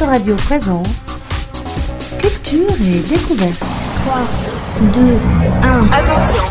Autoradio 0.00 0.34
présente 0.36 0.88
Culture 2.18 2.70
et 2.80 3.00
découverte. 3.00 3.62
3, 3.96 4.16
2, 4.94 5.00
1. 5.62 5.92
Attention, 5.92 6.42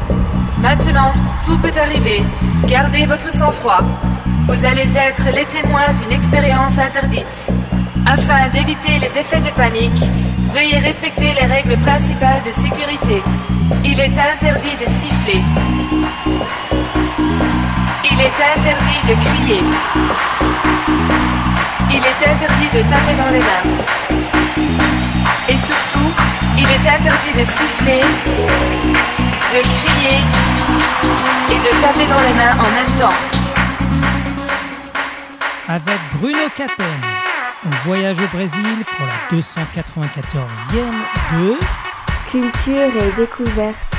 maintenant, 0.60 1.12
tout 1.44 1.58
peut 1.58 1.72
arriver. 1.82 2.22
Gardez 2.68 3.08
votre 3.08 3.34
sang-froid. 3.34 3.82
Vous 4.44 4.66
allez 4.66 4.88
être 4.96 5.24
les 5.34 5.46
témoins 5.46 5.92
d'une 6.00 6.12
expérience 6.12 6.78
interdite. 6.78 7.52
Afin 8.06 8.50
d'éviter 8.50 9.00
les 9.00 9.18
effets 9.18 9.42
de 9.42 9.50
panique, 9.56 10.04
veuillez 10.54 10.78
respecter 10.78 11.34
les 11.34 11.48
règles 11.48 11.78
principales 11.78 12.44
de 12.46 12.52
sécurité. 12.52 13.24
Il 13.84 14.00
est 14.00 14.16
interdit 14.16 14.78
de 14.80 14.86
siffler. 14.86 15.42
Il 18.12 18.22
est 18.22 18.40
interdit 18.56 19.02
de 19.08 19.14
crier. 19.26 20.39
Il 21.92 21.98
est 21.98 22.30
interdit 22.32 22.70
de 22.74 22.82
taper 22.90 23.16
dans 23.18 23.32
les 23.32 23.40
mains. 23.40 23.66
Et 25.48 25.58
surtout, 25.58 26.12
il 26.58 26.64
est 26.64 26.90
interdit 26.90 27.34
de 27.36 27.44
siffler, 27.44 28.02
de 29.54 29.62
crier 29.62 30.20
et 31.50 31.60
de 31.60 31.82
taper 31.82 32.06
dans 32.06 32.22
les 32.22 32.34
mains 32.34 32.56
en 32.60 32.70
même 32.70 32.94
temps. 33.00 33.18
Avec 35.68 36.00
Bruno 36.16 36.50
Caten, 36.56 36.86
on 37.66 37.88
voyage 37.88 38.18
au 38.18 38.28
Brésil 38.36 38.86
pour 38.98 39.06
la 39.06 39.38
294e 39.38 40.94
de 41.34 41.58
Culture 42.30 42.92
et 43.02 43.12
découverte. 43.20 43.99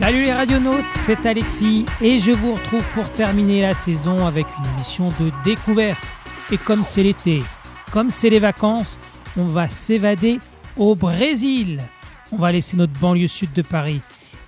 Salut 0.00 0.24
les 0.24 0.32
radionautes, 0.32 0.90
c'est 0.92 1.26
Alexis 1.26 1.84
et 2.00 2.18
je 2.18 2.32
vous 2.32 2.54
retrouve 2.54 2.82
pour 2.94 3.12
terminer 3.12 3.60
la 3.60 3.74
saison 3.74 4.24
avec 4.24 4.46
une 4.58 4.72
émission 4.72 5.08
de 5.08 5.30
découverte. 5.44 6.02
Et 6.50 6.56
comme 6.56 6.84
c'est 6.84 7.02
l'été, 7.02 7.40
comme 7.92 8.08
c'est 8.08 8.30
les 8.30 8.38
vacances, 8.38 8.98
on 9.36 9.44
va 9.44 9.68
s'évader 9.68 10.38
au 10.78 10.94
Brésil. 10.94 11.82
On 12.32 12.36
va 12.36 12.50
laisser 12.50 12.78
notre 12.78 12.98
banlieue 12.98 13.26
sud 13.26 13.52
de 13.52 13.60
Paris 13.60 14.00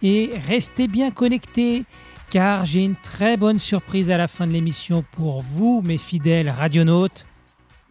et 0.02 0.30
restez 0.48 0.88
bien 0.88 1.10
connectés 1.10 1.84
car 2.30 2.64
j'ai 2.64 2.80
une 2.80 2.96
très 2.96 3.36
bonne 3.36 3.58
surprise 3.58 4.10
à 4.10 4.16
la 4.16 4.28
fin 4.28 4.46
de 4.46 4.52
l'émission 4.52 5.04
pour 5.10 5.42
vous, 5.42 5.82
mes 5.84 5.98
fidèles 5.98 6.48
radionautes. 6.48 7.26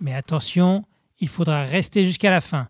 Mais 0.02 0.16
attention, 0.16 0.84
il 1.20 1.28
faudra 1.28 1.62
rester 1.62 2.04
jusqu'à 2.06 2.32
la 2.32 2.42
fin. 2.42 2.70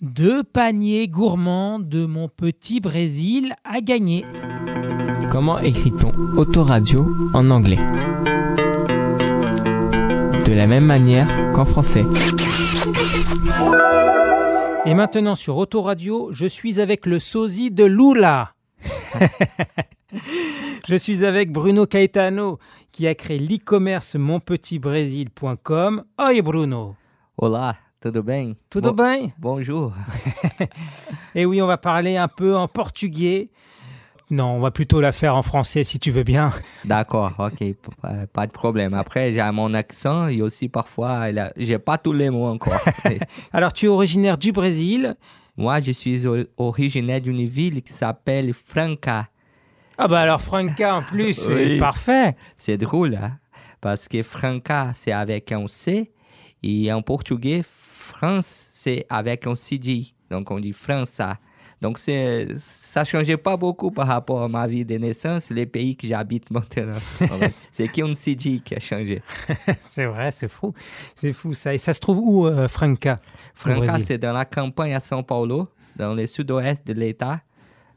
Deux 0.00 0.42
paniers 0.42 1.08
gourmands 1.08 1.78
de 1.78 2.06
mon 2.06 2.28
petit 2.28 2.80
Brésil 2.80 3.54
à 3.64 3.82
gagner. 3.82 4.24
Comment 5.30 5.58
écrit-on 5.58 6.10
autoradio 6.38 7.14
en 7.34 7.50
anglais? 7.50 7.76
De 10.46 10.54
la 10.54 10.66
même 10.66 10.86
manière 10.86 11.28
qu'en 11.52 11.66
français. 11.66 12.06
Et 14.86 14.94
maintenant 14.94 15.34
sur 15.34 15.58
Autoradio, 15.58 16.30
je 16.32 16.46
suis 16.46 16.80
avec 16.80 17.04
le 17.04 17.18
sosie 17.18 17.70
de 17.70 17.84
Lula. 17.84 18.54
je 20.88 20.94
suis 20.94 21.26
avec 21.26 21.52
Bruno 21.52 21.84
Caetano 21.84 22.58
qui 22.90 23.06
a 23.06 23.14
créé 23.14 23.38
l'e-commerce 23.38 24.14
monpetitbrésil.com. 24.14 26.04
Oi 26.18 26.40
Bruno. 26.40 26.96
Olá, 27.36 27.76
tudo 28.00 28.22
bem? 28.22 28.54
Tudo 28.70 28.92
Bo- 28.94 29.02
bem 29.04 29.32
Bonjour. 29.38 29.92
Et 31.34 31.44
oui, 31.46 31.60
on 31.62 31.66
va 31.66 31.76
parler 31.78 32.16
un 32.16 32.28
peu 32.28 32.56
en 32.56 32.68
portugais. 32.68 33.50
Non, 34.30 34.52
on 34.56 34.60
va 34.60 34.70
plutôt 34.70 35.00
la 35.00 35.10
faire 35.12 35.34
en 35.34 35.42
français 35.42 35.82
si 35.82 35.98
tu 35.98 36.10
veux 36.12 36.22
bien. 36.22 36.52
D'accord, 36.84 37.32
ok, 37.38 37.62
euh, 38.04 38.26
pas 38.32 38.46
de 38.46 38.52
problème. 38.52 38.94
Après, 38.94 39.32
j'ai 39.32 39.50
mon 39.50 39.74
accent 39.74 40.28
et 40.28 40.40
aussi 40.40 40.68
parfois, 40.68 41.26
j'ai 41.56 41.78
pas 41.78 41.98
tous 41.98 42.12
les 42.12 42.30
mots 42.30 42.46
encore. 42.46 42.80
Alors, 43.52 43.72
tu 43.72 43.86
es 43.86 43.88
originaire 43.88 44.38
du 44.38 44.52
Brésil. 44.52 45.16
Moi, 45.56 45.80
je 45.80 45.90
suis 45.92 46.22
originaire 46.56 47.20
d'une 47.20 47.44
ville 47.44 47.82
qui 47.82 47.92
s'appelle 47.92 48.52
Franca. 48.54 49.26
Ah 49.98 50.08
bah 50.08 50.20
alors 50.20 50.40
Franca 50.40 50.96
en 50.96 51.02
plus, 51.02 51.34
c'est 51.34 51.54
Oui. 51.74 51.78
parfait. 51.78 52.34
C'est 52.56 52.78
drôle, 52.78 53.16
hein? 53.16 53.36
parce 53.82 54.08
que 54.08 54.22
Franca, 54.22 54.92
c'est 54.94 55.12
avec 55.12 55.52
un 55.52 55.66
C 55.68 56.10
et 56.62 56.90
en 56.90 57.02
portugais, 57.02 57.60
France, 58.10 58.68
c'est 58.72 59.06
avec 59.08 59.46
un 59.46 59.54
CD. 59.54 60.06
Donc, 60.30 60.50
on 60.50 60.60
dit 60.60 60.72
França. 60.72 61.38
Donc, 61.80 61.98
c'est, 61.98 62.46
ça 62.58 63.04
changeait 63.04 63.38
pas 63.38 63.56
beaucoup 63.56 63.90
par 63.90 64.06
rapport 64.06 64.42
à 64.42 64.48
ma 64.48 64.66
vie 64.66 64.84
de 64.84 64.96
naissance, 64.98 65.48
les 65.50 65.64
pays 65.64 65.96
que 65.96 66.06
j'habite 66.06 66.50
maintenant. 66.50 66.98
c'est 67.72 67.88
qu'un 67.88 68.12
CD 68.12 68.60
qui 68.60 68.74
a 68.74 68.80
changé. 68.80 69.22
C'est 69.80 70.04
vrai, 70.04 70.30
c'est 70.30 70.48
fou. 70.48 70.74
C'est 71.14 71.32
fou 71.32 71.54
ça. 71.54 71.72
Et 71.72 71.78
ça 71.78 71.94
se 71.94 72.00
trouve 72.00 72.18
où, 72.18 72.46
euh, 72.46 72.68
Franca 72.68 73.18
Franca, 73.54 73.98
c'est 74.00 74.18
dans 74.18 74.34
la 74.34 74.44
campagne 74.44 74.94
à 74.94 74.98
São 74.98 75.24
Paulo, 75.24 75.68
dans 75.96 76.12
le 76.14 76.26
sud-ouest 76.26 76.86
de 76.86 76.92
l'État, 76.92 77.40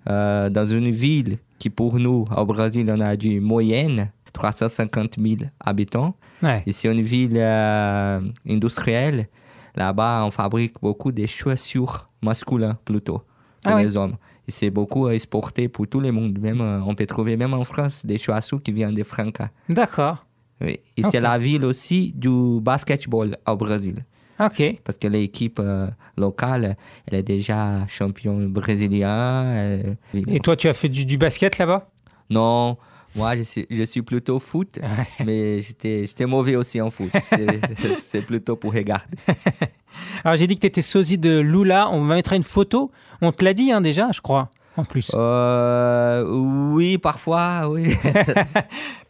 euh, 0.10 0.50
dans 0.50 0.66
une 0.66 0.90
ville 0.90 1.40
qui, 1.60 1.70
pour 1.70 2.00
nous, 2.00 2.26
au 2.36 2.46
Brésil, 2.46 2.90
on 2.90 3.00
a 3.02 3.16
dit 3.18 3.40
moyenne, 3.40 4.12
350 4.32 5.16
000 5.20 5.36
habitants. 5.60 6.16
Ouais. 6.42 6.64
Et 6.66 6.72
c'est 6.72 6.90
une 6.90 7.02
ville 7.02 7.38
euh, 7.38 8.22
industrielle. 8.48 9.28
Là-bas, 9.76 10.24
on 10.26 10.32
fabrique 10.32 10.76
beaucoup 10.82 11.12
de 11.12 11.26
chaussures 11.26 12.08
masculines 12.22 12.76
plutôt, 12.86 13.20
pour 13.62 13.72
Ah 13.72 13.76
oui. 13.78 13.84
les 13.84 13.98
hommes. 13.98 14.16
Et 14.48 14.52
c'est 14.52 14.70
beaucoup 14.70 15.08
exporté 15.10 15.68
pour 15.70 15.88
tout 15.88 16.00
le 16.00 16.12
monde. 16.12 16.38
Même, 16.40 16.62
euh, 16.62 16.80
on 16.86 16.96
peut 16.96 17.06
trouver 17.06 17.38
même 17.38 17.54
en 17.54 17.64
France 17.64 18.06
des 18.06 18.18
chaussures 18.18 18.62
qui 18.62 18.72
viennent 18.72 18.94
de 18.94 19.04
Franca. 19.04 19.50
D'accord. 19.70 20.26
Oui. 20.62 20.80
Et 20.98 21.04
c'est 21.04 21.20
la 21.22 21.38
ville 21.38 21.66
aussi 21.66 22.14
du 22.16 22.60
basketball 22.62 23.36
au 23.48 23.56
Brésil. 23.56 24.04
Ok. 24.40 24.62
Parce 24.84 24.98
que 24.98 25.08
l'équipe 25.08 25.60
euh, 25.60 25.88
locale, 26.18 26.76
elle 27.08 27.20
est 27.20 27.24
déjà 27.24 27.86
champion 27.88 28.38
brésilien. 28.50 29.44
euh, 29.46 29.94
Et 30.28 30.40
toi, 30.40 30.56
tu 30.56 30.68
as 30.68 30.74
fait 30.74 30.90
du, 30.90 31.06
du 31.06 31.18
basket 31.18 31.58
là-bas? 31.58 31.90
Non, 32.30 32.78
moi, 33.16 33.36
je 33.36 33.44
suis, 33.44 33.68
je 33.70 33.84
suis 33.84 34.02
plutôt 34.02 34.40
foot, 34.40 34.80
mais 35.26 35.62
j'étais 35.62 36.26
mauvais 36.26 36.56
aussi 36.56 36.82
en 36.82 36.90
foot. 36.90 37.12
C'est 37.24 37.62
c'est 38.10 38.22
plutôt 38.22 38.56
pour 38.56 38.74
regarder. 38.74 39.18
Alors, 40.24 40.38
j'ai 40.38 40.48
dit 40.48 40.56
que 40.56 40.62
tu 40.62 40.68
étais 40.68 40.82
sosie 40.82 41.18
de 41.18 41.40
Lula. 41.40 41.90
On 41.92 42.04
va 42.06 42.16
mettre 42.16 42.34
une 42.34 42.44
photo. 42.44 42.92
On 43.22 43.32
te 43.32 43.44
l'a 43.46 43.54
dit 43.54 43.72
hein, 43.72 43.82
déjà, 43.82 44.10
je 44.12 44.22
crois, 44.22 44.50
en 44.78 44.86
plus. 44.86 45.12
Euh, 45.14 46.26
oui, 46.28 46.98
parfois, 46.98 47.70
oui. 47.70 47.96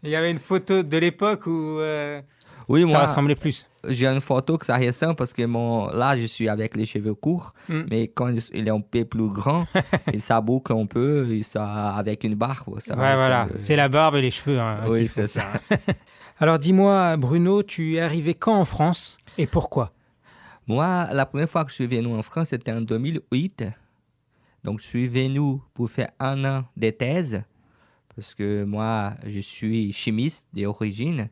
Il 0.03 0.09
y 0.09 0.16
avait 0.16 0.31
une 0.31 0.40
photo 0.40 0.84
de 0.84 0.97
l'époque 0.97 1.47
où 1.47 1.80
euh, 1.80 2.22
Oui, 2.69 2.81
ça 2.81 2.88
moi, 2.88 3.01
ressemblait 3.01 3.35
plus. 3.35 3.68
j'ai 3.88 4.07
une 4.07 4.22
photo 4.22 4.57
que 4.57 4.66
ça 4.66 4.78
ressemble 4.78 5.16
parce 5.16 5.34
que 5.34 5.44
mon, 5.46 5.88
là, 5.88 6.16
je 6.18 6.25
suis 6.25 6.47
avec 6.50 6.75
les 6.75 6.85
cheveux 6.85 7.13
courts, 7.13 7.53
Mm. 7.69 7.81
mais 7.90 8.07
quand 8.07 8.34
il 8.53 8.68
est 8.68 8.72
un 8.72 8.79
peu 8.81 9.06
plus 9.06 9.29
grand, 9.29 9.66
il 10.13 10.22
s'aboucle 10.22 10.74
un 10.74 10.85
peu, 10.85 11.28
il 11.31 11.44
ça, 11.44 11.96
avec 11.96 12.24
une 12.24 12.35
barbe. 12.35 12.79
Ça, 12.79 12.94
Ouais, 12.96 13.16
voilà. 13.16 13.47
ça- 13.51 13.57
C'est 13.59 13.75
la 13.75 13.90
barbe 13.90 14.16
et 14.16 14.22
les 14.22 14.31
cheveux. 14.31 14.59
hein, 14.59 14.81
Oui, 14.88 15.07
c'est 15.07 15.25
ça. 15.25 15.53
Alors, 16.40 16.57
dis-moi, 16.59 17.16
Bruno, 17.18 17.63
tu 17.63 17.96
es 17.97 18.00
arrivé 18.01 18.34
quand 18.34 18.56
en 18.59 18.66
France 18.66 19.18
et 19.38 19.45
pourquoi? 19.47 19.91
Moi, 20.68 21.07
la 21.12 21.25
première 21.25 21.50
fois 21.50 21.63
que 21.66 21.69
je 21.72 21.75
suis 21.75 21.88
venu 21.88 22.07
en 22.07 22.22
France, 22.22 22.50
c'était 22.50 22.72
en 22.72 22.81
2008. 22.81 23.66
Donc, 24.63 24.80
je 24.80 24.85
suis 24.85 25.07
venu 25.07 25.57
pour 25.74 25.90
faire 25.91 26.09
un 26.19 26.44
an 26.45 26.63
de 26.78 26.90
thèse, 26.90 27.44
parce 28.16 28.34
que 28.34 28.63
moi, 28.63 29.13
je 29.28 29.41
suis 29.41 29.91
chimiste 29.91 30.47
d'origine. 30.53 31.28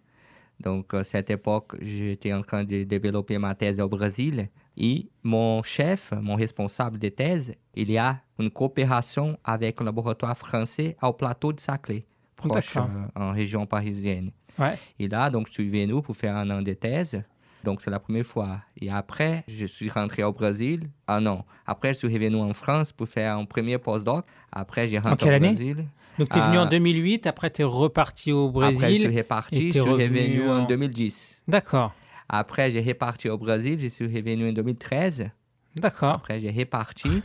Donc, 0.61 0.93
à 0.93 1.03
cette 1.03 1.29
époque, 1.29 1.75
j'étais 1.81 2.33
en 2.33 2.41
train 2.41 2.63
de 2.63 2.83
développer 2.83 3.37
ma 3.37 3.55
thèse 3.55 3.79
au 3.79 3.89
Brésil. 3.89 4.49
Et 4.77 5.09
mon 5.23 5.63
chef, 5.63 6.13
mon 6.21 6.35
responsable 6.35 6.97
de 6.97 7.09
thèse, 7.09 7.53
il 7.75 7.91
y 7.91 7.97
a 7.97 8.21
une 8.39 8.49
coopération 8.49 9.37
avec 9.43 9.81
un 9.81 9.85
laboratoire 9.85 10.37
français 10.37 10.95
au 11.01 11.13
plateau 11.13 11.51
de 11.53 11.59
Saclay, 11.59 12.05
proche 12.35 12.77
euh, 12.77 12.81
en 13.15 13.31
région 13.31 13.65
parisienne. 13.65 14.31
Ouais. 14.57 14.77
Et 14.99 15.07
là, 15.07 15.29
donc, 15.29 15.47
je 15.47 15.53
suis 15.53 15.67
venu 15.67 16.01
pour 16.01 16.15
faire 16.15 16.35
un 16.35 16.49
an 16.49 16.61
de 16.61 16.73
thèse. 16.73 17.21
Donc, 17.63 17.81
c'est 17.81 17.91
la 17.91 17.99
première 17.99 18.25
fois. 18.25 18.61
Et 18.79 18.89
après, 18.89 19.43
je 19.47 19.65
suis 19.65 19.89
rentré 19.89 20.23
au 20.23 20.31
Brésil. 20.31 20.89
Ah 21.07 21.19
non. 21.19 21.43
Après, 21.65 21.93
je 21.93 21.99
suis 21.99 22.07
revenu 22.07 22.37
en 22.37 22.53
France 22.53 22.91
pour 22.91 23.07
faire 23.07 23.37
un 23.37 23.45
premier 23.45 23.77
postdoc. 23.77 24.25
Après, 24.51 24.87
j'ai 24.87 24.97
rentré 24.97 25.29
quelle 25.29 25.33
au 25.33 25.35
année? 25.35 25.53
Brésil. 25.53 25.85
Donc, 26.19 26.29
tu 26.29 26.37
es 26.37 26.41
venu 26.41 26.57
en 26.59 26.65
2008, 26.67 27.25
après, 27.27 27.49
tu 27.49 27.61
es 27.61 27.65
reparti 27.65 28.31
au 28.31 28.49
Après, 28.49 28.73
je 28.73 28.77
Brésil. 28.77 29.01
suis 29.09 29.17
reparti. 29.17 29.67
Je 29.67 29.71
suis 29.71 29.79
revenu 29.81 30.41
revenu 30.41 30.49
en 30.49 30.63
en- 30.63 30.65
2010. 30.67 31.43
D'accord, 31.47 31.93
Après, 32.29 32.69
j'ai 32.71 32.81
reparti 32.81 33.29
au 33.29 33.37
Brésil. 33.37 33.79
Je 33.79 33.87
suis 33.87 34.05
revenu 34.05 34.49
en 34.49 34.53
2013. 34.53 35.29
d'accord. 35.75 36.15
Après, 36.15 36.39
j'ai 36.39 36.51
reparti. 36.51 37.21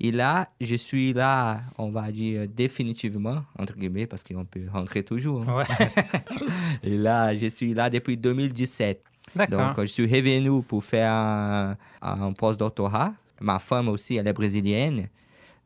Et 0.00 0.12
là, 0.12 0.48
je 0.60 0.76
suis 0.76 1.12
là, 1.12 1.60
on 1.76 1.90
va 1.90 2.10
dire 2.12 2.46
définitivement, 2.48 3.42
entre 3.58 3.74
guillemets, 3.76 4.06
parce 4.06 4.22
qu'on 4.22 4.44
peut 4.44 4.66
rentrer 4.72 5.02
toujours. 5.02 5.42
hein. 5.48 5.56
Ouais. 5.58 5.88
Et 6.84 6.96
là, 6.96 7.34
je 7.34 7.46
suis 7.48 7.74
là 7.74 7.90
depuis 7.90 8.16
2017. 8.16 9.02
D'accord. 9.34 9.74
Donc, 9.74 9.80
je 9.80 9.86
suis 9.86 10.06
revenu 10.06 10.62
pour 10.62 10.82
faire 10.84 11.12
un, 11.12 11.76
un 12.00 12.32
post-doctorat. 12.32 13.12
Ma 13.40 13.58
femme 13.58 13.88
aussi, 13.88 14.16
elle 14.16 14.26
est 14.28 14.32
brésilienne. 14.32 15.08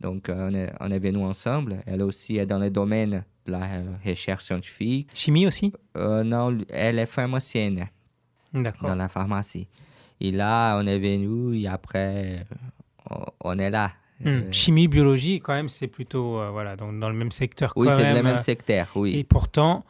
Donc, 0.02 0.28
euh, 0.28 0.48
on 0.50 0.54
est, 0.54 0.72
on 0.80 0.90
est 0.90 0.98
venus 0.98 1.22
ensemble. 1.24 1.82
Elle 1.86 2.02
aussi 2.02 2.36
est 2.38 2.46
dans 2.46 2.58
le 2.58 2.70
domaine 2.70 3.24
de 3.46 3.52
la 3.52 3.62
euh, 3.62 3.82
recherche 4.04 4.44
scientifique. 4.44 5.08
Chimie 5.14 5.46
aussi? 5.46 5.72
Euh, 5.96 6.22
non, 6.24 6.58
elle 6.70 6.98
est 6.98 7.06
pharmacienne. 7.06 7.86
D'accord. 8.54 8.90
dans 8.90 8.96
la 8.96 9.08
pharmacie. 9.08 9.66
Et 10.20 10.30
là, 10.30 10.76
on 10.78 10.86
est 10.86 10.98
venu 10.98 11.56
et 11.58 11.66
après, 11.68 12.44
on- 13.10 13.24
on 13.40 13.58
est 13.58 13.70
là. 13.70 13.92
Hmm. 14.20 14.28
Euh, 14.28 14.52
Chimie, 14.52 14.88
biologie, 14.88 15.40
quand 15.40 15.54
même, 15.54 15.70
c'est 15.70 15.86
plutôt 15.88 16.38
euh, 16.38 16.50
voilà, 16.50 16.76
donc 16.76 16.98
dans 17.00 17.08
le 17.08 17.14
même 17.16 17.32
secteur. 17.32 17.72
oui, 17.76 17.88
c'est 17.90 18.06
le 18.12 18.22
même, 18.22 18.26
euh, 18.34 18.38
secteur, 18.38 18.90
oui. 18.94 19.16
Et 19.16 19.24
pourtant, 19.24 19.84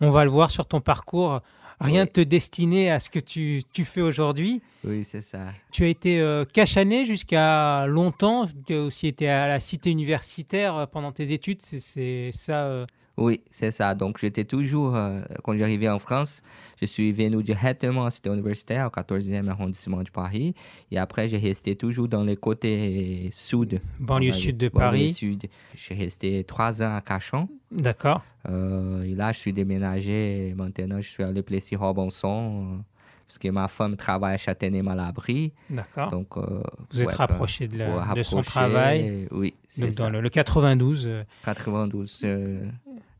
on 0.00 0.10
va 0.10 0.24
le 0.24 0.30
voir 0.30 0.50
sur 0.50 0.64
ton 0.66 0.80
parcours, 0.80 1.40
rien 1.80 2.02
ne 2.02 2.06
Oui. 2.06 2.12
te 2.12 2.20
destinait 2.20 2.90
à 2.90 3.00
ce 3.00 3.10
que 3.10 3.18
tu, 3.18 3.62
tu 3.72 3.84
fais 3.84 4.00
aujourd'hui. 4.00 4.62
Oui, 4.84 5.04
c'est 5.04 5.20
ça. 5.22 5.46
Tu 5.72 5.84
as 5.84 5.88
été 5.88 6.20
euh, 6.20 6.44
cachané 6.44 7.04
jusqu'à 7.04 7.86
longtemps. 7.86 8.46
Tu 8.66 8.74
as 8.74 8.82
aussi 8.82 9.06
été 9.08 9.28
à 9.28 9.46
la 9.48 9.60
cité 9.60 9.90
universitaire 9.90 10.76
euh, 10.76 10.86
pendant 10.86 11.12
tes 11.12 11.32
études. 11.32 11.62
C'est- 11.62 11.80
C'est 11.80 12.30
ça. 12.32 12.64
euh, 12.66 12.86
Oui, 13.16 13.40
c'est 13.52 13.70
ça. 13.70 13.94
Donc, 13.94 14.18
j'étais 14.18 14.44
toujours, 14.44 14.96
euh, 14.96 15.20
quand 15.44 15.56
j'arrivais 15.56 15.88
en 15.88 16.00
France, 16.00 16.42
je 16.80 16.86
suis 16.86 17.12
venu 17.12 17.42
directement 17.44 18.06
à 18.06 18.10
Cité 18.10 18.28
universitaire, 18.28 18.88
au 18.88 18.90
14e 18.90 19.48
arrondissement 19.48 20.02
de 20.02 20.10
Paris. 20.10 20.54
Et 20.90 20.98
après, 20.98 21.28
j'ai 21.28 21.38
resté 21.38 21.76
toujours 21.76 22.08
dans 22.08 22.24
les 22.24 22.36
côtés 22.36 23.30
sud. 23.32 23.80
banlieue 24.00 24.32
sud 24.32 24.56
de 24.56 24.68
banlieue 24.68 24.84
Paris. 24.86 25.12
sud. 25.12 25.44
J'ai 25.76 25.94
resté 25.94 26.42
trois 26.44 26.82
ans 26.82 26.96
à 26.96 27.00
Cachan. 27.00 27.48
D'accord. 27.70 28.22
Euh, 28.48 29.04
et 29.04 29.14
là, 29.14 29.30
je 29.30 29.38
suis 29.38 29.52
déménagé. 29.52 30.48
et 30.48 30.54
Maintenant, 30.54 31.00
je 31.00 31.08
suis 31.08 31.22
allé 31.22 31.42
Plessis-Robinson. 31.42 32.74
euh, 32.74 32.78
parce 33.26 33.38
que 33.38 33.48
ma 33.48 33.68
femme 33.68 33.96
travaille 33.96 34.34
à 34.34 34.36
Châtenay-Malabry. 34.36 35.52
D'accord. 35.70 36.10
Donc, 36.10 36.36
euh, 36.36 36.60
Vous 36.90 37.00
êtes 37.00 37.08
ouais, 37.08 37.14
rapproché 37.14 37.66
de, 37.68 37.78
la- 37.78 37.96
ouais, 38.08 38.14
de 38.16 38.22
son 38.22 38.42
travail. 38.42 39.26
Oui, 39.30 39.54
c'est 39.66 39.86
Donc 39.86 39.94
dans 39.94 40.04
ça. 40.04 40.10
le, 40.10 40.20
le 40.20 40.28
92. 40.28 41.06
euh, 41.06 41.22
92. 41.42 42.20
euh, 42.24 42.66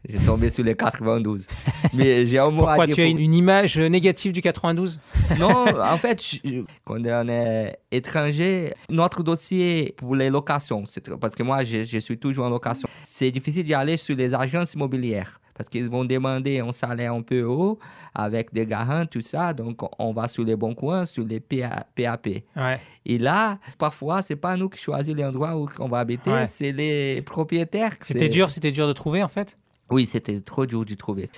j'ai 0.08 0.18
tombé 0.18 0.50
sur 0.50 0.64
les 0.64 0.74
92. 0.74 1.46
Mais 1.94 2.26
j'ai 2.26 2.38
un 2.38 2.50
mot 2.50 2.62
à 2.62 2.66
pourquoi 2.66 2.86
dire 2.86 2.94
tu 2.96 3.02
as 3.02 3.10
pour- 3.10 3.18
une, 3.18 3.34
image 3.34 3.78
négative 3.78 4.32
du 4.32 4.40
92 4.42 5.00
Non, 5.38 5.64
en 5.82 5.98
fait, 5.98 6.22
je- 6.22 6.62
quand 6.84 6.96
on 7.04 7.28
est 7.28 7.78
étranger, 7.90 8.72
notre 8.90 9.22
dossier 9.22 9.94
pour 9.96 10.14
les 10.16 10.30
locations, 10.30 10.84
parce 11.20 11.34
que 11.34 11.42
moi, 11.42 11.64
je, 11.64 11.84
je 11.84 11.98
suis 11.98 12.18
toujours 12.18 12.44
en 12.46 12.50
location. 12.50 12.88
C'est 13.02 13.30
difficile 13.30 13.64
d'y 13.64 13.74
aller 13.74 13.96
sur 13.96 14.16
les 14.16 14.34
agences 14.34 14.74
immobilières 14.74 15.40
parce 15.56 15.68
qu'ils 15.68 15.88
vont 15.88 16.04
demander 16.04 16.58
un 16.58 16.72
salaire 16.72 17.14
un 17.14 17.22
peu 17.22 17.42
haut 17.44 17.78
avec 18.12 18.52
des 18.52 18.66
garants, 18.66 19.06
tout 19.06 19.20
ça. 19.20 19.52
Donc, 19.54 19.78
on 20.00 20.12
va 20.12 20.26
sur 20.26 20.42
les 20.42 20.56
bons 20.56 20.74
coins, 20.74 21.06
sur 21.06 21.24
les 21.24 21.38
PA 21.38 21.86
PAP. 21.94 22.26
Ouais. 22.56 22.80
Et 23.06 23.18
là, 23.18 23.58
parfois, 23.78 24.20
c'est 24.22 24.34
pas 24.34 24.56
nous 24.56 24.68
qui 24.68 24.80
choisissons 24.82 25.16
l'endroit 25.16 25.56
où 25.56 25.68
on 25.78 25.86
va 25.86 26.00
habiter, 26.00 26.28
Ouais. 26.30 26.48
c'est 26.48 26.72
les 26.72 27.22
propriétaires. 27.22 27.92
C'était 28.00 28.28
dur, 28.28 28.50
c'était 28.50 28.72
dur 28.72 28.88
de 28.88 28.92
trouver 28.92 29.22
en 29.22 29.28
fait? 29.28 29.56
Oui, 29.90 30.06
c'était 30.06 30.40
trop 30.40 30.66
dur 30.66 30.84
de 30.84 30.94
trouver. 30.94 31.28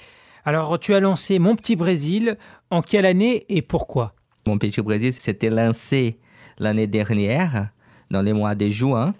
Alors 0.44 0.78
tu 0.78 0.94
as 0.94 1.00
lancé 1.00 1.38
Mon 1.38 1.56
Petit 1.56 1.76
Brésil. 1.76 2.37
En 2.70 2.82
quelle 2.82 3.06
année 3.06 3.44
et 3.48 3.62
pourquoi? 3.62 4.14
Mon 4.46 4.58
Petit 4.58 4.81
Brésil 4.81 5.12
s'était 5.12 5.50
lancé 5.50 6.19
l'année 6.58 6.87
dernière, 6.87 7.70
dans 8.10 8.22
les 8.22 8.32
mois 8.32 8.54
de 8.54 8.69
juin. 8.69 9.14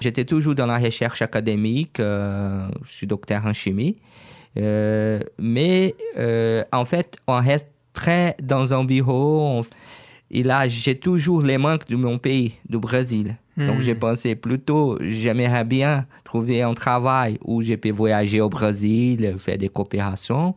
J'étais 0.00 0.24
toujours 0.24 0.54
dans 0.54 0.66
la 0.66 0.78
recherche 0.78 1.22
académique, 1.22 2.00
euh, 2.00 2.66
je 2.84 2.90
suis 2.90 3.06
docteur 3.06 3.44
en 3.46 3.52
chimie, 3.52 3.96
Euh, 4.58 5.20
mais 5.38 5.94
euh, 6.18 6.62
en 6.72 6.84
fait, 6.84 7.16
on 7.26 7.38
reste 7.40 7.68
très 7.94 8.36
dans 8.42 8.74
un 8.74 8.84
bureau. 8.84 9.40
on- 9.58 9.62
Et 10.30 10.42
là, 10.42 10.68
j'ai 10.68 10.98
toujours 10.98 11.40
les 11.42 11.56
manques 11.58 11.86
de 11.88 11.96
mon 11.96 12.18
pays, 12.18 12.54
du 12.68 12.78
Brésil. 12.78 13.36
Donc, 13.56 13.76
Hmm. 13.76 13.80
j'ai 13.80 13.94
pensé 13.94 14.34
plutôt, 14.34 14.96
j'aimerais 15.00 15.64
bien 15.64 16.06
trouver 16.24 16.62
un 16.62 16.72
travail 16.72 17.38
où 17.44 17.60
je 17.60 17.74
peux 17.74 17.90
voyager 17.90 18.40
au 18.40 18.48
Brésil, 18.48 19.34
faire 19.36 19.58
des 19.58 19.68
coopérations. 19.68 20.54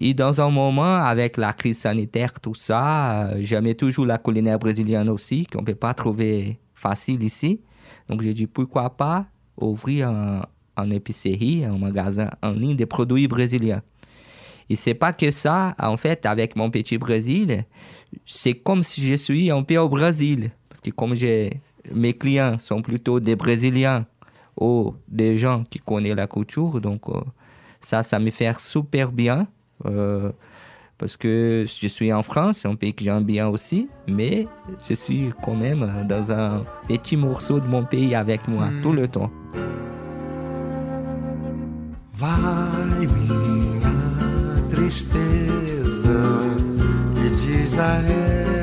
Et 0.00 0.14
dans 0.14 0.40
un 0.40 0.48
moment, 0.48 0.96
avec 0.96 1.36
la 1.36 1.52
crise 1.52 1.78
sanitaire, 1.80 2.32
tout 2.40 2.54
ça, 2.54 3.26
euh, 3.26 3.36
j'aimais 3.40 3.74
toujours 3.74 4.06
la 4.06 4.16
culinaire 4.16 4.58
brésilienne 4.58 5.10
aussi, 5.10 5.44
qu'on 5.46 5.60
ne 5.60 5.66
peut 5.66 5.74
pas 5.74 5.92
trouver 5.92 6.58
facile 6.74 7.22
ici. 7.24 7.60
Donc, 8.08 8.22
j'ai 8.22 8.32
dit, 8.32 8.46
pourquoi 8.46 8.88
pas 8.96 9.26
ouvrir 9.60 10.08
un, 10.08 10.42
un 10.76 10.90
épicerie, 10.90 11.64
un 11.64 11.76
magasin 11.76 12.30
en 12.42 12.52
ligne 12.52 12.76
de 12.76 12.84
produits 12.86 13.28
brésiliens? 13.28 13.82
Et 14.70 14.76
c'est 14.76 14.94
pas 14.94 15.12
que 15.12 15.30
ça, 15.30 15.74
en 15.78 15.96
fait, 15.96 16.24
avec 16.26 16.54
mon 16.54 16.70
petit 16.70 16.96
Brésil, 16.96 17.64
c'est 18.24 18.54
comme 18.54 18.82
si 18.82 19.02
je 19.02 19.14
suis 19.16 19.50
un 19.50 19.62
peu 19.62 19.76
au 19.78 19.88
Brésil. 19.88 20.50
Parce 20.68 20.80
que 20.80 20.90
comme 20.90 21.14
j'ai, 21.14 21.60
mes 21.94 22.12
clients 22.14 22.58
sont 22.58 22.82
plutôt 22.82 23.20
des 23.20 23.36
Brésiliens 23.36 24.04
ou 24.60 24.94
des 25.08 25.36
gens 25.36 25.64
qui 25.70 25.78
connaissent 25.78 26.16
la 26.16 26.26
culture, 26.26 26.80
donc 26.80 27.02
euh, 27.08 27.20
ça, 27.80 28.02
ça 28.02 28.18
me 28.18 28.30
fait 28.30 28.52
super 28.58 29.12
bien. 29.12 29.46
euh, 29.86 30.30
parce 30.98 31.16
que 31.16 31.64
je 31.80 31.86
suis 31.86 32.12
en 32.12 32.22
France, 32.24 32.66
un 32.66 32.74
pays 32.74 32.92
que 32.92 33.04
j'aime 33.04 33.22
bien 33.22 33.46
aussi, 33.46 33.88
mais 34.08 34.48
je 34.88 34.94
suis 34.94 35.30
quand 35.44 35.54
même 35.54 35.86
dans 36.08 36.32
un 36.32 36.64
petit 36.88 37.16
morceau 37.16 37.60
de 37.60 37.68
mon 37.68 37.84
pays 37.84 38.16
avec 38.16 38.48
moi 38.48 38.66
Hmm. 38.66 38.82
tout 38.82 38.92
le 38.92 39.06
temps. 39.06 39.30
Vai 42.14 43.06
minha 43.06 43.94
tristeza 44.74 46.20
e 47.24 47.30
diz 47.30 47.78
a 47.78 47.94
ela 48.02 48.52
que 48.52 48.57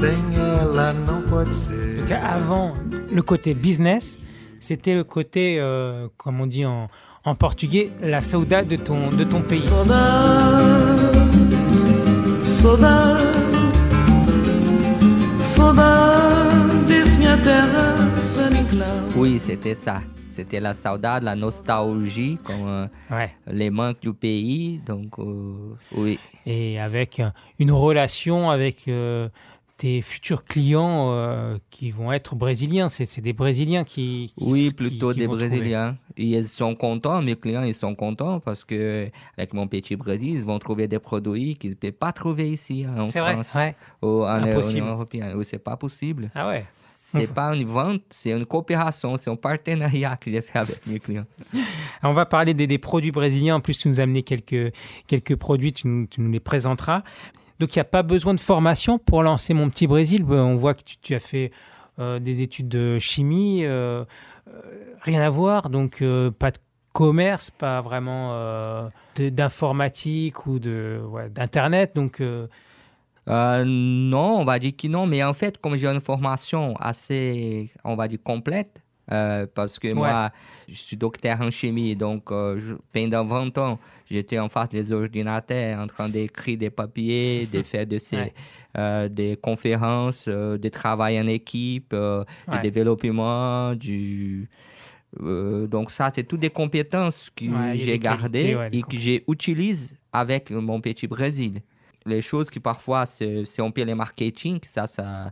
sem 0.00 0.18
ela 0.36 0.92
não 0.92 1.22
pode 1.22 1.54
ser. 1.54 1.96
Donc 2.00 2.10
avant 2.12 2.74
le 3.12 3.22
côté 3.22 3.54
business, 3.54 4.18
c'était 4.60 4.94
le 4.94 5.04
côté, 5.04 5.58
euh, 5.60 6.08
comme 6.16 6.40
on 6.40 6.46
dit 6.46 6.64
en, 6.66 6.88
en 7.24 7.34
portugais, 7.34 7.90
la 8.02 8.22
saudade 8.22 8.66
de 8.68 8.76
ton, 8.76 9.10
de 9.10 9.24
ton 9.24 9.42
pays. 9.42 9.58
Saudade, 9.58 11.14
saudade, 12.44 13.26
saudade, 15.44 16.86
diz 16.88 17.18
minha 17.18 17.36
terra 17.38 17.94
sem 18.20 18.54
enclave. 18.56 19.16
Oui, 19.16 19.40
c'était 19.44 19.74
ça. 19.74 20.00
C'était 20.30 20.60
la 20.60 20.74
saudade, 20.74 21.24
la 21.24 21.34
nostalgie, 21.36 22.38
comme 22.44 22.66
euh, 22.66 22.86
Ouais. 23.10 23.30
les 23.50 23.68
manques 23.68 24.00
du 24.00 24.12
pays. 24.14 24.80
Donc, 24.86 25.18
euh, 25.18 25.74
oui. 25.94 26.18
Et 26.46 26.78
avec 26.80 27.20
une 27.58 27.72
relation 27.72 28.48
avec 28.50 28.84
euh, 28.88 29.28
tes 29.80 30.02
futurs 30.02 30.44
clients 30.44 31.10
euh, 31.14 31.56
qui 31.70 31.90
vont 31.90 32.12
être 32.12 32.34
brésiliens. 32.36 32.90
C'est 32.90 33.22
des 33.22 33.32
Brésiliens 33.32 33.84
qui. 33.84 34.30
qui- 34.36 34.44
Oui, 34.44 34.70
plutôt 34.72 35.12
qui 35.12 35.20
des 35.20 35.24
trouver. 35.24 35.48
Brésiliens. 35.48 35.96
Ils 36.18 36.46
sont 36.46 36.74
contents, 36.74 37.22
mes 37.22 37.34
clients, 37.34 37.62
ils 37.62 37.74
sont 37.74 37.94
contents 37.94 38.40
parce 38.40 38.62
que 38.62 39.08
avec 39.38 39.54
mon 39.54 39.66
petit 39.66 39.96
Brésil, 39.96 40.34
ils 40.34 40.42
vont 40.44 40.58
trouver 40.58 40.86
des 40.86 40.98
produits 40.98 41.54
qu'ils 41.56 41.70
ne 41.70 41.74
peuvent 41.76 41.92
pas 41.92 42.12
trouver 42.12 42.50
ici 42.50 42.84
hein, 42.86 43.00
en 43.00 43.06
vrai. 43.06 43.32
France 43.32 43.54
Ouais. 43.54 43.74
ou 44.02 44.22
en 44.24 44.42
Impossible. 44.42 44.78
Union 44.80 44.92
européenne. 44.92 45.32
Oui, 45.34 45.46
c'est 45.46 45.58
pas 45.64 45.78
possible. 45.78 46.30
Ah 46.34 46.48
ouais. 46.48 46.66
C'est 46.94 47.22
Enfin. 47.24 47.32
pas 47.32 47.54
une 47.56 47.64
vente, 47.64 48.02
c'est 48.10 48.30
une 48.32 48.44
coopération, 48.44 49.16
c'est 49.16 49.30
un 49.30 49.36
partenariat 49.36 50.16
que 50.18 50.30
j'ai 50.30 50.42
fait 50.42 50.58
avec 50.58 50.86
mes 50.86 50.98
clients. 51.00 51.24
On 52.02 52.12
va 52.12 52.26
parler 52.26 52.52
des, 52.52 52.66
des 52.66 52.76
produits 52.78 53.10
brésiliens. 53.12 53.56
En 53.56 53.60
plus, 53.60 53.78
tu 53.78 53.88
nous 53.88 53.98
as 53.98 54.02
amené 54.02 54.22
quelques, 54.22 54.74
quelques 55.06 55.36
produits, 55.36 55.72
tu 55.72 55.88
nous, 55.88 56.06
tu 56.06 56.20
nous 56.20 56.30
les 56.30 56.40
présenteras. 56.40 57.02
Donc, 57.60 57.76
il 57.76 57.78
n'y 57.78 57.82
a 57.82 57.84
pas 57.84 58.02
besoin 58.02 58.32
de 58.32 58.40
formation 58.40 58.98
pour 58.98 59.22
lancer 59.22 59.52
Mon 59.52 59.68
Petit 59.68 59.86
Brésil. 59.86 60.24
Euh, 60.30 60.40
On 60.40 60.56
voit 60.56 60.72
que 60.72 60.80
tu, 61.02 61.14
as 61.14 61.18
fait 61.18 61.52
euh, 61.98 62.18
des 62.18 62.40
études 62.40 62.68
de 62.68 62.98
chimie, 62.98 63.66
euh, 63.66 64.02
rien 65.02 65.20
à 65.20 65.28
voir. 65.28 65.68
Donc, 65.68 66.02
pas 66.38 66.52
de 66.52 66.58
commerce, 66.94 67.50
pas 67.50 67.82
vraiment 67.82 68.88
d'informatique 69.14 70.46
ou 70.46 70.58
d'internet. 70.58 71.94
Donc, 71.94 72.22
non, 73.26 74.40
on 74.40 74.44
va 74.44 74.58
dire 74.58 74.72
que 74.74 74.88
non, 74.88 75.04
mais 75.04 75.22
en 75.22 75.34
fait, 75.34 75.58
comme 75.58 75.76
j'ai 75.76 75.86
une 75.86 76.00
formation 76.00 76.74
assez, 76.78 77.70
on 77.84 77.94
va 77.94 78.08
dire, 78.08 78.20
complète, 78.24 78.82
euh, 79.12 79.46
parce 79.54 79.78
que 79.78 79.92
moi, 79.92 80.30
je 80.68 80.74
suis 80.74 80.96
docteur 80.96 81.40
en 81.40 81.50
chimie, 81.50 81.96
donc 81.96 82.30
euh, 82.30 82.58
je- 82.58 82.74
pendant 82.92 83.24
20 83.24 83.56
ans, 83.58 83.78
j'étais 84.10 84.38
en 84.38 84.48
face 84.48 84.68
des 84.68 84.92
ordinateurs 84.92 85.80
en 85.80 85.86
train 85.86 86.08
d'écrire 86.08 86.58
des 86.58 86.70
papiers, 86.70 87.46
de 87.52 87.62
faire 87.62 87.86
de 87.86 87.98
ces, 87.98 88.16
Ouais. 88.16 88.34
euh, 88.78 89.08
des 89.08 89.36
conférences, 89.40 90.26
euh, 90.28 90.56
de 90.58 90.68
travail 90.68 91.20
en 91.20 91.26
équipe, 91.26 91.92
Ouais. 91.92 92.24
de 92.52 92.68
développement, 92.70 93.74
du... 93.74 94.48
donc 95.18 95.90
ça, 95.90 96.10
c'est 96.14 96.22
toutes 96.24 96.40
des 96.40 96.50
compétences 96.50 97.30
que 97.34 97.44
j'ai 97.74 97.92
des 97.92 97.98
gardées 97.98 98.54
qualités, 98.54 98.70
des 98.70 98.78
et 98.78 98.82
que 98.82 98.96
j'utilise 98.98 99.94
avec 100.12 100.50
mon 100.50 100.80
petit 100.80 101.06
Brésil 101.06 101.60
les 102.06 102.22
choses 102.22 102.48
qui 102.48 102.60
parfois 102.60 103.04
c'est 103.06 103.44
c'est 103.44 103.60
un 103.60 103.70
peu 103.70 103.84
le 103.84 103.94
marketing 103.94 104.58
ça 104.64 104.86
ça 104.86 105.30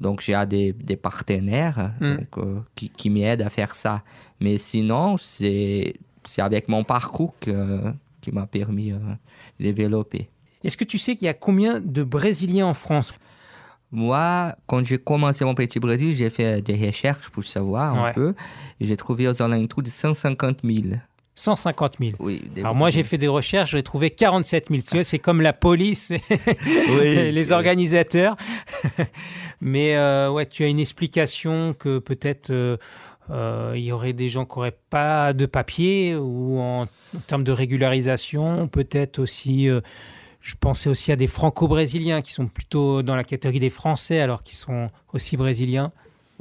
donc 0.00 0.20
j'ai 0.20 0.36
des, 0.46 0.72
des 0.72 0.96
partenaires 0.96 1.92
Mm. 2.00 2.16
donc, 2.16 2.38
euh, 2.38 2.60
qui, 2.74 2.90
qui 2.90 3.10
m'aident 3.10 3.42
à 3.42 3.50
faire 3.50 3.74
ça. 3.74 4.02
Mais 4.40 4.58
sinon 4.58 5.16
c'est 5.18 5.94
avec 6.38 6.68
mon 6.68 6.84
parcours 6.84 7.34
que, 7.40 7.80
qui 8.20 8.32
m'a 8.32 8.46
permis 8.46 8.92
euh, 8.92 8.98
de 9.60 9.70
développer. 9.72 10.28
Est-ce 10.64 10.76
que 10.76 10.84
tu 10.84 10.98
sais 10.98 11.14
qu'il 11.14 11.26
y 11.26 11.28
a 11.28 11.34
combien 11.34 11.80
de 11.80 12.02
Brésiliens 12.02 12.66
en 12.66 12.74
France? 12.74 13.12
Moi 13.92 14.54
quand 14.66 14.84
j'ai 14.84 14.98
commencé 14.98 15.44
mon 15.44 15.54
petit 15.54 15.78
Brésil 15.78 16.12
j'ai 16.12 16.28
fait 16.30 16.60
des 16.60 16.74
recherches 16.86 17.28
pour 17.30 17.44
savoir 17.44 17.94
Ouais. 17.94 18.10
un 18.10 18.12
peu. 18.12 18.34
J'ai 18.80 18.96
trouvé 18.96 19.28
aux 19.28 19.40
alentours 19.42 19.82
de 19.82 19.88
150 19.88 20.60
000 20.64 20.96
150 21.36 21.98
000. 22.00 22.12
Oui. 22.18 22.42
Alors 22.56 22.74
moi, 22.74 22.90
j'ai 22.90 23.02
fait 23.02 23.18
des 23.18 23.28
recherches, 23.28 23.72
j'ai 23.72 23.82
trouvé 23.82 24.10
47 24.10 24.68
000. 24.70 24.80
Tu 24.80 24.94
vois, 24.96 25.04
C'est 25.04 25.18
comme 25.18 25.42
la 25.42 25.52
police, 25.52 26.12
Oui, 26.66 27.30
les 27.32 27.52
organisateurs. 27.52 28.36
Mais 29.60 29.94
euh, 29.96 30.30
ouais, 30.30 30.46
tu 30.46 30.64
as 30.64 30.68
une 30.68 30.80
explication 30.80 31.74
que 31.74 31.98
peut-être 31.98 32.50
euh, 32.50 32.78
euh, 33.30 33.74
il 33.76 33.84
y 33.84 33.92
aurait 33.92 34.14
des 34.14 34.28
gens 34.28 34.46
qui 34.46 34.56
n'auraient 34.56 34.78
pas 34.88 35.34
de 35.34 35.44
papier 35.44 36.16
ou 36.16 36.58
en, 36.58 36.82
en 36.82 37.20
termes 37.26 37.44
de 37.44 37.52
régularisation, 37.52 38.66
peut-être 38.66 39.18
aussi. 39.18 39.68
je 40.40 40.54
pensais 40.58 40.88
aussi 40.88 41.12
à 41.12 41.16
des 41.16 41.26
franco-brésiliens 41.26 42.22
qui 42.22 42.32
sont 42.32 42.46
plutôt 42.46 43.02
dans 43.02 43.16
la 43.16 43.24
catégorie 43.24 43.58
des 43.58 43.70
Français 43.70 44.20
alors 44.20 44.42
qu'ils 44.42 44.56
sont 44.58 44.88
aussi 45.12 45.36
brésiliens. 45.36 45.92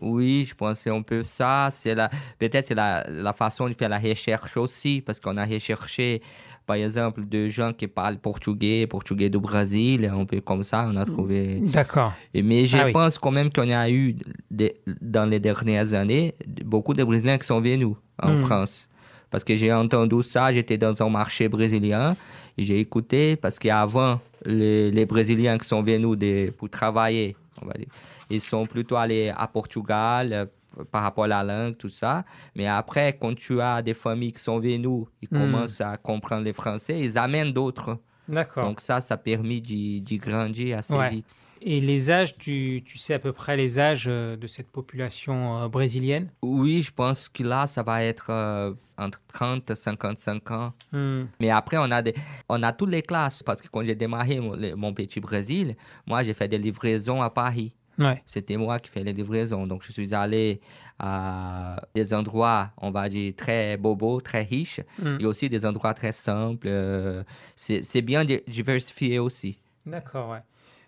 Oui, 0.01 0.45
je 0.49 0.53
pense 0.55 0.77
que 0.77 0.83
c'est 0.83 0.89
un 0.89 1.01
peu 1.01 1.23
ça. 1.23 1.69
C'est 1.71 1.95
la, 1.95 2.09
peut-être 2.39 2.65
c'est 2.67 2.75
la, 2.75 3.05
la 3.09 3.33
façon 3.33 3.67
de 3.69 3.73
faire 3.73 3.89
la 3.89 3.99
recherche 3.99 4.55
aussi, 4.57 5.01
parce 5.05 5.19
qu'on 5.19 5.37
a 5.37 5.45
recherché, 5.45 6.21
par 6.65 6.75
exemple, 6.77 7.25
de 7.27 7.47
gens 7.47 7.71
qui 7.73 7.87
parlent 7.87 8.17
portugais, 8.17 8.87
portugais 8.87 9.29
du 9.29 9.37
Brésil, 9.39 10.05
un 10.13 10.25
peu 10.25 10.41
comme 10.41 10.63
ça, 10.63 10.87
on 10.91 10.95
a 10.97 11.05
trouvé. 11.05 11.59
D'accord. 11.61 12.13
Mais 12.33 12.65
je 12.65 12.77
Ah 12.77 12.85
oui. 12.85 12.91
pense 12.91 13.17
quand 13.17 13.31
même 13.31 13.51
qu'on 13.51 13.69
a 13.69 13.89
eu, 13.89 14.15
des- 14.51 14.75
dans 15.01 15.25
les 15.29 15.39
dernières 15.39 15.93
années, 15.93 16.33
beaucoup 16.65 16.93
de 16.93 17.03
Brésiliens 17.03 17.37
qui 17.37 17.45
sont 17.47 17.61
venus 17.61 17.95
en 18.21 18.31
Mm. 18.31 18.37
France. 18.37 18.89
Parce 19.31 19.43
que 19.43 19.55
j'ai 19.55 19.73
entendu 19.73 20.23
ça, 20.23 20.53
j'étais 20.53 20.77
dans 20.77 21.01
un 21.03 21.09
marché 21.09 21.49
brésilien, 21.49 22.15
j'ai 22.57 22.79
écouté, 22.79 23.35
parce 23.35 23.59
qu'avant, 23.59 24.19
les, 24.45 24.91
les 24.91 25.05
Brésiliens 25.05 25.57
qui 25.57 25.67
sont 25.67 25.83
venus 25.83 26.17
de- 26.17 26.51
pour 26.57 26.69
travailler, 26.69 27.35
on 27.61 27.65
va 27.65 27.73
dire, 27.73 27.87
ils 28.29 28.41
sont 28.41 28.65
plutôt 28.65 28.95
allés 28.95 29.31
à 29.35 29.47
Portugal 29.47 30.33
euh, 30.33 30.45
par 30.91 31.03
rapport 31.03 31.23
à 31.23 31.27
la 31.27 31.43
langue, 31.43 31.77
tout 31.77 31.89
ça. 31.89 32.25
Mais 32.55 32.67
après, 32.67 33.17
quand 33.19 33.33
tu 33.35 33.61
as 33.61 33.81
des 33.81 33.93
familles 33.93 34.33
qui 34.33 34.41
sont 34.41 34.59
venues, 34.59 35.05
ils 35.21 35.29
Mm. 35.31 35.37
commencent 35.39 35.81
à 35.81 35.95
comprendre 35.97 36.43
le 36.43 36.53
français, 36.53 36.99
ils 36.99 37.17
amènent 37.17 37.53
d'autres. 37.53 37.97
D'accord. 38.27 38.65
Donc 38.65 38.81
ça, 38.81 38.99
ça 39.01 39.13
a 39.13 39.17
permis 39.17 39.61
d'y 39.61 40.17
grandir 40.17 40.79
assez 40.79 40.93
Ouais. 40.95 41.09
vite. 41.09 41.27
Et 41.61 41.79
les 41.79 42.11
âges, 42.11 42.37
tu, 42.37 42.83
tu 42.85 42.97
sais 42.97 43.13
à 43.15 43.19
peu 43.19 43.31
près 43.31 43.55
les 43.55 43.79
âges 43.79 44.05
euh, 44.07 44.35
de 44.35 44.45
cette 44.45 44.67
population 44.67 45.63
euh, 45.63 45.67
brésilienne? 45.67 46.29
Oui, 46.43 46.81
je 46.83 46.91
pense 46.91 47.29
que 47.29 47.41
là, 47.43 47.65
ça 47.65 47.81
va 47.81 48.03
être 48.03 48.27
euh, 48.29 48.73
entre 48.97 49.19
30 49.33 49.71
et 49.71 49.75
55 49.75 50.51
ans. 50.51 50.73
Hmm. 50.91 51.23
Mais 51.39 51.49
après, 51.49 51.77
on 51.77 51.89
a, 51.89 52.01
des, 52.01 52.13
on 52.49 52.61
a 52.61 52.71
toutes 52.73 52.89
les 52.91 53.01
classes. 53.01 53.41
Parce 53.41 53.61
que 53.61 53.67
quand 53.69 53.83
j'ai 53.83 53.95
démarré 53.95 54.39
mon 54.75 54.93
petit 54.93 55.19
Brésil, 55.19 55.75
moi, 56.05 56.21
j'ai 56.23 56.33
fait 56.33 56.47
des 56.47 56.59
livraisons 56.59 57.21
à 57.21 57.29
Paris. 57.29 57.73
Ouais. 57.97 58.21
C'était 58.25 58.57
moi 58.57 58.79
qui 58.79 58.89
fais 58.89 59.03
les 59.03 59.13
livraisons. 59.13 59.65
Donc, 59.67 59.83
je 59.83 59.91
suis 59.91 60.13
allé 60.13 60.59
à 60.99 61.81
des 61.93 62.13
endroits, 62.13 62.71
on 62.77 62.91
va 62.91 63.07
dire, 63.09 63.33
très 63.35 63.77
bobos, 63.77 64.21
très 64.21 64.43
riches. 64.43 64.81
Mm. 65.01 65.17
Et 65.19 65.25
aussi 65.25 65.49
des 65.49 65.65
endroits 65.65 65.93
très 65.93 66.11
simples. 66.11 66.67
euh, 66.69 67.23
C'est 67.55 68.01
bien 68.01 68.23
di- 68.25 68.41
diversifié 68.47 69.19
aussi. 69.19 69.59
D'accord, 69.85 70.29
ouais. 70.31 70.39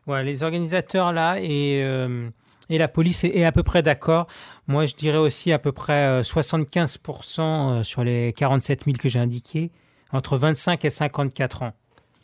Ouais, 0.07 0.23
les 0.23 0.43
organisateurs 0.43 1.11
là 1.11 1.37
et, 1.41 1.81
euh, 1.83 2.29
et 2.69 2.77
la 2.77 2.87
police 2.87 3.25
est, 3.25 3.35
est 3.37 3.43
à 3.45 3.51
peu 3.51 3.63
près 3.63 3.83
d'accord. 3.83 4.27
Moi, 4.67 4.85
je 4.85 4.95
dirais 4.95 5.17
aussi 5.17 5.51
à 5.51 5.59
peu 5.59 5.73
près 5.73 6.05
euh, 6.07 6.21
75% 6.23 7.39
euh, 7.79 7.83
sur 7.83 8.03
les 8.03 8.33
47 8.33 8.85
000 8.85 8.97
que 8.97 9.09
j'ai 9.09 9.19
indiqués, 9.19 9.71
entre 10.11 10.37
25 10.37 10.83
et 10.85 10.89
54 10.89 11.63
ans. 11.63 11.73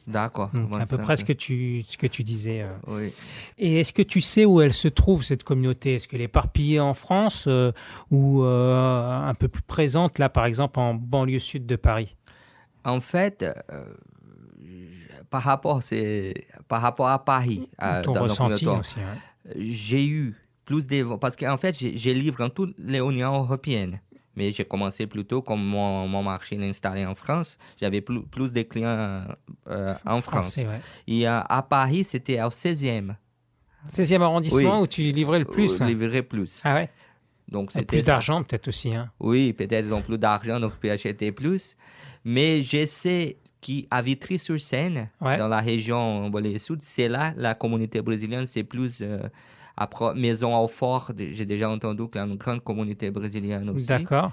D'accord. 0.06 0.50
À 0.54 0.86
peu 0.86 0.98
25, 0.98 1.04
près 1.04 1.16
ce 1.16 1.24
que 1.24 1.34
tu, 1.34 1.84
ce 1.88 1.98
que 1.98 2.08
tu 2.08 2.24
disais. 2.24 2.62
euh. 2.62 2.72
Oui. 2.88 3.14
Et 3.58 3.80
est-ce 3.80 3.94
que 3.94 4.02
tu 4.02 4.20
sais 4.22 4.44
où 4.46 4.60
elle 4.62 4.74
se 4.74 4.88
trouve, 4.88 5.24
cette 5.24 5.44
communauté? 5.44 5.96
Est-ce 5.96 6.08
qu'elle 6.08 6.22
est 6.22 6.26
éparpillée 6.26 6.80
en 6.80 6.94
France 6.94 7.46
euh, 7.48 7.72
ou 8.12 8.44
euh, 8.44 9.28
un 9.30 9.34
peu 9.34 9.48
plus 9.48 9.62
présente, 9.62 10.20
là, 10.20 10.30
par 10.30 10.46
exemple, 10.46 10.80
en 10.80 10.94
banlieue 10.94 11.40
sud 11.40 11.66
de 11.66 11.76
Paris? 11.78 12.16
En 12.84 13.00
fait, 13.00 13.44
euh, 13.72 13.86
par, 15.30 15.44
rapport, 15.44 15.82
par 16.68 16.82
rapport 16.82 17.08
à 17.08 17.24
Paris, 17.24 17.70
Ton 18.04 18.12
dans 18.12 18.24
ressenti 18.24 18.68
aussi. 18.68 18.96
ouais. 18.98 19.54
j'ai 19.56 20.06
eu 20.06 20.36
plus 20.66 20.88
de... 20.88 21.16
Parce 21.16 21.38
qu'en 21.38 21.58
fait, 21.58 21.78
j'ai 21.78 22.14
livré 22.14 22.44
en 22.44 22.50
toutes 22.50 22.76
les 22.78 23.00
Unions 23.00 23.36
européennes. 23.36 24.02
Mais 24.36 24.52
j'ai 24.52 24.66
commencé 24.66 25.06
plutôt 25.08 25.42
comme 25.42 25.64
mon, 25.64 26.08
mon 26.08 26.24
marché 26.24 26.56
est 26.56 26.68
installé 26.70 27.06
en 27.06 27.14
France. 27.16 27.58
J'avais 27.80 28.02
plus, 28.02 28.24
plus 28.24 28.52
de 28.54 28.64
clients 28.64 29.24
euh, 29.68 29.94
en 30.06 30.22
France. 30.22 30.54
Français, 30.56 30.68
ouais. 30.68 30.80
Et 31.08 31.28
euh, 31.28 31.40
à 31.42 31.62
Paris, 31.62 32.04
c'était 32.04 32.42
au 32.42 32.48
16e. 32.50 33.16
16e 33.90 34.22
arrondissement 34.22 34.78
Oui. 34.78 34.84
où 34.84 34.88
tu 34.88 35.02
livrais 35.04 35.40
le 35.40 35.46
plus. 35.46 35.80
où 35.80 35.84
hein. 35.84 35.88
livrer 35.88 36.24
plus. 36.24 36.62
Ah 36.64 36.74
ouais 36.74 36.90
Donc, 37.50 37.72
c'était 37.72 37.86
Plus 37.86 38.06
d'argent 38.06 38.44
peut-être 38.44 38.70
aussi. 38.70 38.96
Hein. 38.96 39.12
Oui, 39.20 39.54
peut-être 39.54 39.86
ils 39.88 39.94
ont 39.94 40.02
plus 40.02 40.18
d'argent, 40.18 40.60
donc 40.60 40.74
ils 40.78 40.80
peuvent 40.80 40.92
acheter 40.92 41.32
plus. 41.32 41.76
Mais 42.26 42.64
je 42.64 42.86
sais 42.86 43.38
qu'à 43.62 44.02
Vitry-sur-Seine, 44.02 45.10
Ouais. 45.22 45.38
dans 45.38 45.48
la 45.50 45.60
région 45.60 46.30
Bolé 46.30 46.58
Sud, 46.58 46.82
c'est 46.82 47.10
là 47.10 47.34
la 47.36 47.54
communauté 47.54 48.02
brésilienne, 48.02 48.46
c'est 48.46 48.64
plus 48.64 49.00
euh, 49.02 49.20
après 49.78 50.14
Maison 50.16 50.56
au 50.58 50.68
Fort. 50.68 51.12
J'ai 51.18 51.46
déjà 51.46 51.70
entendu 51.70 52.04
qu'il 52.10 52.20
y 52.20 52.24
a 52.24 52.28
une 52.28 52.36
grande 52.38 52.64
communauté 52.64 53.10
brésilienne 53.12 53.70
aussi. 53.70 53.86
D'accord. 53.88 54.32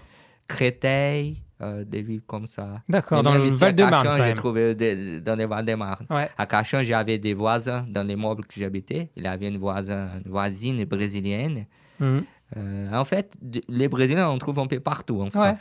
Créteil, 0.48 1.36
euh, 1.62 1.84
des 1.84 2.02
villes 2.02 2.22
comme 2.26 2.46
ça. 2.46 2.82
D'accord, 2.88 3.22
dans 3.22 3.34
le 3.38 3.48
Val-de-Marne 3.48 4.22
J'ai 4.26 4.34
trouvé 4.34 4.74
des- 4.74 5.20
dans 5.20 5.36
les 5.36 5.46
Val-de-Marne. 5.46 6.06
Ouais. 6.10 6.28
À 6.36 6.44
Cachan, 6.46 6.82
j'avais 6.82 7.18
des 7.18 7.34
voisins 7.34 7.86
dans 7.88 8.06
les 8.06 8.16
meubles 8.16 8.44
que 8.46 8.54
j'habitais. 8.60 9.10
Il 9.16 9.22
y 9.24 9.26
avait 9.28 9.48
une, 9.48 9.58
voisin, 9.58 10.08
une 10.24 10.30
voisine 10.30 10.84
brésilienne. 10.84 11.66
Mhm. 12.00 12.24
Euh, 12.56 12.92
en 12.92 13.04
fait, 13.04 13.36
les 13.68 13.86
Brésiliens, 13.88 14.28
on 14.28 14.38
trouve 14.38 14.58
un 14.58 14.66
peu 14.66 14.80
partout 14.80 15.20
en 15.22 15.28
Ouais. 15.40 15.54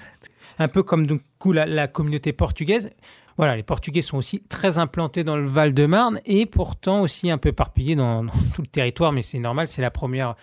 Un 0.57 0.67
peu 0.67 0.81
comme 0.81 1.05
du 1.05 1.19
coup 1.37 1.51
la, 1.53 1.65
la 1.67 1.87
communauté 1.87 2.33
portugaise. 2.33 2.89
Voilà, 3.39 3.55
les 3.55 3.63
Portugais 3.63 4.01
sont 4.01 4.17
aussi 4.17 4.41
très 4.41 4.79
implantés 4.79 5.23
dans 5.23 5.37
le 5.37 5.47
Val-de-Marne 5.47 6.19
et 6.25 6.45
pourtant 6.45 6.99
aussi 6.99 7.31
un 7.31 7.37
peu 7.37 7.47
éparpillés 7.49 7.95
dans, 7.95 8.25
tout 8.53 8.61
le 8.61 8.67
territoire, 8.67 9.13
mais 9.13 9.21
c'est 9.21 9.39
normal, 9.39 9.69
c'est 9.69 9.81
la 9.81 9.91
première 9.91 10.35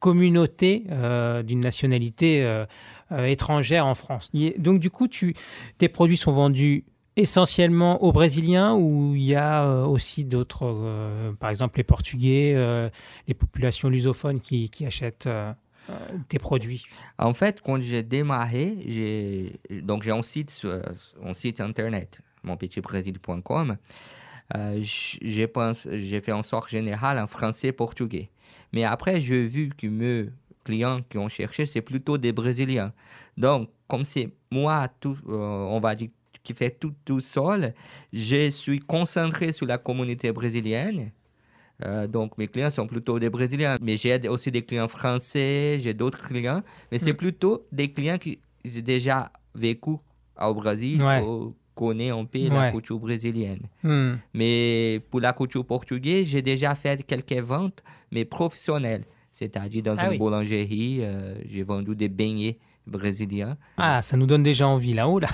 communauté 0.00 0.82
euh, 0.90 1.44
d'une 1.44 1.60
nationalité 1.60 2.42
euh, 2.42 2.66
euh, 3.12 3.26
étrangère 3.26 3.86
en 3.86 3.94
France. 3.94 4.30
Et 4.34 4.56
donc 4.58 4.80
du 4.80 4.90
coup, 4.90 5.06
tes 5.78 5.88
produits 5.88 6.16
sont 6.16 6.32
vendus 6.32 6.82
essentiellement 7.14 8.02
aux 8.02 8.10
Brésiliens 8.10 8.74
ou 8.74 9.14
il 9.14 9.22
y 9.22 9.36
a 9.36 9.86
aussi 9.86 10.24
d'autres, 10.24 10.76
par 11.38 11.50
exemple 11.50 11.78
les 11.78 11.84
Portugais, 11.84 12.90
les 13.28 13.34
populations 13.34 13.88
lusophones 13.88 14.40
qui, 14.40 14.68
achètent 14.84 15.28
tes 16.28 16.38
produits? 16.38 16.84
En 17.18 17.32
fait, 17.32 17.60
quand 17.60 17.80
j'ai 17.80 18.02
démarré, 18.02 18.76
j'ai 18.86 19.52
donc 19.82 20.02
j'ai 20.02 20.12
un 20.12 20.22
site, 20.22 20.66
un 21.22 21.34
site 21.34 21.60
internet, 21.60 22.22
monpetitbrésil.com. 22.42 23.76
Euh, 24.56 24.78
j'ai 24.82 25.46
pense- 25.46 25.86
j'ai 25.92 26.20
fait 26.20 26.32
en 26.32 26.42
sorte 26.42 26.70
générale 26.70 27.18
en 27.18 27.26
français 27.26 27.68
et 27.68 27.72
portugais. 27.72 28.30
Mais 28.72 28.84
après, 28.84 29.20
j'ai 29.20 29.46
vu 29.46 29.68
que 29.76 29.86
mes 29.86 30.28
clients 30.64 31.00
qui 31.08 31.18
ont 31.18 31.28
cherché, 31.28 31.66
c'est 31.66 31.82
plutôt 31.82 32.18
des 32.18 32.32
Brésiliens. 32.32 32.92
Donc, 33.36 33.68
comme 33.86 34.04
c'est 34.04 34.28
moi, 34.50 34.88
tout, 35.00 35.16
euh, 35.28 35.32
on 35.36 35.80
va 35.80 35.94
dire, 35.94 36.08
qui 36.42 36.54
fait 36.54 36.70
tout 36.70 36.94
tout 37.04 37.20
seul, 37.20 37.74
je 38.12 38.50
suis 38.50 38.80
concentré 38.80 39.52
sur 39.52 39.66
la 39.66 39.78
communauté 39.78 40.32
brésilienne. 40.32 41.12
Euh, 41.84 42.06
donc, 42.06 42.36
mes 42.38 42.48
clients 42.48 42.70
sont 42.70 42.86
plutôt 42.86 43.18
des 43.18 43.30
Brésiliens. 43.30 43.76
Mais 43.80 43.96
j'ai 43.96 44.28
aussi 44.28 44.50
des 44.50 44.62
clients 44.62 44.88
français, 44.88 45.78
j'ai 45.80 45.94
d'autres 45.94 46.26
clients. 46.26 46.62
Mais 46.90 46.98
c'est 46.98 47.12
Mm. 47.12 47.16
plutôt 47.16 47.66
des 47.72 47.92
clients 47.92 48.18
qui 48.18 48.40
j'ai 48.64 48.82
déjà 48.82 49.30
vécu 49.54 49.92
au 50.40 50.54
Brésil, 50.54 51.02
Ouais. 51.02 51.22
Connaissent 51.80 52.12
un 52.12 52.24
peu 52.24 52.38
Ouais. 52.38 52.48
la 52.50 52.70
couture 52.72 52.98
brésilienne. 52.98 53.64
Hmm. 53.82 54.14
Mais 54.34 55.00
pour 55.10 55.20
la 55.20 55.32
couture 55.32 55.64
portugaise, 55.64 56.26
j'ai 56.26 56.42
déjà 56.42 56.74
fait 56.74 57.02
quelques 57.02 57.40
ventes, 57.52 57.82
mais 58.12 58.24
professionnelles. 58.24 59.04
C'est-à-dire 59.32 59.82
dans 59.82 59.96
Ah 59.98 60.04
une 60.06 60.10
oui. 60.12 60.18
boulangerie, 60.18 60.98
euh, 61.00 61.34
j'ai 61.50 61.62
vendu 61.62 61.94
des 61.94 62.08
beignets 62.08 62.58
brésiliens. 62.86 63.56
Ah, 63.76 64.02
ça 64.02 64.16
nous 64.16 64.26
donne 64.26 64.42
déjà 64.42 64.66
envie 64.66 64.92
là-haut. 64.94 65.20
Là. 65.20 65.28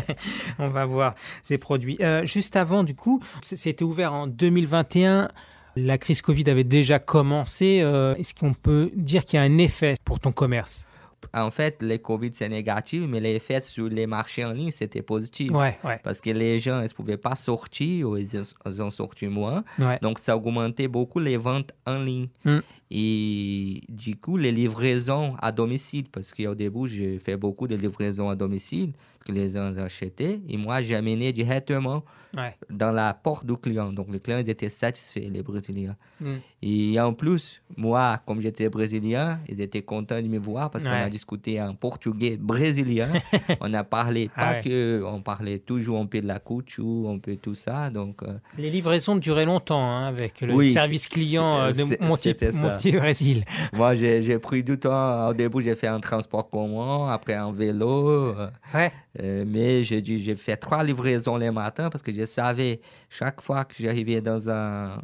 On 0.58 0.68
va 0.68 0.84
voir 0.86 1.14
ces 1.42 1.58
produits. 1.58 1.96
Euh, 2.00 2.24
juste 2.24 2.56
avant, 2.56 2.82
du 2.84 2.94
coup, 2.94 3.20
c'était 3.42 3.84
ouvert 3.84 4.12
en 4.14 4.26
2021. 4.26 5.28
La 5.76 5.98
crise 5.98 6.20
Covid 6.22 6.48
avait 6.50 6.64
déjà 6.64 6.98
commencé. 6.98 7.80
Euh, 7.82 8.14
Est-ce 8.16 8.34
qu'on 8.34 8.54
peut 8.54 8.90
dire 8.94 9.24
qu'il 9.24 9.38
y 9.38 9.40
a 9.40 9.42
un 9.44 9.58
effet 9.58 9.94
pour 10.04 10.18
ton 10.20 10.32
commerce? 10.32 10.84
En 11.34 11.50
fait, 11.50 11.82
le 11.82 11.98
Covid, 11.98 12.30
c'est 12.32 12.48
négatif, 12.48 13.02
mais 13.08 13.20
l'effet 13.20 13.60
sur 13.60 13.88
les 13.88 14.06
marchés 14.06 14.44
en 14.44 14.52
ligne, 14.52 14.70
c'était 14.70 15.02
positif. 15.02 15.50
Ouais, 15.52 15.78
ouais, 15.84 16.00
Parce 16.02 16.20
que 16.20 16.30
les 16.30 16.58
gens, 16.58 16.80
ils 16.80 16.84
ne 16.84 16.88
pouvaient 16.88 17.16
pas 17.16 17.36
sortir 17.36 18.10
ou 18.10 18.16
ils, 18.16 18.28
ils 18.66 18.82
ont 18.82 18.90
sorti 18.90 19.26
moins. 19.26 19.64
ouais. 19.78 19.98
Donc, 20.02 20.18
ça 20.18 20.36
augmentait 20.36 20.88
beaucoup 20.88 21.18
les 21.18 21.36
ventes 21.36 21.72
en 21.86 21.98
ligne. 21.98 22.28
Mm. 22.44 22.58
Et 22.90 23.80
du 23.88 24.16
coup, 24.16 24.36
les 24.36 24.52
livraisons 24.52 25.34
à 25.40 25.50
domicile, 25.52 26.04
parce 26.12 26.32
qu'au 26.32 26.54
début, 26.54 26.88
j'ai 26.88 27.18
fait 27.18 27.36
beaucoup 27.36 27.66
de 27.66 27.76
livraisons 27.76 28.28
à 28.28 28.36
domicile. 28.36 28.92
Que 29.22 29.32
les 29.32 29.50
gens 29.50 29.74
achetaient. 29.76 30.40
Et 30.48 30.56
moi, 30.56 30.80
j'ai 30.82 30.94
amené 30.96 31.32
directement 31.32 32.02
Ouais. 32.34 32.56
dans 32.70 32.92
la 32.92 33.12
porte 33.12 33.44
du 33.44 33.54
client. 33.58 33.92
Donc, 33.92 34.06
les 34.10 34.18
clients 34.18 34.38
ils 34.38 34.48
étaient 34.48 34.70
satisfaits, 34.70 35.28
les 35.30 35.42
Brésiliens. 35.42 35.96
Mm. 36.18 36.36
Et 36.62 36.98
en 36.98 37.12
plus, 37.12 37.60
moi, 37.76 38.18
comme 38.24 38.40
j'étais 38.40 38.70
brésilien, 38.70 39.38
ils 39.50 39.60
étaient 39.60 39.82
contents 39.82 40.16
de 40.22 40.26
me 40.28 40.38
voir 40.38 40.70
parce 40.70 40.82
qu'on 40.82 40.90
a 40.90 41.10
discuté 41.10 41.60
en 41.60 41.74
portugais 41.74 42.38
brésilien. 42.40 43.10
on 43.60 43.74
a 43.74 43.84
parlé, 43.84 44.30
Ah 44.34 44.46
pas 44.46 44.52
ouais. 44.54 44.60
que, 44.62 45.02
on 45.04 45.20
parlait 45.20 45.58
toujours 45.58 45.98
un 45.98 46.06
peu 46.06 46.22
de 46.22 46.26
la 46.26 46.38
couture, 46.38 47.10
un 47.10 47.18
peu 47.18 47.36
tout 47.36 47.54
ça. 47.54 47.90
Donc, 47.90 48.22
euh, 48.22 48.32
Les 48.56 48.70
livraisons 48.70 49.16
duraient 49.16 49.44
longtemps 49.44 49.82
hein, 49.84 50.06
avec 50.06 50.40
le 50.40 50.54
Oui, 50.54 50.72
service 50.72 51.08
client 51.08 51.60
euh, 51.60 51.72
de 51.72 51.82
Montier. 52.02 52.34
Montier 52.54 52.92
Brésil. 52.92 53.44
moi, 53.74 53.94
j'ai 53.94 54.22
j'ai 54.22 54.38
pris 54.38 54.62
du 54.64 54.78
temps. 54.78 55.28
Au 55.28 55.34
début, 55.34 55.60
j'ai 55.60 55.74
fait 55.74 55.88
un 55.88 56.00
transport 56.00 56.48
commun, 56.48 57.10
après 57.12 57.34
un 57.34 57.52
vélo. 57.52 58.08
euh, 58.38 58.48
Ouais. 58.72 58.90
Euh, 59.20 59.44
mais 59.46 59.84
j'ai 59.84 60.34
fait 60.36 60.56
trois 60.56 60.82
livraisons 60.82 61.36
les 61.36 61.50
matins 61.50 61.90
parce 61.90 62.02
que 62.02 62.12
je 62.12 62.24
savais 62.24 62.80
chaque 63.10 63.40
fois 63.42 63.64
que 63.64 63.74
j'arrivais 63.78 64.20
dans, 64.22 64.48
un, 64.48 65.02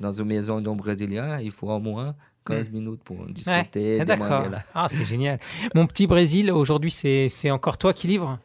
dans 0.00 0.12
une 0.12 0.24
maison 0.26 0.60
d'un 0.60 0.74
Brésilien, 0.74 1.38
il 1.40 1.50
faut 1.50 1.68
au 1.68 1.78
moins 1.78 2.14
15 2.46 2.70
minutes 2.70 3.02
pour 3.04 3.20
Ouais. 3.20 3.32
discuter, 3.32 3.98
Ah, 4.00 4.04
D'accord. 4.04 4.46
Ah, 4.74 4.86
c'est 4.88 5.04
génial. 5.04 5.38
Mon 5.74 5.86
petit 5.86 6.06
Brésil, 6.06 6.50
aujourd'hui, 6.50 6.90
c'est 6.90 7.50
encore 7.50 7.76
toi 7.78 7.92
qui 7.92 8.06
livre 8.08 8.38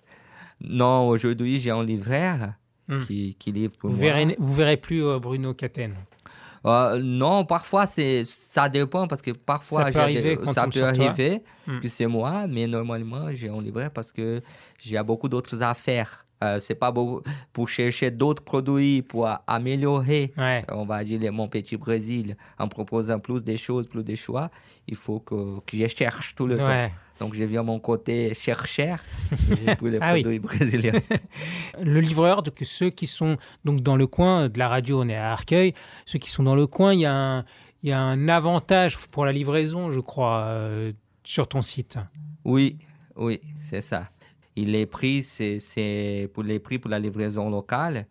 Non, 0.61 1.07
aujourd'hui, 1.07 1.59
j'ai 1.59 1.71
un 1.71 1.83
livreur 1.83 2.53
Hmm. 2.89 3.01
qui, 3.01 3.35
qui 3.37 3.51
livre 3.51 3.73
pour 3.77 3.89
Vous 3.89 3.97
moi. 3.97 4.05
verrez, 4.05 4.35
vous 4.39 4.53
verrez 4.53 4.77
plus 4.77 5.03
euh, 5.03 5.19
Bruno 5.19 5.53
Catène. 5.53 5.93
Euh, 6.65 6.99
non, 7.01 7.45
parfois, 7.45 7.85
c'est, 7.85 8.23
ça 8.23 8.67
dépend 8.69 9.07
parce 9.07 9.21
que 9.21 9.31
parfois, 9.31 9.85
Ça 9.85 9.91
peut 9.91 9.99
arriver 9.99 10.37
quand 10.37 10.53
ça 10.53 10.67
peut 10.67 10.83
arriver 10.83 11.43
Hmm. 11.67 11.79
que 11.81 11.87
c'est 11.89 12.07
moi, 12.07 12.47
mais 12.47 12.65
normalement, 12.65 13.27
j'ai 13.33 13.49
un 13.49 13.61
livreur 13.61 13.91
parce 13.91 14.11
que 14.13 14.41
j'ai 14.79 15.01
beaucoup 15.03 15.27
d'autres 15.27 15.61
affaires. 15.61 16.25
Euh, 16.44 16.60
c'est 16.60 16.75
pas 16.75 16.91
beaucoup 16.91 17.22
pour 17.51 17.67
chercher 17.67 18.12
d'autres 18.12 18.44
produits 18.44 19.01
pour 19.01 19.27
améliorer 19.48 20.34
Ouais. 20.38 20.63
on 20.72 20.86
va 20.86 21.03
dire, 21.03 21.20
les- 21.20 21.32
mon 21.32 21.48
petit 21.48 21.77
Brésil, 21.77 22.38
en 22.60 22.67
proposant 22.67 23.20
plus 23.20 23.44
de 23.44 23.56
choses, 23.56 23.88
plus 23.88 24.03
de 24.03 24.13
choix, 24.13 24.51
il 24.88 24.96
faut 24.96 25.20
que, 25.20 25.60
que 25.65 25.75
je 25.77 25.88
cherche 25.88 26.36
tout 26.36 26.46
le 26.46 26.56
temps. 26.58 26.89
Donc, 27.20 27.34
je 27.34 27.44
viens 27.44 27.63
mon 27.63 27.79
côté 27.79 28.36
chercheur 28.36 29.00
pour 29.79 29.88
les 29.88 29.98
Ah 30.00 30.13
oui. 30.13 30.22
produits 30.22 30.38
brésiliens. 30.39 30.94
Le 31.82 32.00
livreur, 32.00 32.44
donc 32.44 32.60
ceux 32.62 32.91
qui 32.91 33.08
sont 33.08 33.38
donc 33.65 33.82
dans 33.82 33.96
le 33.96 34.06
coin 34.06 34.48
de 34.50 34.60
la 34.60 34.67
radio, 34.67 35.01
on 35.01 35.10
est 35.10 35.15
à 35.15 35.32
Arcueil, 35.32 35.74
ceux 36.06 36.20
qui 36.20 36.29
sont 36.29 36.44
dans 36.44 36.56
le 36.56 36.67
coin, 36.67 36.94
il 36.94 37.00
y 37.00 37.06
a 37.08 37.13
un, 37.15 37.46
il 37.82 37.89
y 37.89 37.91
a 37.91 38.00
un 38.00 38.27
avantage 38.27 38.98
pour 39.12 39.25
la 39.25 39.32
livraison, 39.32 39.91
je 39.91 40.00
crois, 40.00 40.44
euh, 40.46 40.91
sur 41.24 41.48
ton 41.48 41.63
site. 41.63 41.98
oui, 42.46 42.77
oui, 43.15 43.41
c'est 43.67 43.82
ça. 43.82 44.10
Et 44.57 44.65
les 44.65 44.85
prix, 44.87 45.21
c'est- 45.23 45.59
pour 46.33 46.41
les 46.43 46.59
prix 46.59 46.79
pour 46.79 46.89
la 46.89 46.97
livraison 46.99 47.49
locale. 47.49 48.07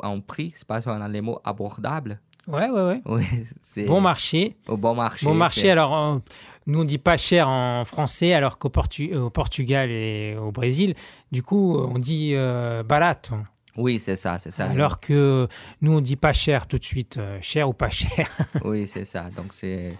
En 0.00 0.20
prix, 0.20 0.52
c'est 0.56 0.66
pas 0.66 0.80
a 1.02 1.08
les 1.08 1.20
mots 1.20 1.40
abordables. 1.44 2.20
Ouais, 2.46 2.68
ouais, 2.70 2.82
ouais. 3.06 3.24
Bon 3.86 4.00
marché. 4.00 4.56
au 4.68 4.76
bon 4.76 4.94
marché. 4.94 5.26
Bon 5.26 5.34
marché, 5.34 5.70
alors 5.70 6.20
nous 6.66 6.80
on 6.82 6.84
dit 6.84 6.98
pas 6.98 7.16
cher 7.16 7.48
en 7.48 7.84
français, 7.84 8.34
alors 8.34 8.58
qu'au 8.58 8.68
Portu- 8.68 9.12
Portugal 9.30 9.90
et 9.90 10.36
au 10.40 10.52
Brésil, 10.52 10.94
du 11.32 11.42
coup 11.42 11.76
on 11.76 11.98
dit 11.98 12.32
euh, 12.34 12.82
barato. 12.82 13.34
Oui, 13.76 13.98
c'est 13.98 14.14
ça, 14.16 14.38
c'est 14.38 14.50
ça. 14.52 14.66
Alors 14.66 15.00
que 15.00 15.48
nous 15.80 15.92
on 15.96 16.00
dit 16.00 16.16
pas 16.16 16.32
cher 16.32 16.66
tout 16.68 16.78
de 16.78 16.84
suite, 16.84 17.18
euh, 17.18 17.38
cher 17.40 17.68
ou 17.68 17.72
pas 17.72 17.90
cher. 17.90 18.28
Oui, 18.64 18.86
c'est 18.86 19.04
ça. 19.04 19.30
Donc, 19.36 19.52
c'est. 19.52 19.92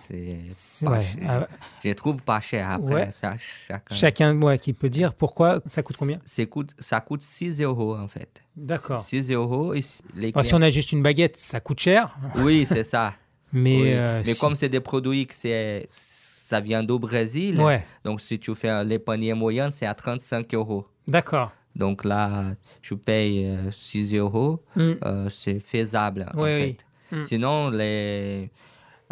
pas 0.85 0.91
ouais. 0.93 1.05
Euh, 1.29 1.45
Je 1.85 1.91
trouve 1.93 2.23
pas 2.23 2.41
cher 2.41 2.71
après. 2.71 2.95
Ouais. 2.95 3.13
Ça, 3.13 3.35
chacun. 3.69 3.95
chacun 3.95 4.41
ouais, 4.43 4.59
qui 4.59 4.73
peut 4.73 4.89
dire 4.89 5.13
pourquoi 5.15 5.61
ça 5.67 5.83
coûte 5.83 5.97
combien 5.99 6.19
C'est 6.25 6.47
coûte, 6.47 6.75
ça 6.79 7.01
coûte 7.01 7.23
6 7.23 7.61
euros 7.63 7.97
en 7.97 8.07
fait. 8.09 8.43
D'accord. 8.57 9.01
6 9.03 9.31
euros. 9.33 9.75
et 9.75 9.83
les 10.15 10.29
Enfin, 10.31 10.43
si 10.45 10.55
on 10.55 10.63
a 10.63 10.71
juste 10.71 10.93
une 10.93 11.03
baguette, 11.03 11.37
ça 11.37 11.59
coûte 11.61 11.81
cher, 11.81 12.17
Oui, 12.37 12.67
c'est 12.69 12.85
ça. 12.85 13.15
mais, 13.53 13.81
Oui. 13.83 13.93
euh, 13.95 14.23
Mais 14.25 14.35
si- 14.35 14.41
comme 14.41 14.55
c'est 14.55 14.69
des 14.69 14.81
produits 14.81 15.27
que 15.27 15.35
c'est, 15.35 15.87
ça 15.91 16.61
vient 16.61 16.83
du 16.85 16.99
Brésil, 16.99 17.61
donc 18.05 18.21
si 18.21 18.39
tu 18.39 18.55
fais 18.55 18.85
les 18.85 18.99
paniers 19.01 19.35
moyens, 19.35 19.75
c'est 19.75 19.87
à 19.87 19.95
35 19.95 20.55
euros. 20.55 20.87
d'accord. 21.09 21.51
Donc 21.77 22.05
là, 22.05 22.55
tu 22.83 22.97
payes 22.97 23.47
euh, 23.47 23.71
6 23.71 24.15
euros, 24.15 24.63
Hmm. 24.77 24.93
euh, 25.05 25.29
c'est 25.29 25.59
faisable 25.61 26.27
en 26.35 26.43
Oui, 26.43 26.55
fait. 26.55 26.77
Mm. 27.13 27.25
Sinon, 27.25 27.69
les, 27.71 28.51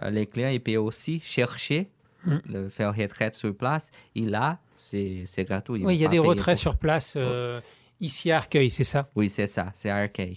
euh, 0.03 0.11
les 0.11 0.27
clients, 0.27 0.48
ils 0.51 0.61
peuvent 0.61 0.83
aussi 0.85 1.20
chercher, 1.20 1.88
Mm. 2.25 2.37
de 2.53 2.68
faire 2.68 2.94
retraite 2.94 3.35
sur 3.35 3.53
place. 3.55 3.90
Et 4.14 4.20
là, 4.27 4.59
c'est, 4.77 5.25
c'est 5.27 5.44
gratuit. 5.44 5.85
Oui, 5.85 5.96
il 5.96 6.01
y 6.01 6.05
a 6.07 6.09
des 6.09 6.20
retraits 6.20 6.57
sur 6.57 6.77
place 6.77 7.14
euh, 7.16 7.61
ici 8.01 8.31
à 8.31 8.37
Arcueil, 8.37 8.70
c'est 8.70 8.85
ça? 8.85 9.03
Oui, 9.16 9.29
c'est 9.29 9.48
ça, 9.48 9.72
c'est 9.75 9.90
arcade. 9.90 10.37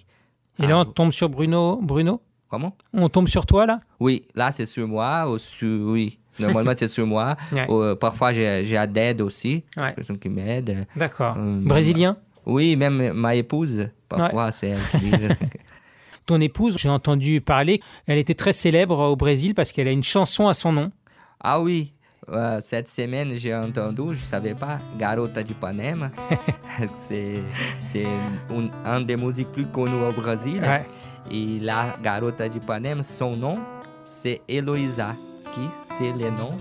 Et 0.58 0.66
là, 0.68 0.78
Ah, 0.78 0.80
on 0.80 0.86
tombe 0.86 1.12
sur 1.12 1.30
Bruno. 1.30 1.80
Bruno? 1.82 2.22
Comment? 2.48 2.76
On 2.94 3.08
tombe 3.10 3.28
sur 3.28 3.46
toi, 3.46 3.66
là? 3.68 3.80
Oui, 4.00 4.26
là, 4.34 4.52
c'est 4.52 4.66
sur 4.66 4.88
moi. 4.88 5.30
Ou 5.30 5.38
sur, 5.38 5.68
oui, 5.92 6.18
normalement, 6.40 6.74
c'est 6.76 6.88
sur 6.88 7.06
moi. 7.06 7.36
Ouais. 7.52 7.70
Ou, 7.70 7.82
euh, 7.82 7.96
parfois, 7.96 8.34
j'ai, 8.34 8.64
j'ai 8.66 8.86
d'aide 8.88 9.22
aussi, 9.22 9.64
Ouais. 9.78 9.94
quelqu'un 9.96 10.16
qui 10.18 10.30
m'aide. 10.30 10.88
D'accord. 10.96 11.36
Euh, 11.38 11.60
Brésilien? 11.62 12.18
Oui, 12.46 12.76
même 12.76 13.12
ma 13.14 13.36
épouse, 13.36 13.88
parfois, 14.08 14.52
c'est 14.52 14.70
elle 14.70 14.80
qui 15.00 15.06
livre. 15.10 15.34
Ton 16.26 16.42
épouse, 16.42 16.78
j'ai 16.80 16.90
entendu 16.90 17.40
parler, 17.42 17.82
elle 18.08 18.18
était 18.18 18.34
très 18.34 18.52
célèbre 18.54 18.98
au 19.00 19.16
Brésil 19.16 19.54
parce 19.54 19.72
qu'elle 19.72 19.88
a 19.88 19.92
une 19.92 20.04
chanson 20.04 20.48
à 20.48 20.54
son 20.56 20.72
nom. 20.72 20.92
ah 21.40 21.60
oui, 21.62 21.94
euh, 22.32 22.60
cette 22.60 22.88
semaine, 22.88 23.34
j'ai 23.38 23.54
entendu, 23.54 24.02
je 24.08 24.10
ne 24.12 24.16
savais 24.26 24.56
pas, 24.56 24.80
Garota 24.98 25.44
de 25.44 25.52
Ipanema. 25.52 26.10
c'est 27.08 27.44
c'est 27.92 28.06
une, 28.50 28.72
un 28.84 29.02
des 29.02 29.16
musiques 29.16 29.52
plus 29.52 29.68
connues 29.68 30.04
au 30.04 30.12
Brésil. 30.12 30.62
Ouais. 30.64 30.86
Et 31.30 31.60
la 31.60 31.96
Garota 32.04 32.50
de 32.50 32.58
Ipanema, 32.58 33.04
son 33.04 33.36
nom, 33.38 33.60
c'est 34.06 34.42
Eloïsa, 34.48 35.16
qui 35.54 35.62
c'est 35.98 36.12
le 36.12 36.30
nom 36.32 36.52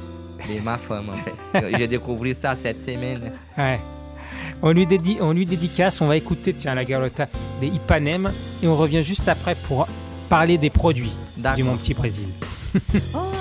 de 0.48 0.60
ma 0.62 0.76
femme, 0.76 1.10
en 1.10 1.12
fait. 1.12 1.76
j'ai 1.78 1.88
découvert 1.88 2.36
ça 2.36 2.56
cette 2.56 2.80
semaine. 2.80 3.32
Ouais. 3.56 3.80
On 4.62 4.72
lui, 4.72 4.86
dédie, 4.86 5.18
on 5.20 5.32
lui 5.32 5.46
dédicace, 5.46 6.00
on 6.00 6.06
va 6.06 6.16
écouter 6.16 6.54
tiens, 6.54 6.74
la 6.74 6.84
garota 6.84 7.28
des 7.60 7.66
Ipanem 7.68 8.30
et 8.62 8.66
on 8.66 8.76
revient 8.76 9.02
juste 9.02 9.28
après 9.28 9.54
pour 9.54 9.86
parler 10.28 10.58
des 10.58 10.70
produits 10.70 11.12
du. 11.36 11.62
Mon 11.62 11.76
Petit 11.76 11.94
Brésil. 11.94 12.28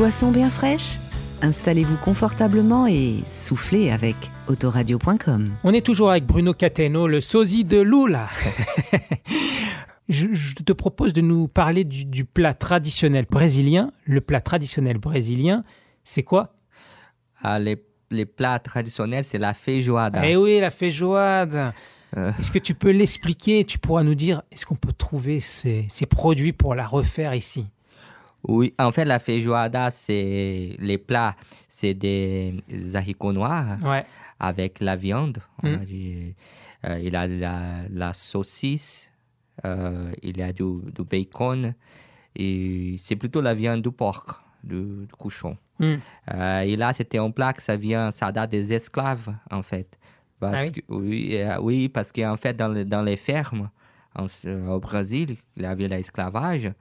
boisson 0.00 0.30
bien 0.30 0.48
fraîche, 0.48 0.96
installez-vous 1.42 1.98
confortablement 1.98 2.86
et 2.86 3.16
soufflez 3.26 3.90
avec 3.90 4.16
autoradio.com. 4.48 5.50
On 5.62 5.74
est 5.74 5.84
toujours 5.84 6.10
avec 6.10 6.24
Bruno 6.24 6.54
Cateno, 6.54 7.06
le 7.06 7.20
sosie 7.20 7.64
de 7.64 7.82
Lula. 7.82 8.26
je, 10.08 10.28
je 10.32 10.54
te 10.54 10.72
propose 10.72 11.12
de 11.12 11.20
nous 11.20 11.48
parler 11.48 11.84
du, 11.84 12.06
du 12.06 12.24
plat 12.24 12.54
traditionnel 12.54 13.26
brésilien. 13.30 13.92
Le 14.06 14.22
plat 14.22 14.40
traditionnel 14.40 14.96
brésilien, 14.96 15.64
c'est 16.02 16.22
quoi? 16.22 16.54
Ah, 17.42 17.58
les, 17.58 17.84
les 18.10 18.24
plats 18.24 18.58
traditionnels, 18.58 19.24
c'est 19.24 19.36
la 19.36 19.52
feijoada. 19.52 20.26
Eh 20.26 20.34
oui, 20.34 20.60
la 20.60 20.70
feijoada. 20.70 21.74
Euh. 22.16 22.32
Est-ce 22.38 22.50
que 22.50 22.58
tu 22.58 22.72
peux 22.72 22.90
l'expliquer? 22.90 23.66
Tu 23.66 23.78
pourras 23.78 24.02
nous 24.02 24.14
dire, 24.14 24.40
est-ce 24.50 24.64
qu'on 24.64 24.76
peut 24.76 24.94
trouver 24.94 25.40
ces, 25.40 25.84
ces 25.90 26.06
produits 26.06 26.54
pour 26.54 26.74
la 26.74 26.86
refaire 26.86 27.34
ici? 27.34 27.66
Oui, 28.44 28.74
en 28.78 28.90
fait, 28.92 29.04
la 29.04 29.18
feijoada, 29.18 29.90
c'est 29.90 30.76
les 30.78 30.98
plats, 30.98 31.36
c'est 31.68 31.94
des 31.94 32.56
haricots 32.94 33.32
noirs 33.32 33.78
Ouais. 33.84 34.04
avec 34.38 34.80
la 34.80 34.96
viande. 34.96 35.38
Euh, 35.64 36.98
il 37.02 37.14
a 37.14 37.26
la, 37.26 37.82
la 37.90 38.12
saucisse, 38.14 39.10
euh, 39.66 40.10
il 40.22 40.38
y 40.38 40.42
a 40.42 40.52
du, 40.52 40.64
du 40.94 41.04
bacon, 41.04 41.74
et 42.34 42.96
c'est 42.98 43.16
plutôt 43.16 43.42
la 43.42 43.52
viande 43.54 43.82
du 43.82 43.90
porc, 43.90 44.42
du, 44.64 44.76
du 45.06 45.14
cochon. 45.18 45.58
Mm. 45.78 45.94
Euh, 46.32 46.60
et 46.62 46.76
là, 46.76 46.92
c'était 46.94 47.18
un 47.18 47.30
plat 47.30 47.52
que 47.52 47.60
ça 47.62 47.76
vient, 47.76 48.10
ça 48.10 48.32
date 48.32 48.50
des 48.50 48.72
esclaves, 48.72 49.34
en 49.50 49.62
fait. 49.62 49.98
Parce 50.38 50.60
Ah 50.60 50.64
oui? 50.64 50.72
que, 50.72 50.80
oui, 50.88 51.36
euh, 51.36 51.58
oui, 51.60 51.88
parce 51.90 52.12
qu'en 52.12 52.36
fait, 52.38 52.54
dans, 52.54 52.68
les- 52.68 52.86
dans 52.86 53.02
les 53.02 53.16
fermes 53.16 53.68
en- 54.16 54.24
euh, 54.46 54.68
au 54.68 54.80
Brésil, 54.80 55.36
il 55.56 55.62
y 55.64 55.66
avait 55.66 55.88
l'esclavage. 55.88 56.72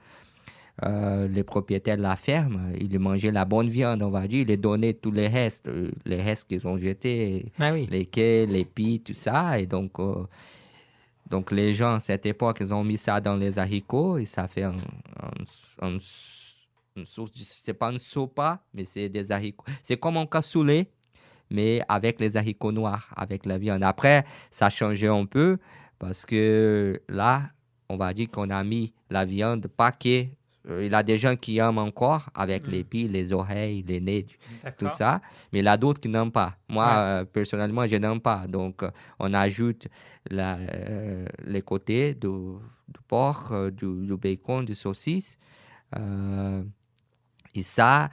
Euh, 0.84 1.28
les 1.28 1.44
propriétaires 1.44 1.98
de 1.98 2.02
la 2.02 2.15
ferme, 2.15 2.72
ils 2.80 2.98
mangeaient 3.00 3.32
la 3.32 3.46
bonne 3.46 3.68
viande, 3.70 4.02
on 4.04 4.10
va 4.10 4.28
dire. 4.28 4.46
Ils 4.48 4.58
donnaient 4.60 4.94
tous 4.94 5.12
les 5.12 5.28
restes, 5.28 5.68
euh, 5.68 5.92
les 6.06 6.22
restes 6.22 6.48
qu'ils 6.48 6.65
ont 6.68 6.78
jetés, 6.78 7.52
Ah 7.60 7.74
oui. 7.74 7.88
les 7.89 8.06
quais, 8.06 8.46
les 8.46 8.65
pies, 8.65 9.02
tout 9.02 9.13
ça. 9.13 9.60
Et 9.60 9.65
donc, 9.65 10.00
euh, 10.00 10.24
donc 11.30 11.52
les 11.52 11.74
gens, 11.74 11.96
à 11.96 12.00
cette 12.00 12.26
époque, 12.26 12.58
ils 12.62 12.74
ont 12.74 12.84
mis 12.84 12.98
ça 12.98 13.20
dans 13.22 13.36
les 13.36 13.60
haricots 13.60 14.18
et 14.18 14.26
ça 14.26 14.48
fait 14.48 14.63
un, 14.63 14.76
un, 15.82 15.88
un- 15.88 15.98
une 16.96 17.06
source, 17.06 17.32
c'est 17.36 17.74
pas 17.74 17.92
une 17.92 17.98
sopa, 17.98 18.62
mais 18.74 18.84
c'est 18.84 19.08
des 19.10 19.32
haricots. 19.32 19.63
C'est 19.84 19.98
comme 19.98 20.18
un 20.18 20.26
cassoulet, 20.26 20.88
mais 21.50 21.82
avec 21.88 22.20
les 22.20 22.36
haricots 22.36 22.72
noirs, 22.72 23.08
avec 23.15 23.46
la 23.46 23.58
viande. 23.58 23.84
Après, 23.84 24.26
ça 24.52 24.65
a 24.68 24.70
changé 24.70 25.08
un 25.08 25.26
peu 25.26 25.58
parce 25.98 26.26
que 26.26 27.02
là, 27.08 27.44
on 27.89 27.96
va 27.98 28.13
dire 28.13 28.30
qu'on 28.32 28.50
a 28.50 28.63
mis 28.63 28.92
la 29.10 29.24
viande 29.26 29.68
paquet. 29.68 30.32
Euh, 30.69 30.86
Il 30.86 30.91
y 30.91 30.95
a 30.95 31.03
des 31.03 31.17
gens 31.17 31.36
qui 31.36 31.58
aiment 31.58 31.77
encore 31.79 32.29
avec 32.34 32.67
les 32.67 32.84
pieds, 32.84 33.08
les 33.08 33.34
oreilles, 33.34 33.84
les 33.88 33.99
nez, 33.99 34.25
tout 34.77 34.89
ça. 34.89 35.21
Mais 35.51 35.60
il 35.60 35.65
y 35.65 35.67
a 35.67 35.77
d'autres 35.77 35.99
qui 35.99 36.10
n'aiment 36.10 36.32
pas. 36.32 36.55
Moi, 36.67 36.86
Ouais. 36.86 36.91
euh, 36.95 37.25
personnellement, 37.25 37.86
je 37.88 37.95
n'aime 37.97 38.19
pas. 38.21 38.45
Donc, 38.47 38.84
euh, 38.84 38.91
on 39.19 39.34
ajoute 39.34 39.88
la, 40.29 40.58
les 41.45 41.62
côtés 41.62 42.13
du, 42.13 42.27
du 42.27 42.99
porc, 43.08 43.53
du, 43.71 44.05
du 44.08 44.17
bacon, 44.17 44.63
du 44.65 44.75
saucisse. 44.75 45.38
Et 47.55 47.62
ça, 47.62 48.10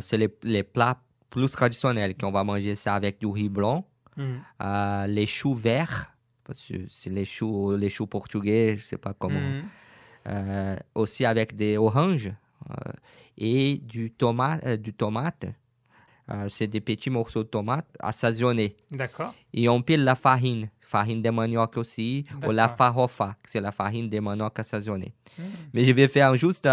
c'est 0.00 0.16
les, 0.18 0.28
les 0.42 0.62
plats 0.62 1.00
plus 1.30 1.50
traditionnels 1.50 2.16
qu'on 2.16 2.30
va 2.32 2.44
manger 2.44 2.74
ça 2.74 2.94
avec 2.94 3.18
du 3.20 3.26
riz 3.26 3.48
blanc, 3.48 3.86
Mm. 4.16 4.22
euh, 4.62 5.06
les 5.06 5.26
choux 5.26 5.54
verts, 5.54 6.12
parce 6.42 6.66
que 6.66 6.74
c'est 6.88 7.08
les 7.10 7.24
choux, 7.24 7.76
les 7.76 7.88
choux 7.88 8.08
portugais, 8.08 8.74
je 8.76 8.82
ne 8.82 8.86
sais 8.86 8.96
pas 8.98 9.14
comment. 9.14 9.38
Mm. 9.38 9.62
Euh, 10.26 10.76
aussi 10.94 11.24
avec 11.24 11.54
des 11.54 11.78
oranges 11.78 12.30
euh, 12.70 12.74
et 13.38 13.78
du 13.78 14.10
tomate. 14.10 14.62
euh, 14.66 14.76
du 14.76 14.92
tomate. 14.92 15.46
C'est 16.48 16.66
des 16.66 16.82
petits 16.82 17.08
morceaux 17.08 17.42
de 17.42 17.48
tomate 17.48 17.86
assaisonnés. 18.00 18.76
D'accord. 18.92 19.32
Et 19.54 19.66
on 19.70 19.80
pile 19.80 20.04
la 20.04 20.14
farine, 20.14 20.68
farine 20.82 21.22
de 21.22 21.30
manioc 21.30 21.78
aussi, 21.78 22.26
ou 22.46 22.50
la 22.50 22.68
farofa, 22.68 23.34
c'est 23.46 23.62
la 23.62 23.72
farine 23.72 24.10
de 24.10 24.20
manioc 24.20 24.58
assaisonnée. 24.58 25.14
Mm. 25.38 25.42
Mais 25.72 25.84
je 25.84 25.92
vais 25.92 26.06
faire 26.06 26.36
juste, 26.36 26.68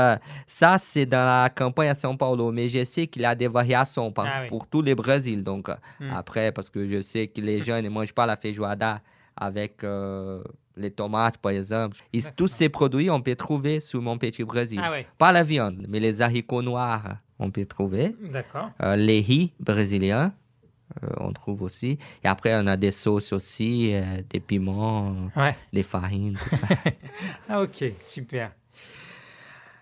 ça 0.45 0.77
c'est 0.77 1.05
dans 1.05 1.23
la 1.25 1.49
campagne 1.49 1.87
à 1.87 1.93
São 1.93 2.17
Paulo, 2.17 2.51
mais 2.51 2.67
je 2.67 2.83
sais 2.83 3.07
qu'il 3.07 3.21
y 3.21 3.25
a 3.25 3.33
des 3.33 3.47
variations 3.47 4.11
par- 4.11 4.25
Ah 4.27 4.41
oui. 4.41 4.49
pour 4.49 4.67
tous 4.67 4.81
les 4.81 4.93
Brésil. 4.93 5.41
Donc 5.41 5.69
euh, 5.69 5.75
Mm. 6.01 6.11
après, 6.11 6.51
parce 6.51 6.69
que 6.69 6.85
je 6.89 6.99
sais 6.99 7.27
que 7.27 7.39
les 7.39 7.61
jeunes 7.61 7.85
ne 7.85 7.89
mangent 7.89 8.13
pas 8.13 8.25
la 8.25 8.35
feijoada 8.35 8.99
avec 9.37 9.85
euh, 9.85 10.43
les 10.77 10.91
tomates, 10.91 11.37
par 11.37 11.51
exemple. 11.51 11.97
Et 12.13 12.21
tous 12.35 12.47
ces 12.47 12.69
produits, 12.69 13.09
on 13.09 13.21
peut 13.21 13.35
trouver 13.35 13.79
sur 13.79 14.01
mon 14.01 14.17
petit 14.17 14.43
Brésil. 14.43 14.79
Ah. 14.83 14.91
Pas 15.17 15.31
la 15.31 15.43
viande, 15.43 15.85
mais 15.87 15.99
les 15.99 16.21
haricots 16.21 16.61
noirs, 16.61 17.17
on 17.39 17.51
peut 17.51 17.65
trouver. 17.65 18.15
D'accord. 18.31 18.69
Euh, 18.83 18.95
les 18.95 19.21
riz 19.21 19.53
brésiliens, 19.59 20.33
euh, 21.03 21.07
on 21.17 21.31
trouve 21.33 21.61
aussi. 21.63 21.97
Et 22.23 22.27
après, 22.27 22.53
on 22.55 22.67
a 22.67 22.77
des 22.77 22.91
sauces 22.91 23.33
aussi, 23.33 23.93
euh, 23.93 24.21
des 24.29 24.39
piments, 24.39 25.15
Ouais. 25.35 25.55
des 25.73 25.83
farines, 25.83 26.37
tout 26.37 26.55
ça. 26.55 26.67
Ah 27.49 27.61
ok, 27.61 27.93
super. 27.99 28.51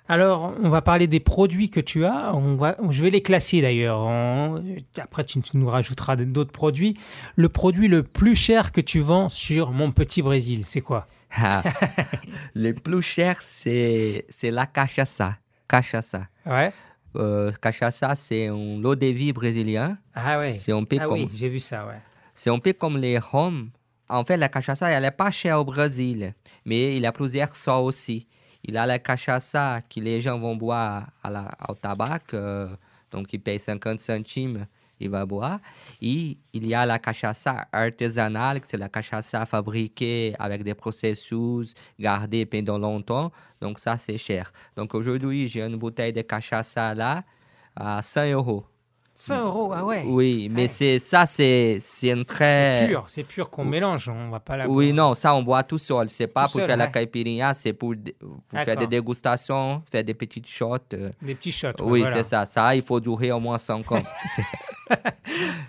Alors, 0.09 0.53
on 0.61 0.67
va 0.69 0.81
parler 0.81 1.07
des 1.07 1.21
produits 1.21 1.69
que 1.69 1.79
tu 1.79 2.03
as. 2.05 2.35
On 2.35 2.55
va, 2.55 2.75
je 2.89 3.01
vais 3.03 3.09
les 3.09 3.21
classer 3.21 3.61
d'ailleurs. 3.61 3.99
On- 3.99 4.61
Après, 4.97 5.23
tu, 5.23 5.41
tu 5.41 5.57
nous 5.57 5.67
rajouteras 5.69 6.17
d'autres 6.17 6.51
produits. 6.51 6.97
Le 7.37 7.47
produit 7.47 7.87
le 7.87 8.03
plus 8.03 8.35
cher 8.35 8.71
que 8.73 8.81
tu 8.81 8.99
vends 8.99 9.29
sur 9.29 9.71
Mon 9.71 9.91
Petit 9.91 10.21
Brésil, 10.21 10.65
c'est 10.65 10.81
quoi? 10.81 11.07
Ah, 11.35 11.63
le 12.53 12.73
plus 12.73 13.01
cher, 13.01 13.37
c'est 13.41 14.25
c'est 14.29 14.51
la 14.51 14.65
cachaça. 14.65 15.37
Cachaça. 15.69 16.27
Ouais. 16.45 16.71
Euh, 17.15 17.51
cachaça, 17.61 18.13
c'est 18.15 18.47
un 18.47 18.77
lot 18.79 18.95
de 18.95 19.05
vie 19.07 19.31
brésilien. 19.33 19.97
Ah 20.15 20.37
ouais. 20.39 20.51
C'est 20.51 20.71
un 20.73 20.83
peu 20.83 20.97
Ah 20.99 21.05
comme 21.05 21.21
oui, 21.23 21.29
j'ai 21.35 21.47
vu 21.49 21.59
ça, 21.59 21.85
ouais. 21.85 21.99
C'est 22.35 22.49
un 22.49 22.59
peu 22.59 22.73
comme 22.73 22.97
les 22.97 23.17
rhums. 23.19 23.69
En 24.09 24.25
fait, 24.25 24.35
la 24.37 24.49
cachaça, 24.49 24.89
elle 24.91 25.01
n'est 25.03 25.11
pas 25.11 25.31
chère 25.31 25.59
au 25.59 25.63
Brésil, 25.63 26.33
mais 26.65 26.95
il 26.97 27.01
y 27.03 27.05
a 27.05 27.11
plusieurs 27.11 27.55
sortes 27.55 27.85
aussi. 27.85 28.27
Il 28.63 28.78
a 28.78 28.86
la 28.86 28.99
cachaça 28.99 29.82
que 29.89 29.99
les 29.99 30.21
gens 30.21 30.39
vont 30.39 30.56
boire 30.56 31.10
à 31.23 31.30
la, 31.30 31.52
au 31.67 31.76
tabac, 31.76 32.21
euh, 32.34 32.69
donc 33.12 33.34
ils 33.34 33.39
payent 33.39 33.60
50 33.60 33.99
centimes, 33.99 34.65
il 34.99 35.10
va 35.10 35.26
boire. 35.26 35.60
Et 36.02 36.38
il 36.54 36.67
y 36.67 36.73
a 36.73 36.86
la 36.86 36.97
cachaça 36.99 37.67
artisanale, 37.71 38.62
c'est 38.65 38.78
la 38.78 38.89
cachaça 38.89 39.45
fabriquée 39.45 40.34
avec 40.39 40.63
des 40.63 40.73
processus, 40.73 41.73
gardée 41.99 42.45
pendant 42.45 42.78
longtemps, 42.78 43.32
donc 43.62 43.80
ça 43.80 43.97
c'est 43.97 44.17
cher. 44.17 44.54
Donc 44.78 44.95
aujourd'hui, 44.95 45.47
j'ai 45.47 45.62
une 45.62 45.76
bouteille 45.76 46.13
de 46.13 46.21
cachaça 46.21 46.93
là 46.95 47.23
à 47.76 48.02
100 48.02 48.32
euros. 48.32 48.65
100 49.15 49.45
euros, 49.45 49.71
ah 49.73 49.86
ouais. 49.86 50.04
Oui, 50.08 50.49
mais 50.52 50.63
Ouais. 50.63 50.67
c'est 50.67 50.99
ça, 50.99 51.26
c'est 51.26 51.78
c'est 51.80 52.10
une 52.10 52.26
très 52.26 52.82
C'est 52.82 52.88
pur, 52.88 53.04
c'est 53.08 53.23
pur 53.23 53.49
qu'on 53.49 53.63
mélange. 53.63 54.10
On 54.10 54.30
va 54.30 54.39
pas 54.39 54.58
la. 54.58 54.67
oui, 54.67 54.91
non, 54.91 55.13
ça 55.13 55.34
on 55.36 55.43
boit 55.43 55.63
tout 55.63 55.78
seul. 55.78 56.10
C'est 56.10 56.28
pas 56.28 56.45
Tout 56.45 56.54
pour 56.54 56.60
seul, 56.62 56.67
faire 56.67 56.78
la 56.78 56.88
caipirinha, 56.88 57.54
c'est 57.54 57.73
pour, 57.73 57.93
faire 58.52 58.76
des 58.76 58.88
dégustations, 58.88 59.82
faire 59.91 60.04
des 60.04 60.13
petites 60.15 60.47
shots. 60.47 60.78
euh. 60.93 61.10
Des 61.21 61.36
petits 61.36 61.52
shots. 61.52 61.69
oui, 61.84 61.99
voilà. 62.02 62.15
c'est 62.17 62.23
ça. 62.23 62.45
Ça, 62.45 62.76
il 62.76 62.82
faut 62.82 62.99
durer 62.99 63.32
au 63.32 63.39
moins 63.39 63.58
5 63.58 63.91
ans. 63.91 64.04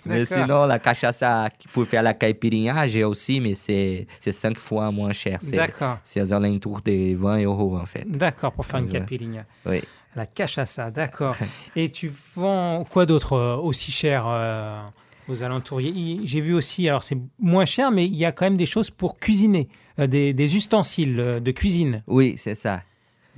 mais 0.06 0.24
sinon, 0.24 0.66
la 0.66 0.78
cachaça 0.78 1.48
pour 1.72 1.86
faire 1.86 2.02
la 2.02 2.14
caipirinha, 2.14 2.86
j'ai 2.86 3.04
aussi, 3.04 3.40
mais 3.40 3.54
c'est 3.54 4.06
5 4.28 4.56
fois 4.58 4.90
moins 4.90 5.12
cher. 5.12 5.38
C'est 5.40 5.56
D'accord. 5.56 5.98
c'est 6.02 6.20
aux 6.22 6.32
alentours 6.32 6.80
de 6.82 7.14
20 7.14 7.42
euros 7.44 7.76
en 7.76 7.86
fait. 7.86 8.04
D'accord, 8.10 8.52
pour 8.52 8.64
faire 8.66 8.80
une 8.80 8.88
caipirinha. 8.88 9.44
Oui. 9.66 9.82
La 10.16 10.26
cachaça, 10.26 10.90
d'accord. 10.90 11.36
Et 11.76 11.90
tu 11.90 12.12
vends 12.36 12.84
quoi 12.84 13.06
d'autre 13.06 13.32
euh, 13.32 13.56
aussi 13.56 13.90
cher 13.90 14.24
euh, 14.26 14.80
aux 15.28 15.42
alentours? 15.42 15.80
J'ai 15.80 16.40
vu 16.40 16.54
aussi, 16.54 16.88
alors 16.88 17.02
c'est 17.02 17.18
moins 17.38 17.64
cher, 17.64 17.90
mais 17.90 18.06
il 18.06 18.14
y 18.14 18.24
a 18.24 18.32
quand 18.32 18.46
même 18.46 18.56
des 18.56 18.66
choses 18.66 18.90
pour 18.90 19.18
cuisiner, 19.18 19.68
euh, 19.98 20.06
des, 20.06 20.32
des 20.32 20.56
ustensiles 20.56 21.18
euh, 21.20 21.40
de 21.40 21.50
cuisine. 21.50 22.02
Oui, 22.06 22.34
c'est 22.36 22.54
ça. 22.54 22.82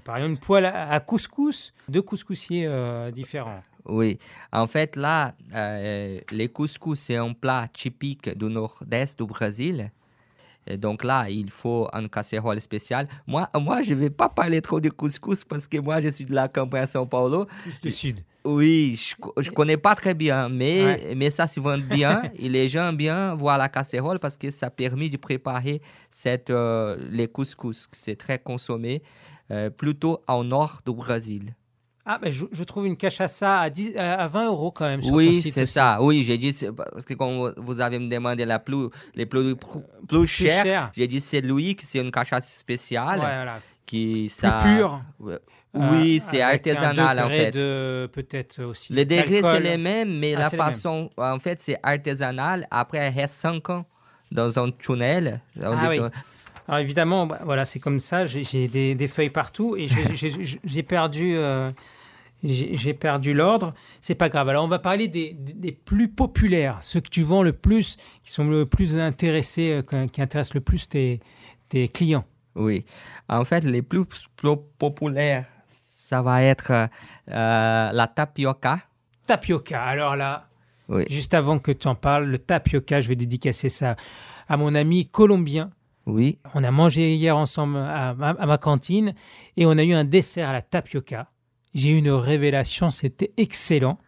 Par 0.05 0.19
exemple, 0.19 0.33
une 0.33 0.39
poêle 0.39 0.67
à, 0.67 0.91
à 0.91 1.01
couscous, 1.01 1.73
deux 1.89 2.03
couscoussiers 2.03 2.69
différents. 3.13 3.61
Oui, 3.87 4.21
en 4.53 4.69
fait, 4.69 4.95
là, 4.95 5.35
les 6.31 6.49
couscous, 6.49 7.01
c'est 7.01 7.17
un 7.17 7.33
plat 7.33 7.67
typique 7.73 8.29
du 8.39 8.45
nord-est 8.45 9.19
du 9.19 9.27
Brésil. 9.27 9.91
Et 10.67 10.77
donc 10.77 11.05
là, 11.05 11.29
il 11.31 11.51
faut 11.51 11.89
une 11.93 12.09
casserole 12.09 12.61
spéciale. 12.61 13.07
Moi, 13.27 13.49
moi 13.55 13.83
je 13.83 13.95
ne 13.95 14.01
vais 14.01 14.11
pas 14.11 14.29
parler 14.29 14.61
trop 14.61 14.81
de 14.81 14.89
couscous 14.91 15.45
parce 15.45 15.67
que 15.69 15.79
moi, 15.79 16.01
je 16.01 16.09
suis 16.09 16.25
de 16.25 16.35
la 16.35 16.49
campagne 16.49 16.83
à 16.83 16.87
São 16.87 17.07
Paulo. 17.09 17.47
Du 17.83 17.91
sud. 17.91 18.21
Oui, 18.45 18.97
je 19.41 19.51
ne 19.51 19.55
connais 19.55 19.77
pas 19.77 19.95
très 19.97 20.15
bien, 20.15 20.49
mais, 20.49 20.85
Ouais. 20.85 21.15
mais 21.17 21.31
ça 21.31 21.47
se 21.49 21.59
vend 21.59 21.79
bien 21.79 22.23
et 22.39 22.49
les 22.49 22.69
gens 22.69 22.89
aiment 22.89 22.97
bien 22.97 23.35
voir 23.35 23.59
la 23.59 23.69
casserole 23.69 24.19
parce 24.21 24.37
que 24.37 24.51
ça 24.53 24.71
permet 24.71 25.09
de 25.09 25.17
préparer 25.17 25.81
cette, 26.11 26.51
euh, 26.51 26.97
les 27.11 27.27
couscous. 27.27 27.89
C'est 27.93 28.17
très 28.17 28.39
consommé, 28.39 29.03
euh, 29.51 29.71
plutôt 29.71 30.23
au 30.29 30.45
nord 30.45 30.81
du 30.87 30.93
Brésil. 30.93 31.55
Ah, 32.09 32.19
ben 32.23 32.31
je, 32.31 32.45
je 32.53 32.63
trouve 32.65 32.87
une 32.87 32.97
cachaça 32.97 33.59
à, 33.61 33.69
10 33.69 33.97
à 33.97 34.23
à 34.23 34.29
20 34.29 34.47
euros 34.47 34.71
quand 34.71 34.85
même 34.87 35.03
sur 35.03 35.13
Oui, 35.13 35.43
c'est 35.43 35.67
ça. 35.67 35.99
Oui, 36.01 36.23
j'ai 36.23 36.39
dit, 36.39 36.53
c'est 36.53 36.71
parce 36.73 37.05
que 37.05 37.15
quand 37.15 37.53
vous 37.57 37.81
avez 37.81 37.99
me 37.99 38.09
demandé 38.09 38.45
la 38.45 38.61
plus, 38.61 38.89
les 39.17 39.27
produits 39.27 39.57
plus, 39.57 39.81
plus 40.07 40.27
chers, 40.27 40.63
cher. 40.65 40.91
j'ai 40.97 41.09
dit 41.09 41.21
c'est 41.21 41.41
Louis, 41.41 41.75
que 41.75 41.85
c'est 41.85 41.99
une 41.99 42.13
cachasse 42.13 42.57
spéciale 42.57 43.19
Ouais, 43.19 43.25
voilà. 43.25 43.59
qui 43.85 44.29
ça. 44.29 44.63
pur. 44.65 45.01
Ouais. 45.19 45.39
Oui, 45.75 46.21
c'est 46.23 46.41
avec 46.41 46.67
un 46.69 46.71
artisanal, 46.71 47.19
en 47.19 47.23
degré 47.25 47.53
fait. 47.53 48.09
peut-être 48.13 48.63
aussi. 48.63 48.93
Les 48.95 49.05
degrés, 49.05 49.43
c'est 49.43 49.61
les 49.61 49.77
mêmes, 49.77 50.19
mais 50.19 50.35
Ah, 50.37 50.39
la 50.41 50.49
c'est 50.49 50.57
façon, 50.57 51.11
en 51.19 51.39
fait, 51.39 51.61
c'est 51.61 51.77
artisanal. 51.83 52.67
Après, 52.71 52.99
elle 52.99 53.13
reste 53.15 53.35
5 53.35 53.69
ans 53.71 53.85
dans 54.31 54.59
un 54.59 54.71
tunnel. 54.71 55.41
Ah 55.63 55.89
oui. 55.91 55.99
Alors 56.69 56.81
évidemment, 56.81 57.27
bah, 57.27 57.41
voilà, 57.45 57.65
c'est 57.65 57.79
comme 57.79 58.01
ça. 58.01 58.27
J'ai- 58.27 58.69
des, 58.69 58.95
des 58.95 59.09
feuilles 59.09 59.31
partout 59.31 59.77
et 59.77 59.87
j'ai- 60.65 60.83
perdu, 60.83 61.35
euh, 61.37 61.71
j'ai 62.45 62.95
perdu 62.95 63.33
l'ordre. 63.35 63.75
C'est 64.01 64.15
pas 64.15 64.29
grave. 64.29 64.49
Alors 64.49 64.65
on 64.65 64.69
va 64.69 64.79
parler 64.79 65.09
des, 65.09 65.35
plus 65.85 66.09
populaires, 66.09 66.79
ceux 66.83 67.01
que 67.01 67.09
tu 67.09 67.23
vends 67.23 67.43
le 67.43 67.53
plus, 67.53 67.97
qui 68.23 68.31
sont 68.31 68.45
le 68.49 68.67
plus 68.67 68.99
intéressés, 68.99 69.83
euh, 69.93 70.07
qui- 70.07 70.21
intéressent 70.23 70.55
le 70.55 70.61
plus 70.61 70.89
tes, 70.89 71.21
tes 71.69 71.89
clients. 71.89 72.25
Oui. 72.55 72.85
En 73.29 73.45
fait, 73.45 73.65
les 73.65 73.83
plus, 73.83 74.05
plus 74.37 74.57
populaires, 74.79 75.47
ça 75.83 76.23
va 76.23 76.43
être 76.43 76.71
euh, 76.71 76.89
la 77.93 78.07
tapioca. 78.15 78.81
Tapioca. 79.27 79.83
Alors 79.83 80.15
là, 80.17 80.49
Oui. 80.89 81.05
juste 81.11 81.35
avant 81.35 81.59
que 81.59 81.73
tu 81.73 81.89
en 81.89 81.95
parles, 81.97 82.27
le 82.27 82.39
tapioca, 82.39 83.01
je 83.01 83.09
vais 83.09 83.17
dédicacer 83.17 83.69
ça 83.69 83.97
à 84.49 84.57
mon 84.57 84.75
ami 84.75 85.07
colombien. 85.09 85.71
Oui. 86.07 86.39
On 86.55 86.63
a 86.63 86.71
mangé 86.71 87.17
hier 87.17 87.37
ensemble 87.37 87.77
à 87.79 88.15
ma 88.15 88.59
cantine 88.59 89.13
et 89.57 89.67
on 89.67 89.73
a 89.73 89.83
eu 89.83 89.93
un 89.93 90.05
dessert 90.05 90.49
à 90.49 90.53
la 90.53 90.63
tapioca. 90.63 91.29
J'ai 91.75 91.91
eu 91.91 91.99
une 91.99 92.11
révélation, 92.11 92.91
c'était 92.91 93.33
excellent. 93.37 93.99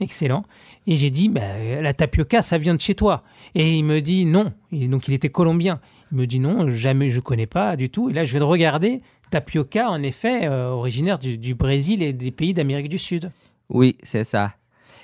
Excellent. 0.00 0.44
Et 0.86 0.96
j'ai 0.96 1.10
dit, 1.10 1.28
bah, 1.28 1.58
la 1.80 1.92
tapioca, 1.92 2.40
ça 2.40 2.56
vient 2.56 2.74
de 2.74 2.80
chez 2.80 2.94
toi. 2.94 3.22
Et 3.54 3.76
il 3.76 3.84
me 3.84 4.00
dit 4.00 4.24
non. 4.24 4.52
Donc 4.72 5.08
il 5.08 5.14
était 5.14 5.28
colombien. 5.28 5.80
Il 6.10 6.18
me 6.18 6.26
dit 6.26 6.40
non, 6.40 6.68
jamais, 6.68 7.10
je 7.10 7.20
connais 7.20 7.46
pas 7.46 7.76
du 7.76 7.90
tout. 7.90 8.08
Et 8.08 8.12
là, 8.12 8.24
je 8.24 8.32
vais 8.32 8.38
de 8.38 8.44
regarder. 8.44 9.02
Tapioca, 9.30 9.90
en 9.90 10.02
effet, 10.02 10.46
euh, 10.46 10.70
originaire 10.70 11.18
du, 11.18 11.54
Brésil 11.54 12.02
et 12.02 12.12
des 12.12 12.30
pays 12.30 12.54
d'Amérique 12.54 12.88
du 12.88 12.98
Sud. 12.98 13.30
Oui, 13.68 13.96
c'est 14.02 14.24
ça. 14.24 14.54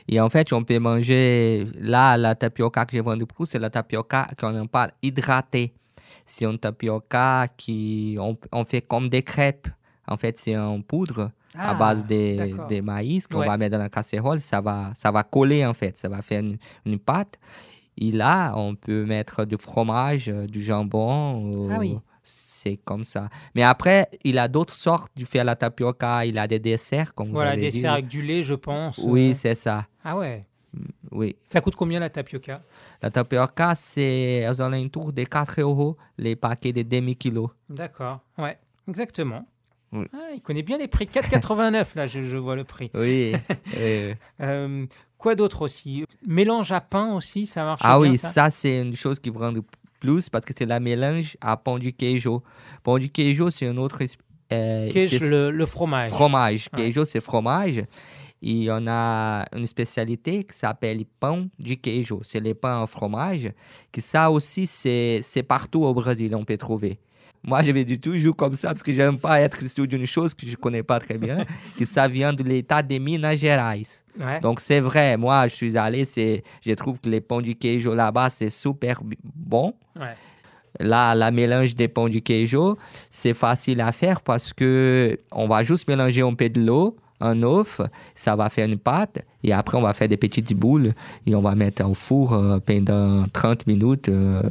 Et 0.08 0.20
en 0.20 0.30
fait, 0.30 0.52
on 0.52 0.64
peut 0.64 0.78
manger, 0.78 1.66
là, 1.78 2.16
la 2.16 2.34
tapioca 2.34 2.84
que 2.86 2.92
j'ai 2.92 3.00
vendue 3.00 3.26
plus, 3.26 3.46
c'est 3.46 3.58
la 3.58 3.70
tapioca 3.70 4.28
qu'on 4.38 4.66
parle 4.66 4.92
hydratée. 5.02 5.74
C'est 6.26 6.44
une 6.44 6.58
tapioca 6.58 7.46
qui, 7.56 8.16
on 8.18 8.64
fait 8.64 8.82
comme 8.82 9.08
des 9.08 9.22
crêpes. 9.22 9.68
En 10.08 10.16
fait, 10.16 10.38
c'est 10.38 10.56
en 10.56 10.80
poudre 10.80 11.30
à 11.56 11.70
Ah, 11.70 11.74
base 11.74 12.04
des, 12.04 12.54
des 12.68 12.80
maïs 12.82 13.26
qu'on 13.26 13.38
Ouais. 13.40 13.46
va 13.46 13.56
mettre 13.56 13.72
dans 13.76 13.82
la 13.82 13.88
casserole. 13.88 14.40
Ça 14.40 14.60
va, 14.60 14.92
ça 14.96 15.10
va 15.10 15.22
coller, 15.22 15.64
en 15.66 15.74
fait. 15.74 15.96
Ça 15.96 16.08
va 16.08 16.22
faire 16.22 16.40
une, 16.40 16.58
une 16.84 16.98
pâte. 16.98 17.38
Et 17.98 18.12
là, 18.12 18.52
on 18.56 18.74
peut 18.74 19.04
mettre 19.06 19.44
du 19.46 19.56
fromage, 19.58 20.28
euh, 20.28 20.46
du 20.46 20.62
jambon. 20.62 21.50
ou- 21.52 21.68
Ah 21.72 21.78
oui. 21.78 21.98
C'est 22.22 22.78
comme 22.84 23.04
ça. 23.04 23.28
Mais 23.54 23.62
après, 23.62 24.08
il 24.24 24.38
a 24.38 24.48
d'autres 24.48 24.74
sortes 24.74 25.12
de 25.16 25.24
faire 25.24 25.44
la 25.44 25.54
tapioca. 25.54 26.26
Il 26.26 26.36
a 26.38 26.48
des 26.48 26.58
desserts, 26.58 27.14
comme 27.14 27.28
Voilà, 27.28 27.50
vous 27.52 27.58
avez 27.58 27.68
dit. 27.68 27.76
dessert 27.76 27.92
avec 27.92 28.08
du 28.08 28.20
lait, 28.22 28.42
je 28.42 28.54
pense. 28.54 28.98
Oui, 28.98 29.30
Euh, 29.30 29.34
c'est 29.36 29.54
ça. 29.54 29.86
Ah 30.04 30.16
ouais. 30.16 30.44
Oui. 31.12 31.36
Ça 31.48 31.60
coûte 31.60 31.76
combien 31.76 32.00
la 32.00 32.10
tapioca? 32.10 32.60
La 33.00 33.10
tapioca, 33.10 33.74
c'est 33.76 34.46
aux 34.50 34.60
alentours 34.60 35.12
de 35.12 35.22
4 35.24 35.60
euros 35.60 35.96
les 36.18 36.34
paquets 36.36 36.72
de 36.72 36.82
demi-kilo. 36.82 37.50
D'accord, 37.70 38.20
ouais, 38.36 38.58
exactement. 38.88 39.46
Oui. 39.92 40.04
Ah, 40.12 40.32
il 40.34 40.40
connaît 40.40 40.62
bien 40.62 40.78
les 40.78 40.88
prix. 40.88 41.06
4,89 41.06 41.86
là, 41.96 42.06
je, 42.06 42.22
je 42.22 42.36
vois 42.36 42.56
le 42.56 42.64
prix. 42.64 42.90
Oui. 42.94 43.34
euh, 43.76 44.14
Euh, 44.40 44.86
quoi 45.18 45.34
d'autre 45.34 45.62
aussi? 45.62 46.04
Mélange 46.26 46.72
à 46.72 46.80
pain 46.80 47.14
aussi, 47.14 47.46
ça 47.46 47.64
marche 47.64 47.80
ah 47.84 47.98
bien 47.98 48.10
oui, 48.10 48.16
ça, 48.18 48.28
ça, 48.30 48.50
c'est 48.50 48.80
une 48.80 48.94
chose 48.96 49.18
qui 49.20 49.30
vend 49.30 49.52
de 49.52 49.62
plus 50.00 50.28
parce 50.28 50.44
que 50.44 50.52
c'est 50.56 50.66
la 50.66 50.80
mélange 50.80 51.36
à 51.40 51.56
pão 51.56 51.78
de 51.78 51.90
queijo. 51.90 52.42
Pão 52.82 52.98
de 52.98 53.06
queijo, 53.06 53.50
c'est 53.50 53.66
un 53.66 53.76
autre 53.76 53.98
euh, 54.52 54.90
Queijo, 54.90 55.28
le, 55.28 55.50
le 55.50 55.66
fromage. 55.66 56.10
fromage. 56.10 56.68
Queijo, 56.70 57.04
c'est 57.04 57.20
fromage. 57.20 57.82
Et 58.42 58.68
on 58.70 58.86
a 58.86 59.46
une 59.56 59.66
spécialité 59.66 60.44
qui 60.44 60.54
s'appelle 60.54 61.04
pão 61.18 61.48
de 61.58 61.74
queijo. 61.74 62.20
C'est 62.22 62.40
les 62.40 62.54
pains 62.54 62.78
en 62.80 62.86
fromage. 62.86 63.50
Que 63.90 64.00
ça 64.00 64.30
aussi, 64.30 64.66
c'est 64.66 65.20
c'est 65.22 65.42
partout 65.42 65.82
au 65.84 65.94
Brésil, 65.94 66.34
on 66.36 66.44
peut 66.44 66.58
trouver. 66.58 66.98
Moi, 67.46 67.62
je 67.62 67.70
vais 67.70 67.84
du 67.84 68.00
toujours 68.00 68.34
comme 68.34 68.54
ça 68.54 68.68
parce 68.68 68.82
que 68.82 68.92
j'aime 68.92 69.18
pas 69.18 69.40
être 69.40 69.64
sur 69.68 69.86
d'une 69.86 70.04
chose 70.04 70.34
que 70.34 70.44
je 70.44 70.56
connais 70.56 70.82
pas 70.82 70.98
très 70.98 71.16
bien, 71.16 71.44
que 71.78 71.84
ça 71.84 72.08
vient 72.08 72.32
de 72.32 72.42
l'état 72.42 72.82
de 72.82 72.98
Minas 72.98 73.36
Gerais. 73.36 73.82
Ouais. 74.18 74.40
Donc, 74.40 74.60
c'est 74.60 74.80
vrai. 74.80 75.16
Moi, 75.16 75.46
je 75.46 75.54
suis 75.54 75.78
allé, 75.78 76.04
c'est, 76.04 76.42
je 76.60 76.72
trouve 76.72 76.98
que 76.98 77.08
les 77.08 77.20
pão 77.20 77.40
de 77.40 77.52
queijo 77.52 77.94
là-bas, 77.94 78.30
c'est 78.30 78.50
super 78.50 79.00
bon. 79.22 79.74
Ouais. 79.94 80.14
Là, 80.80 81.14
la 81.14 81.30
mélange 81.30 81.76
des 81.76 81.86
pão 81.86 82.08
de 82.08 82.18
queijo, 82.18 82.76
c'est 83.10 83.34
facile 83.34 83.80
à 83.80 83.92
faire 83.92 84.20
parce 84.22 84.52
que 84.52 85.16
on 85.32 85.46
va 85.46 85.62
juste 85.62 85.88
mélanger 85.88 86.22
un 86.22 86.34
peu 86.34 86.48
de 86.48 86.60
l'eau, 86.60 86.96
un 87.20 87.42
œuf, 87.44 87.80
ça 88.14 88.36
va 88.36 88.50
faire 88.50 88.68
une 88.68 88.78
pâte 88.78 89.24
et 89.42 89.52
après 89.52 89.78
on 89.78 89.82
va 89.82 89.94
faire 89.94 90.08
des 90.08 90.16
petites 90.16 90.52
boules 90.54 90.92
et 91.26 91.34
on 91.34 91.40
va 91.40 91.54
mettre 91.54 91.84
au 91.88 91.94
four 91.94 92.34
euh, 92.34 92.58
pendant 92.58 93.24
30 93.32 93.66
minutes 93.66 94.08
euh, 94.08 94.42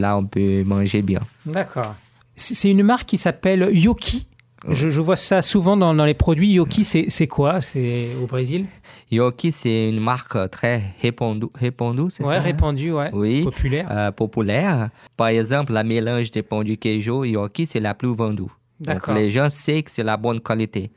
là 0.00 0.16
on 0.16 0.24
peut 0.26 0.62
manger 0.64 1.02
bien. 1.02 1.20
D'accord. 1.46 1.94
C'est 2.36 2.70
une 2.70 2.82
marque 2.82 3.06
qui 3.06 3.18
s'appelle 3.18 3.68
Yoki. 3.72 4.26
Je, 4.68 4.90
je 4.90 5.00
vois 5.00 5.16
ça 5.16 5.40
souvent 5.40 5.74
dans, 5.76 5.94
dans 5.94 6.04
les 6.04 6.12
produits. 6.14 6.52
Yoki, 6.52 6.84
c'est 6.84 7.26
quoi? 7.26 7.60
C'est 7.62 8.08
au 8.22 8.26
Brésil? 8.26 8.66
Yoki, 9.10 9.52
c'est 9.52 9.88
une 9.88 10.00
marque 10.00 10.36
très 10.50 10.82
répandue, 11.00 11.46
répandue 11.54 12.10
c'est 12.10 12.22
Ouais, 12.24 12.34
ça, 12.34 12.40
hein? 12.40 12.42
répandu, 12.42 12.92
ouais. 12.92 13.10
Oui. 13.14 13.42
Populaire. 13.44 13.86
euh, 13.90 14.10
populaire. 14.12 14.90
Par 15.16 15.28
exemple, 15.28 15.72
la 15.72 15.82
mélange 15.82 16.30
de 16.30 16.42
pão 16.42 16.62
de 16.62 16.74
queijo 16.74 17.24
Yoki, 17.24 17.66
c'est 17.66 17.80
la 17.80 17.94
plus 17.94 18.14
vendue. 18.14 18.50
Donc 18.80 19.06
les 19.08 19.30
gens 19.30 19.48
savent 19.50 19.82
que 19.82 19.90
c'est 19.90 20.02
la 20.02 20.16
bonne 20.16 20.40
qualité. 20.40 20.90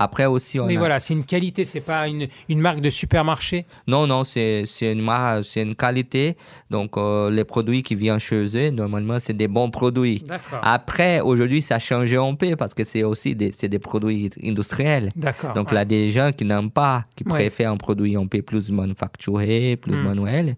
Après 0.00 0.26
aussi, 0.26 0.60
on 0.60 0.66
Oui, 0.66 0.76
a... 0.76 0.78
voilà, 0.78 1.00
c'est 1.00 1.12
une 1.12 1.24
qualité, 1.24 1.64
c'est 1.64 1.80
pas 1.80 2.06
une, 2.06 2.28
une 2.48 2.60
marque 2.60 2.80
de 2.80 2.88
supermarché. 2.88 3.66
Non, 3.88 4.06
non, 4.06 4.22
c'est 4.22 4.64
une 4.80 5.02
marque, 5.02 5.42
c'est 5.44 5.62
une 5.62 5.74
qualité. 5.74 6.36
Donc, 6.70 6.96
euh, 6.96 7.30
les 7.30 7.42
produits 7.42 7.82
qui 7.82 7.96
viennent 7.96 8.20
chez 8.20 8.46
eux, 8.56 8.70
normalement, 8.70 9.18
c'est 9.18 9.32
des 9.32 9.48
bons 9.48 9.70
produits. 9.70 10.22
D'accord. 10.24 10.60
Après, 10.62 11.20
aujourd'hui, 11.20 11.60
ça 11.60 11.76
a 11.76 11.78
changé 11.80 12.16
un 12.16 12.34
peu 12.36 12.54
parce 12.54 12.74
que 12.74 12.84
c'est 12.84 13.02
aussi 13.02 13.34
des, 13.34 13.50
des 13.50 13.78
produits 13.80 14.30
industriels. 14.44 15.10
D'accord. 15.16 15.52
Donc, 15.54 15.68
ouais. 15.70 15.74
là, 15.74 15.84
des 15.84 16.08
gens 16.08 16.30
qui 16.30 16.44
n'aiment 16.44 16.70
pas, 16.70 17.04
qui 17.16 17.24
Ouais. 17.24 17.30
préfèrent 17.30 17.72
un 17.72 17.76
produit 17.76 18.14
un 18.14 18.26
peu 18.28 18.40
plus 18.42 18.70
manufacturé, 18.70 19.76
plus 19.76 19.96
Mm. 19.96 20.02
manuel. 20.04 20.56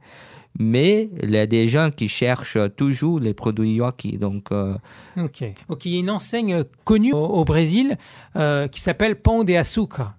Mais 0.59 1.09
il 1.23 1.31
y 1.31 1.39
a 1.39 1.47
des 1.47 1.69
gens 1.69 1.91
qui 1.91 2.09
cherchent 2.09 2.59
toujours 2.77 3.21
les 3.21 3.35
produits 3.35 3.75
Yoki. 3.75 4.19
Donc, 4.19 4.53
euh, 4.53 4.75
Ok. 5.17 5.85
Il 5.85 5.93
y 5.93 5.97
a 5.97 6.01
une 6.01 6.11
enseigne 6.11 6.65
connue 6.85 7.13
au, 7.13 7.25
au 7.25 7.45
Brésil 7.45 7.97
euh, 8.37 8.69
qui 8.69 8.81
s'appelle 8.81 9.17
Pão 9.17 9.45
de 9.45 9.55
Açúcar. 9.55 10.15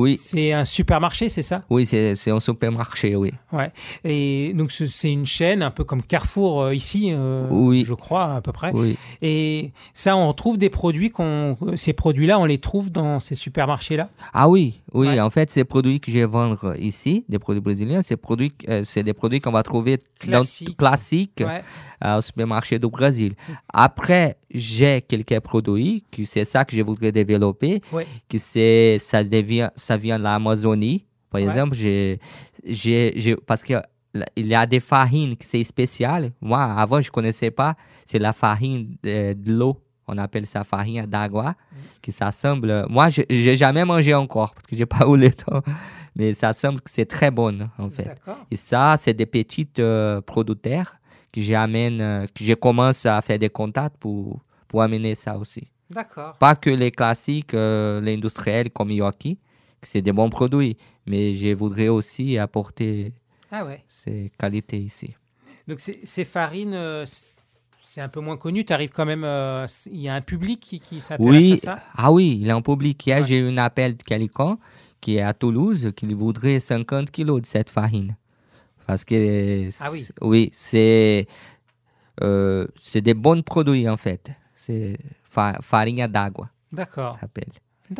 Oui, 0.00 0.16
C'est 0.16 0.52
un 0.52 0.64
supermarché, 0.64 1.28
c'est 1.28 1.42
ça? 1.42 1.62
Oui 1.70 1.86
c'est 1.86 2.30
un 2.30 2.40
supermarché, 2.40 3.16
oui. 3.16 3.32
Ouais. 3.52 3.70
Et 4.04 4.52
donc 4.54 4.70
ce- 4.72 4.86
c'est 4.86 5.10
une 5.12 5.26
chaîne 5.26 5.62
un 5.62 5.70
peu 5.70 5.84
comme 5.84 6.02
Carrefour 6.02 6.62
euh, 6.62 6.74
ici, 6.74 7.10
euh, 7.12 7.44
Oui. 7.50 7.84
je 7.86 7.94
crois 7.94 8.34
à 8.36 8.40
peu 8.40 8.52
près. 8.52 8.70
Oui. 8.72 8.96
Et 9.22 9.72
ça, 9.94 10.16
on 10.16 10.32
trouve 10.32 10.58
des 10.58 10.70
produits 10.70 11.10
qu'on, 11.10 11.56
ces 11.76 11.92
produits-là, 11.92 12.38
on 12.38 12.44
les 12.44 12.58
trouve 12.58 12.90
dans 12.90 13.18
ces 13.20 13.34
supermarchés-là? 13.34 14.08
Ah 14.32 14.48
oui, 14.48 14.80
oui. 14.92 15.06
Ouais. 15.08 15.20
En 15.20 15.30
fait, 15.30 15.50
ces 15.50 15.64
produits 15.64 16.00
que 16.00 16.10
je 16.10 16.18
vais 16.18 16.26
vendre 16.26 16.74
ici, 16.78 17.24
des 17.28 17.38
produits 17.38 17.60
brésiliens, 17.62 18.02
c'est 18.02 18.16
produits, 18.16 18.52
euh, 18.68 18.82
c'est 18.84 19.02
des 19.02 19.14
produits 19.14 19.40
qu'on 19.40 19.52
va 19.52 19.62
trouver 19.62 19.98
Classiques. 20.76 21.40
Ouais. 21.40 21.62
Euh, 22.04 22.18
au 22.18 22.20
supermarché 22.20 22.78
du 22.78 22.88
Brésil. 22.88 23.34
Après, 23.72 24.36
j'ai 24.50 25.02
quelques 25.02 25.40
produits 25.40 26.04
que 26.10 26.24
c'est 26.24 26.44
ça 26.44 26.64
que 26.64 26.76
je 26.76 26.82
voudrais 26.82 27.12
développer, 27.12 27.80
que 28.28 28.38
c'est 28.38 28.98
ça 29.00 29.22
devient, 29.24 29.70
ça 29.76 29.96
vient 29.96 30.18
de 30.18 30.24
l'Amazonie. 30.24 31.04
Par 31.30 31.40
Ouais. 31.40 31.46
exemple, 31.48 31.74
j'ai, 31.76 32.18
j'ai, 32.64 33.36
parce 33.46 33.62
que 33.62 33.74
il 34.36 34.46
y 34.46 34.54
a 34.54 34.64
des 34.66 34.80
farines 34.80 35.36
qui 35.36 35.46
c'est 35.46 35.62
spécial. 35.64 36.32
Moi, 36.40 36.62
avant, 36.62 37.00
je 37.02 37.10
connaissais 37.10 37.50
pas. 37.50 37.74
C'est 38.06 38.18
la 38.18 38.32
farine 38.32 38.96
de, 39.02 39.34
de 39.34 39.52
l'eau. 39.52 39.82
On 40.08 40.16
appelle 40.18 40.46
ça 40.46 40.62
farine 40.64 41.04
d'agua, 41.04 41.54
qui 42.00 42.12
ça 42.12 42.30
semble. 42.32 42.86
Moi, 42.88 43.10
je 43.10 43.22
j'ai 43.28 43.56
jamais 43.56 43.84
mangé 43.84 44.14
encore 44.14 44.54
parce 44.54 44.66
que 44.68 44.76
j'ai 44.76 44.86
pas 44.86 45.04
eu 45.06 45.16
le 45.16 45.30
temps. 45.32 45.60
Mais 46.14 46.32
ça 46.32 46.52
semble 46.54 46.80
que 46.80 46.88
c'est 46.90 47.04
très 47.06 47.30
bon 47.30 47.68
en 47.76 47.90
fait. 47.90 48.14
Et 48.50 48.56
ça, 48.56 48.96
c'est 48.96 49.12
des 49.14 49.26
petits 49.26 49.68
euh, 49.80 50.20
producteurs 50.22 50.94
que 51.36 51.40
j'amène, 51.46 52.00
euh, 52.00 52.26
que 52.34 52.44
je 52.44 52.54
commence 52.54 53.06
à 53.06 53.20
faire 53.22 53.38
des 53.38 53.50
contacts 53.50 53.96
pour, 53.98 54.40
pour 54.68 54.82
amener 54.82 55.14
ça 55.14 55.36
aussi. 55.38 55.68
D'accord. 55.90 56.34
Pas 56.38 56.56
que 56.56 56.70
les 56.70 56.90
classiques, 56.90 57.54
euh, 57.54 58.00
les 58.00 58.14
industriels 58.14 58.70
comme 58.70 58.90
Yoki, 58.90 59.36
que 59.80 59.86
c'est 59.86 60.02
des 60.02 60.12
bons 60.12 60.30
produits, 60.30 60.76
mais 61.06 61.32
je 61.32 61.54
voudrais 61.54 61.88
aussi 61.88 62.38
apporter 62.38 63.12
Ah 63.52 63.64
ouais. 63.64 63.84
ces 63.86 64.32
qualités 64.38 64.78
ici. 64.78 65.14
Donc 65.68 65.80
ces, 65.80 66.00
ces 66.04 66.24
farines, 66.24 66.74
euh, 66.74 67.04
c'est 67.82 68.00
un 68.00 68.08
peu 68.08 68.20
moins 68.20 68.36
connu. 68.36 68.64
Tu 68.64 68.72
arrives 68.72 68.90
quand 68.90 69.04
même. 69.06 69.24
euh, 69.24 69.66
Il 69.92 70.00
y 70.00 70.08
a 70.08 70.14
un 70.14 70.20
public 70.20 70.58
qui, 70.60 70.80
qui 70.80 71.00
s'intéresse 71.00 71.30
Oui, 71.30 71.52
à 71.52 71.56
ça? 71.56 71.78
ah 71.94 72.10
oui, 72.12 72.38
il 72.40 72.48
est 72.48 72.52
en 72.52 72.62
public. 72.62 73.06
Hier, 73.06 73.20
Ouais. 73.20 73.26
j'ai 73.26 73.38
eu 73.38 73.48
un 73.48 73.58
appel 73.58 73.96
de 73.96 74.02
quelqu'un 74.02 74.58
qui 75.00 75.16
est 75.16 75.22
à 75.22 75.32
Toulouse, 75.34 75.92
qui 75.94 76.06
voudrait 76.14 76.58
50 76.58 77.10
kilos 77.12 77.40
de 77.42 77.46
cette 77.46 77.70
farine. 77.70 78.16
Parce 78.86 79.04
que, 79.04 79.68
Ah 79.80 79.88
oui. 79.92 79.98
c'est- 80.00 80.12
oui, 80.22 80.50
c'est 80.52 81.26
euh, 82.22 82.66
c'est 82.78 83.00
des 83.02 83.14
bons 83.14 83.42
produits 83.42 83.88
en 83.88 83.96
fait. 83.96 84.30
C'est 84.54 84.96
fa- 85.24 85.58
farine 85.60 86.06
d'agua. 86.06 86.48
D'accord. 86.72 87.16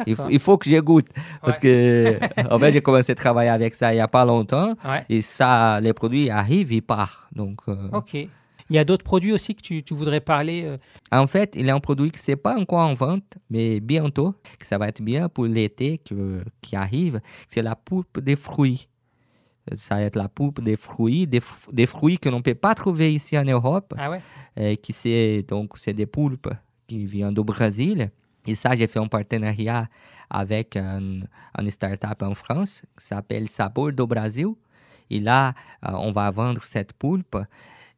Il 0.07 0.16
faut, 0.16 0.29
il 0.31 0.38
faut 0.40 0.59
que 0.59 0.68
je 0.68 0.79
goûte. 0.81 1.07
Parce 1.42 1.59
que, 1.61 2.18
en 2.51 2.59
fait, 2.59 2.72
j'ai 2.72 2.81
commencé 2.81 3.12
à 3.12 3.14
travailler 3.14 3.51
avec 3.51 3.72
ça 3.75 3.92
il 3.92 3.96
n'y 3.96 4.01
a 4.01 4.09
pas 4.09 4.25
longtemps. 4.25 4.75
Ouais. 4.85 5.05
Et 5.09 5.22
ça, 5.22 5.81
les 5.81 5.92
produits 5.92 6.29
arrivent, 6.29 6.72
ils 6.72 6.83
partent. 6.83 7.29
Donc, 7.33 7.61
euh, 7.68 7.88
Ok. 7.92 8.14
Il 8.14 8.75
y 8.75 8.79
a 8.81 8.85
d'autres 8.85 9.05
produits 9.05 9.33
aussi 9.33 9.55
que 9.55 9.62
tu, 9.62 9.85
tu 9.85 9.94
voudrais 9.94 10.20
parler 10.20 10.64
euh, 10.64 10.77
en 11.12 11.29
fait, 11.29 11.53
il 11.55 11.66
y 11.66 11.70
a 11.70 11.75
un 11.77 11.79
produit 11.79 12.11
qui 12.11 12.18
n'est 12.29 12.35
pas 12.35 12.59
encore 12.59 12.81
en 12.81 12.94
vente, 12.94 13.22
mais 13.49 13.79
bientôt, 13.79 14.35
que 14.59 14.66
ça 14.66 14.77
va 14.77 14.88
être 14.88 15.01
bien 15.03 15.29
pour 15.29 15.44
l'été 15.46 16.01
qui 16.62 16.75
arrive. 16.75 17.20
C'est 17.49 17.62
la 17.62 17.77
poulpe 17.77 18.18
des 18.18 18.35
fruits. 18.35 18.88
Ça 19.74 19.96
va 19.96 20.02
être 20.02 20.16
la 20.16 20.29
poulpe 20.29 20.61
des 20.62 20.76
fruits, 20.76 21.26
des, 21.26 21.40
fr- 21.40 21.72
des 21.72 21.87
fruits 21.87 22.18
que 22.18 22.29
l'on 22.29 22.38
ne 22.38 22.42
peut 22.42 22.55
pas 22.55 22.74
trouver 22.74 23.12
ici 23.12 23.37
en 23.37 23.44
Europe. 23.44 23.94
Ah 23.98 24.11
ouais? 24.11 24.76
Qui 24.76 24.92
c'est 24.92 25.44
donc 25.48 25.76
c'est 25.76 25.92
des 25.92 26.07
poulpes 26.07 26.48
qui 26.87 27.05
viennent 27.05 27.35
du 27.35 27.42
Brésil. 27.42 28.11
Et 28.46 28.55
ça, 28.55 28.76
j'ai 28.76 28.87
fait 28.87 29.00
un 29.00 29.09
partenariat 29.09 29.88
avec 30.31 30.76
un, 30.76 31.20
une 31.59 31.70
start-up 31.70 32.22
en 32.22 32.35
France 32.35 32.83
qui 32.96 33.05
s'appelle 33.07 33.48
Sabor 33.48 33.92
do 33.92 34.07
Brasil. 34.07 34.48
Et 35.11 35.18
là, 35.18 35.52
euh, 35.85 35.92
on 35.94 36.12
va 36.12 36.31
vendre 36.31 36.64
cette 36.64 36.92
poulpe. 36.92 37.37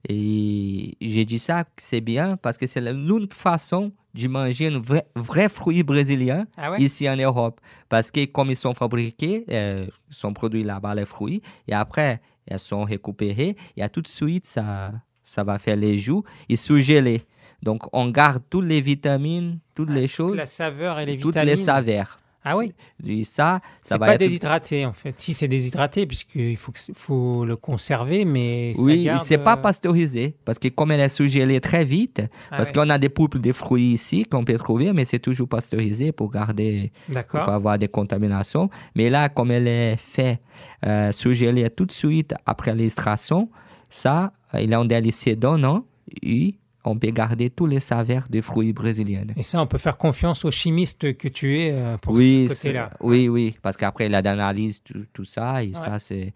Et 0.09 0.97
j'ai 1.01 1.25
dit 1.25 1.39
ça 1.39 1.65
c'est 1.77 2.01
bien 2.01 2.37
parce 2.37 2.57
que 2.57 2.67
c'est 2.67 2.81
l'unique 2.81 3.35
façon 3.35 3.93
de 4.27 4.33
manger 4.33 4.67
un 4.69 4.79
vrai, 4.79 5.07
vrai 5.15 5.49
fruit 5.49 5.83
brésilien 5.83 6.47
Ah 6.57 6.71
ouais? 6.73 6.81
ici 6.83 7.09
en 7.09 7.17
Europe. 7.17 7.61
Parce 7.89 8.11
que 8.11 8.25
comme 8.27 8.51
ils 8.51 8.57
sont 8.57 8.75
fabriqués, 8.75 9.45
euh, 9.51 9.87
ils 10.11 10.15
sont 10.15 10.33
produits 10.33 10.65
là-bas 10.65 10.95
les 10.95 11.05
fruits, 11.05 11.41
et 11.69 11.75
après, 11.75 12.21
elles 12.47 12.59
sont 12.59 12.83
récupérées, 12.85 13.57
et 13.77 13.83
à 13.83 13.89
tout 13.89 14.01
de 14.03 14.09
suite, 14.09 14.47
ça, 14.47 14.93
ça 15.23 15.45
va 15.45 15.59
faire 15.59 15.77
les 15.77 15.97
joues 15.97 16.25
et 16.49 16.57
surgeler. 16.57 17.23
Donc, 17.63 17.83
on 17.93 18.09
garde 18.09 18.43
toutes 18.49 18.65
les 18.67 18.81
vitamines, 18.81 19.59
toutes 19.75 19.91
les 19.91 20.05
Ah, 20.05 20.07
Toute 20.07 20.11
choses, 20.17 20.37
la 20.37 20.47
saveur 20.47 20.99
et 21.01 21.07
les 21.07 21.19
toutes 21.19 21.35
vitamines. 21.35 21.51
les 21.55 21.57
saveurs. 21.57 22.19
Ah 22.51 22.57
oui 22.57 22.73
Et 23.07 23.25
ça, 23.25 23.61
ça 23.83 23.95
C'est 23.95 23.99
va 23.99 24.07
pas 24.07 24.15
être... 24.15 24.21
déshydraté 24.21 24.87
en 24.87 24.95
fait. 24.95 25.15
Si 25.19 25.35
c'est 25.35 25.49
déshydraté, 25.49 26.07
puisqu'il 26.07 26.57
faut, 26.57 26.73
faut 26.95 27.45
le 27.45 27.57
conserver, 27.57 28.25
mais 28.25 28.73
ça 28.75 28.81
Oui, 28.83 29.05
garde, 29.05 29.23
c'est 29.23 29.37
pas 29.37 29.55
euh, 29.59 29.61
pasteurisé, 29.61 30.35
parce 30.47 30.59
que 30.59 30.69
comme 30.69 30.91
elle 30.93 31.01
est 31.01 31.11
surgelée 31.11 31.61
très 31.61 31.85
vite, 31.85 32.23
ah 32.51 32.57
parce 32.57 32.73
qu'on 32.73 32.89
a 32.89 32.97
des 32.97 33.11
poulpes 33.11 33.37
de 33.37 33.53
fruits 33.53 33.93
ici 33.93 34.25
qu'on 34.25 34.45
peut 34.45 34.57
trouver, 34.57 34.95
mais 34.95 35.05
c'est 35.05 35.19
toujours 35.19 35.47
pasteurisé 35.49 36.11
pour 36.11 36.31
garder 36.31 36.91
pour 37.29 37.43
pas 37.45 37.55
avoir 37.55 37.77
des 37.77 37.89
contaminations. 37.89 38.71
Mais 38.95 39.11
là, 39.11 39.29
comme 39.29 39.51
elle 39.51 39.69
est 39.69 39.97
faite 39.97 40.41
euh, 40.87 41.13
surgelée 41.13 41.69
tout 41.69 41.85
de 41.85 41.93
suite 41.93 42.35
après 42.47 42.75
l'extraction, 42.75 43.51
ça, 43.91 44.33
il 44.55 44.73
est 44.73 44.75
un 44.75 44.85
délicieux 44.87 45.37
donnant 45.37 45.85
et 46.23 46.55
on 46.85 46.97
peut 46.99 47.11
garder 47.11 47.51
tous 47.51 47.67
les 47.67 47.81
saveurs 47.81 48.27
des 48.31 48.41
fruits 48.43 48.73
brésiliens. 48.73 49.27
Et 49.37 49.43
ça, 49.43 49.61
on 49.61 49.67
peut 49.67 49.79
faire 49.79 49.97
confiance 49.99 50.45
aux 50.45 50.51
chimistes 50.51 51.17
que 51.17 51.29
tu 51.29 51.61
es 51.61 51.73
euh, 51.73 51.97
pour 51.99 52.15
oui, 52.15 52.47
ce 52.51 52.55
côté-là. 52.55 52.91
oui, 53.01 53.29
oui, 53.29 53.57
parce 53.61 53.77
qu'après, 53.77 54.07
il 54.07 54.15
analyse 54.15 54.81
tout, 54.83 55.05
tout 55.13 55.25
ça 55.25 55.63
et 55.63 55.69
Ouais. 55.69 55.75
ça, 55.75 55.99
c'est... 55.99 56.33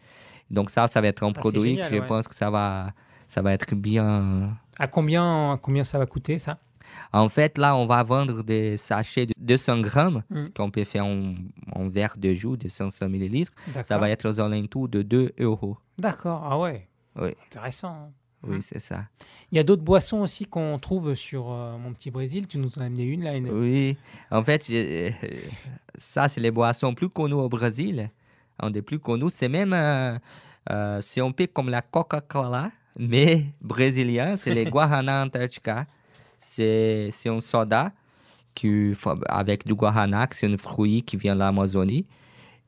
Donc 0.50 0.70
ça, 0.70 0.86
ça 0.88 1.00
va 1.00 1.06
être 1.08 1.22
un 1.22 1.28
c'est 1.28 1.32
produit 1.40 1.70
génial, 1.76 1.88
que 1.90 1.96
je 1.96 2.00
ouais. 2.02 2.06
pense 2.06 2.28
que 2.28 2.34
ça 2.34 2.50
va, 2.50 2.92
ça 3.28 3.40
va 3.40 3.52
être 3.54 3.74
bien... 3.74 4.56
À 4.78 4.86
combien, 4.88 5.52
à 5.52 5.58
combien 5.58 5.84
ça 5.84 5.98
va 5.98 6.06
coûter 6.06 6.38
ça? 6.38 6.58
En 7.14 7.28
fait, 7.30 7.56
là, 7.56 7.74
on 7.76 7.86
va 7.86 8.02
vendre 8.02 8.42
des 8.42 8.76
sachets 8.76 9.24
de 9.26 9.32
200 9.38 9.80
grammes 9.80 10.22
Mm. 10.28 10.46
qu'on 10.54 10.70
peut 10.70 10.84
faire 10.84 11.06
en, 11.06 11.34
en 11.72 11.88
verre 11.88 12.16
de 12.18 12.34
jus 12.34 12.58
de 12.58 12.68
500 12.68 13.08
millilitres. 13.08 13.52
Ça 13.84 13.96
va 13.96 14.10
être 14.10 14.28
aux 14.28 14.40
alentours 14.40 14.88
de 14.90 15.00
2 15.00 15.32
euros. 15.38 15.78
D'accord. 15.98 16.46
Ah 16.50 16.58
ouais. 16.58 16.86
Oui. 17.18 17.30
Intéressant. 17.46 18.10
Hein. 18.42 18.48
Oui, 18.50 18.56
Mm. 18.58 18.62
c'est 18.62 18.78
ça. 18.80 19.04
Il 19.50 19.56
y 19.56 19.58
a 19.58 19.62
d'autres 19.62 19.82
boissons 19.82 20.18
aussi 20.20 20.46
qu'on 20.46 20.78
trouve 20.78 21.14
sur 21.14 21.52
euh, 21.52 21.76
mon 21.78 21.92
petit 21.92 22.10
Brésil. 22.10 22.46
Tu 22.46 22.58
nous 22.58 22.78
en 22.78 22.82
as 22.82 22.84
amené 22.86 23.04
une 23.04 23.22
là. 23.24 23.36
Une... 23.36 23.50
Oui. 23.50 23.96
En 24.30 24.42
fait, 24.42 24.64
euh, 24.70 25.10
ça, 25.96 26.28
c'est 26.28 26.40
les 26.40 26.50
boissons 26.50 26.94
plus 26.94 27.08
connues 27.08 27.34
au 27.34 27.48
Brésil. 27.48 28.10
Un 28.58 28.70
des 28.70 28.82
plus 28.82 28.98
connus. 28.98 29.30
C'est 29.30 29.48
même, 29.48 29.72
euh, 29.72 30.18
euh, 30.70 31.00
un 31.18 31.30
peu 31.32 31.46
comme 31.46 31.68
la 31.70 31.82
Coca-Cola, 31.82 32.70
mais 32.98 33.46
brésilien. 33.60 34.36
C'est 34.36 34.54
les 34.54 34.64
Guarana 34.70 35.24
Antarctica. 35.24 35.86
C'est 36.38 37.10
un 37.26 37.40
soda 37.40 37.92
qui, 38.54 38.92
avec 39.28 39.66
du 39.66 39.74
Guarana, 39.74 40.26
c'est 40.32 40.46
un 40.46 40.56
fruit 40.56 41.02
qui 41.02 41.16
vient 41.16 41.34
de 41.34 41.40
l'Amazonie. 41.40 42.04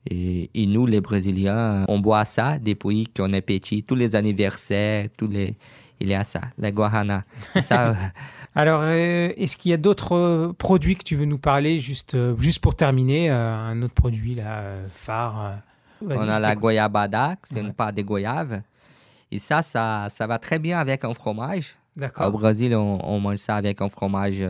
Et, 0.09 0.49
et 0.53 0.65
nous, 0.67 0.85
les 0.85 1.01
Brésiliens, 1.01 1.85
on 1.87 1.99
boit 1.99 2.25
ça 2.25 2.59
depuis 2.59 3.07
qu'on 3.07 3.33
est 3.33 3.41
petit. 3.41 3.83
Tous 3.83 3.95
les 3.95 4.15
anniversaires, 4.15 5.07
tous 5.17 5.27
les, 5.27 5.55
il 5.99 6.09
y 6.09 6.13
a 6.13 6.23
ça, 6.23 6.41
les 6.57 6.71
Guarana. 6.71 7.23
Ça, 7.59 7.95
Alors, 8.53 8.81
euh, 8.83 9.31
est-ce 9.35 9.57
qu'il 9.57 9.71
y 9.71 9.73
a 9.73 9.77
d'autres 9.77 10.15
euh, 10.15 10.53
produits 10.53 10.95
que 10.95 11.03
tu 11.03 11.15
veux 11.15 11.25
nous 11.25 11.37
parler 11.39 11.79
juste, 11.79 12.13
euh, 12.15 12.35
juste 12.39 12.59
pour 12.59 12.75
terminer 12.75 13.29
Un 13.29 13.81
autre 13.81 13.93
produit 13.95 14.35
là, 14.35 14.63
phare 14.91 15.55
On 16.01 16.27
a 16.29 16.39
la 16.39 16.55
goyabada, 16.55 17.35
c'est 17.43 17.55
Ouais. 17.55 17.61
une 17.61 17.73
pâte 17.73 17.95
de 17.95 18.01
goyave. 18.03 18.61
Et 19.31 19.39
ça, 19.39 19.61
ça, 19.63 20.07
ça 20.11 20.27
va 20.27 20.37
très 20.37 20.59
bien 20.59 20.77
avec 20.79 21.03
un 21.03 21.13
fromage. 21.13 21.75
Au. 22.19 22.29
Brésil, 22.31 22.75
on, 22.75 22.99
on 23.03 23.19
mange 23.19 23.37
ça 23.37 23.55
avec 23.55 23.81
un 23.81 23.89
fromage. 23.89 24.45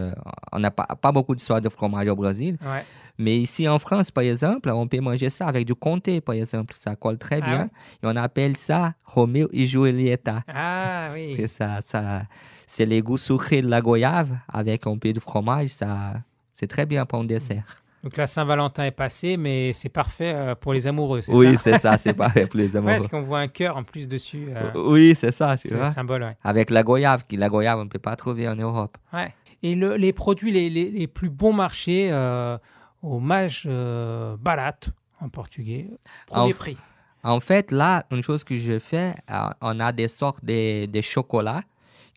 On 0.52 0.60
n'a 0.60 0.72
pas, 0.72 0.88
pas 1.00 1.12
beaucoup 1.12 1.34
de 1.36 1.40
sortes 1.40 1.64
de 1.64 1.70
fromage 1.70 2.08
au 2.08 2.16
Brésil. 2.16 2.58
Ouais. 2.62 2.84
Mais 3.18 3.38
ici 3.38 3.68
en 3.68 3.80
France, 3.80 4.12
par 4.12 4.24
exemple, 4.24 4.70
on 4.70 4.88
peut 4.88 5.00
manger 5.00 5.30
ça 5.30 5.48
avec 5.48 5.66
du 5.66 5.74
comté, 5.76 6.20
par 6.22 6.36
exemple. 6.36 6.74
Ça 6.76 6.96
colle 6.96 7.18
très 7.18 7.40
Ah 7.42 7.46
bien. 7.48 7.60
ouais? 7.60 7.70
Et 8.04 8.06
on 8.06 8.16
appelle 8.16 8.58
ça 8.58 8.94
Romeo 9.06 9.48
et 9.54 9.66
Julieta. 9.66 10.44
Ah 10.48 11.08
oui. 11.14 11.34
C'est 11.38 11.48
ça, 11.48 11.78
ça, 11.82 12.24
c'est 12.68 12.86
les 12.86 13.02
goûts 13.02 13.18
sucrés 13.18 13.62
de 13.62 13.70
la 13.70 13.82
goyave 13.82 14.38
avec 14.52 14.86
un 14.88 14.98
peu 14.98 15.14
de 15.14 15.20
fromage. 15.20 15.70
Ça, 15.70 16.14
c'est 16.54 16.68
très 16.68 16.86
bien 16.86 17.06
pour 17.06 17.20
un 17.20 17.24
dessert. 17.24 17.82
Donc 18.04 18.18
la 18.18 18.28
Saint-Valentin 18.28 18.84
est 18.84 18.92
passée, 18.92 19.36
mais 19.36 19.74
c'est 19.74 19.90
parfait 19.90 20.32
euh, 20.36 20.54
pour 20.54 20.74
les 20.74 20.86
amoureux, 20.86 21.22
c'est 21.22 21.34
Oui, 21.34 21.56
ça? 21.56 21.62
c'est 21.64 21.78
ça, 21.80 21.98
c'est 21.98 22.14
parfait 22.26 22.46
pour 22.46 22.60
les 22.60 22.70
Ouais, 22.70 22.78
amoureux. 22.78 22.96
parce 22.98 23.08
qu'on 23.08 23.22
voit 23.24 23.40
un 23.40 23.48
cœur 23.48 23.78
en 23.78 23.84
plus 23.84 24.08
dessus. 24.08 24.50
euh, 24.56 24.70
Oui, 24.76 25.16
c'est 25.20 25.32
ça, 25.32 25.58
tu 25.58 25.70
c'est 25.70 25.86
symbole, 25.88 26.22
ouais. 26.22 26.38
Avec 26.44 26.70
la 26.70 26.84
goyave, 26.84 27.26
qui 27.28 27.36
la 27.36 27.50
goyave, 27.50 27.80
on 27.80 27.86
ne 27.86 27.90
peut 27.90 27.98
pas 27.98 28.16
trouver 28.16 28.48
en 28.48 28.56
Europe. 28.56 28.98
Ouais. 29.12 29.34
Et 29.64 29.74
le- 29.74 29.96
les 29.96 30.14
produits 30.14 30.52
les, 30.52 30.70
les- 30.70 30.92
les 30.92 31.08
plus 31.08 31.30
bons 31.32 31.54
marchés 31.54 32.10
euh, 32.12 32.60
au 33.06 33.20
Mage 33.20 33.64
euh, 33.66 34.36
Barat, 34.40 34.80
en 35.22 35.30
portugais, 35.30 35.90
premier 36.28 36.54
En- 36.54 36.58
prix. 36.58 36.78
En 37.24 37.40
fait, 37.40 37.72
là, 37.72 38.06
une 38.12 38.22
chose 38.22 38.44
que 38.44 38.56
je 38.58 38.78
fais, 38.78 39.16
euh, 39.32 39.50
on 39.62 39.80
a 39.80 39.92
des 39.92 40.08
sortes 40.08 40.44
de, 40.46 40.86
de 40.86 41.02
chocolat 41.02 41.62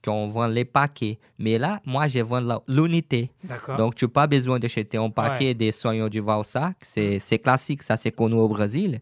qu'on 0.04 0.28
vend 0.28 0.46
les 0.46 0.64
paquets. 0.66 1.18
Mais 1.38 1.56
là, 1.58 1.80
moi, 1.86 2.08
je 2.08 2.20
vends 2.20 2.62
l'unité. 2.68 3.30
Donc, 3.78 3.94
tu 3.94 4.04
n'as 4.04 4.10
pas 4.10 4.26
besoin 4.26 4.58
d'acheter 4.58 4.98
un 4.98 5.08
paquet 5.10 5.54
de 5.54 5.70
sonhos 5.70 6.08
de 6.10 6.20
valsa. 6.20 6.72
que 6.78 6.86
C'est 6.86 7.18
c'est 7.18 7.38
classique, 7.38 7.82
ça 7.82 7.96
c'est 7.96 8.10
connu 8.12 8.34
au 8.34 8.48
Brésil. 8.48 9.00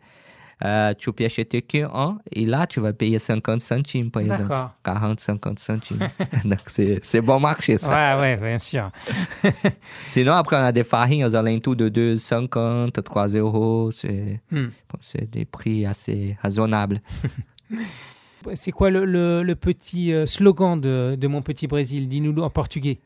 Euh, 0.64 0.94
tu 0.94 1.12
peux 1.12 1.26
acheter 1.26 1.61
qu'un 1.61 2.16
et 2.32 2.46
là, 2.46 2.66
tu 2.66 2.80
vas 2.80 2.92
payer 2.94 3.18
50 3.18 3.61
centimes, 3.61 4.11
par 4.11 4.22
exemple. 4.22 4.42
D'accord. 4.48 4.70
40, 4.84 5.20
50 5.20 5.59
centimes. 5.59 6.09
Donc, 6.46 6.61
c'est 7.02 7.20
bon 7.20 7.38
marché, 7.38 7.76
ça. 7.76 8.16
Ouais, 8.16 8.20
ouais, 8.22 8.36
bien 8.36 8.59
sûr. 8.59 8.90
Sinon, 10.09 10.32
après, 10.32 10.57
on 10.57 10.61
a 10.64 10.72
des 10.72 10.84
farines 10.84 11.24
aux 11.24 11.34
alentours 11.34 11.76
de 11.76 11.90
2,50, 11.90 13.02
3 13.02 13.28
euros. 13.28 13.90
C'est 13.90 14.40
Hmm. 14.50 14.68
c'est 15.00 15.30
des 15.30 15.44
prix 15.44 15.84
assez 15.84 16.36
raisonnables. 16.42 17.00
C'est 18.54 18.70
quoi 18.70 18.90
le, 18.90 19.04
le- 19.04 19.42
le 19.42 19.54
petit 19.57 20.12
euh, 20.12 20.24
slogan 20.24 20.80
de, 20.80 21.16
de 21.18 21.26
mon 21.26 21.42
petit 21.42 21.66
Brésil? 21.66 22.07
Dis-nous 22.09 22.40
en 22.42 22.48
portugais. 22.50 22.98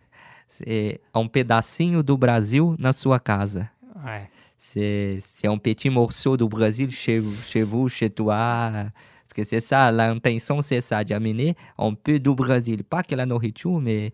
C'est 0.48 1.01
um 1.14 1.28
pedacinho 1.30 2.03
do 2.03 2.16
Brasil 2.18 2.74
na 2.78 2.92
sua 2.92 3.18
casa. 3.18 3.68
Ouais. 4.05 4.28
C'est 4.63 5.21
un 5.45 5.57
petit 5.57 5.89
morceau 5.89 6.37
du 6.37 6.47
Brésil 6.47 6.91
chez, 6.91 7.19
vous- 7.19 7.35
chez 7.49 7.63
vous, 7.63 7.89
chez 7.89 8.11
toi. 8.11 8.71
Parce 8.73 9.33
que 9.35 9.45
c'est 9.45 9.61
ça, 9.61 9.91
l'intention, 9.91 10.61
c'est 10.61 10.83
ça, 10.83 11.03
d'amener 11.03 11.57
un 11.79 11.95
peu 11.95 12.19
du 12.19 12.35
Brésil. 12.35 12.85
Pas 12.85 13.03
que 13.03 13.15
la 13.15 13.25
nourriture, 13.25 13.81
mais, 13.81 14.13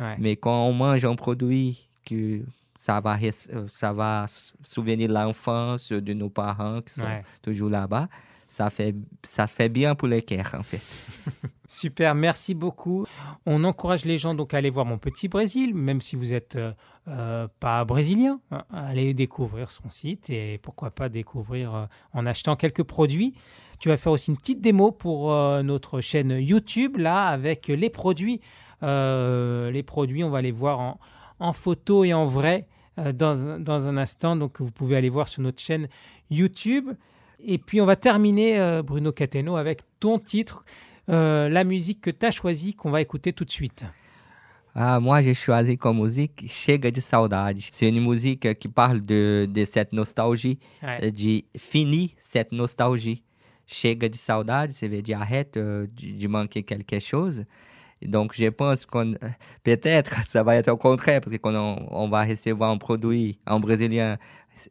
Ouais. 0.00 0.16
mais 0.18 0.34
quand 0.36 0.66
on 0.66 0.72
mange 0.72 1.04
un 1.04 1.14
produit 1.14 1.86
que 2.04 2.40
ça 2.76 3.00
va, 3.00 3.16
euh, 3.22 3.68
ça 3.68 3.92
va 3.92 4.26
souvenir 4.62 5.08
l'enfance 5.12 5.92
de 5.92 6.12
nos 6.12 6.28
parents 6.28 6.80
qui 6.82 6.94
sont 6.94 7.04
Ouais. 7.04 7.22
toujours 7.40 7.70
là-bas, 7.70 8.08
ça 8.48 8.70
fait, 8.70 8.94
ça 9.22 9.46
fait 9.46 9.68
bien 9.68 9.94
pour 9.94 10.08
le 10.08 10.20
cœur, 10.20 10.50
en 10.58 10.62
fait. 10.64 10.80
Super, 11.74 12.14
merci 12.14 12.54
beaucoup. 12.54 13.04
On 13.46 13.64
encourage 13.64 14.04
les 14.04 14.16
gens 14.16 14.32
donc 14.32 14.54
à 14.54 14.58
aller 14.58 14.70
voir 14.70 14.86
mon 14.86 14.96
petit 14.96 15.26
Brésil, 15.26 15.74
même 15.74 16.00
si 16.00 16.14
vous 16.14 16.32
êtes 16.32 16.54
euh, 16.54 16.72
euh, 17.08 17.48
pas 17.58 17.84
brésilien, 17.84 18.38
hein, 18.52 18.62
allez 18.72 19.12
découvrir 19.12 19.72
son 19.72 19.90
site 19.90 20.30
et 20.30 20.58
pourquoi 20.58 20.92
pas 20.92 21.08
découvrir 21.08 21.74
euh, 21.74 21.86
en 22.12 22.26
achetant 22.26 22.54
quelques 22.54 22.84
produits. 22.84 23.34
Tu 23.80 23.88
vas 23.88 23.96
faire 23.96 24.12
aussi 24.12 24.30
une 24.30 24.36
petite 24.36 24.60
démo 24.60 24.92
pour 24.92 25.32
notre 25.64 26.00
chaîne 26.00 26.30
YouTube 26.38 26.96
là 26.96 27.26
avec 27.26 27.66
les 27.66 27.90
produits. 27.90 28.40
Les 28.80 29.82
produits, 29.84 30.22
on 30.22 30.30
va 30.30 30.42
les 30.42 30.52
voir 30.52 30.78
en, 30.78 31.00
en 31.40 31.52
photo 31.52 32.04
et 32.04 32.14
en 32.14 32.24
vrai 32.24 32.68
dans, 32.96 33.58
dans 33.58 33.88
un 33.88 33.96
instant. 33.96 34.36
Donc 34.36 34.60
vous 34.60 34.70
pouvez 34.70 34.96
aller 34.96 35.08
voir 35.08 35.26
sur 35.26 35.42
notre 35.42 35.60
chaîne 35.60 35.88
YouTube. 36.30 36.88
Et 37.40 37.58
puis 37.58 37.80
on 37.80 37.84
va 37.84 37.96
terminer, 37.96 38.80
Bruno 38.84 39.10
Cateno, 39.10 39.56
avec 39.56 39.80
ton 39.98 40.20
titre, 40.20 40.64
euh, 41.08 41.48
la 41.48 41.64
musique 41.64 42.00
que 42.00 42.10
tu 42.10 42.24
as 42.26 42.30
choisie, 42.30 42.74
qu'on 42.74 42.90
va 42.90 43.00
écouter 43.00 43.32
tout 43.32 43.44
de 43.44 43.50
suite. 43.50 43.84
Ah, 44.74 44.98
moi, 44.98 45.22
j'ai 45.22 45.34
choisi 45.34 45.76
comme 45.78 46.00
musique 46.02 46.46
Chega 46.48 46.90
de 46.90 47.00
Saudade. 47.00 47.58
C'est 47.68 47.88
une 47.88 48.04
musique 48.04 48.58
qui 48.58 48.68
parle 48.68 49.02
de, 49.02 49.46
de 49.48 49.64
cette 49.64 49.92
nostalgie, 49.92 50.58
Ouais. 50.82 51.10
de 51.12 51.42
finir 51.56 52.10
cette 52.18 52.50
nostalgie. 52.52 53.22
Chega 53.66 54.08
de 54.10 54.14
saudade, 54.16 54.72
ça 54.72 54.86
veut 54.88 55.00
dire 55.00 55.22
arrête 55.22 55.56
euh, 55.56 55.86
de, 55.96 56.28
manquer 56.28 56.62
quelque 56.62 57.00
chose. 57.00 57.44
Donc, 58.02 58.34
je 58.36 58.48
pense 58.48 58.84
qu'on 58.84 59.14
peut-être 59.64 60.12
ça 60.28 60.42
va 60.42 60.56
être 60.56 60.68
au 60.70 60.76
contraire, 60.76 61.20
parce 61.22 61.32
que 61.34 61.40
quand 61.40 61.54
on, 61.54 61.86
on 61.90 62.08
va 62.08 62.24
recevoir 62.24 62.70
un 62.70 62.76
produit, 62.76 63.38
un 63.46 63.58
Brésilien 63.60 64.18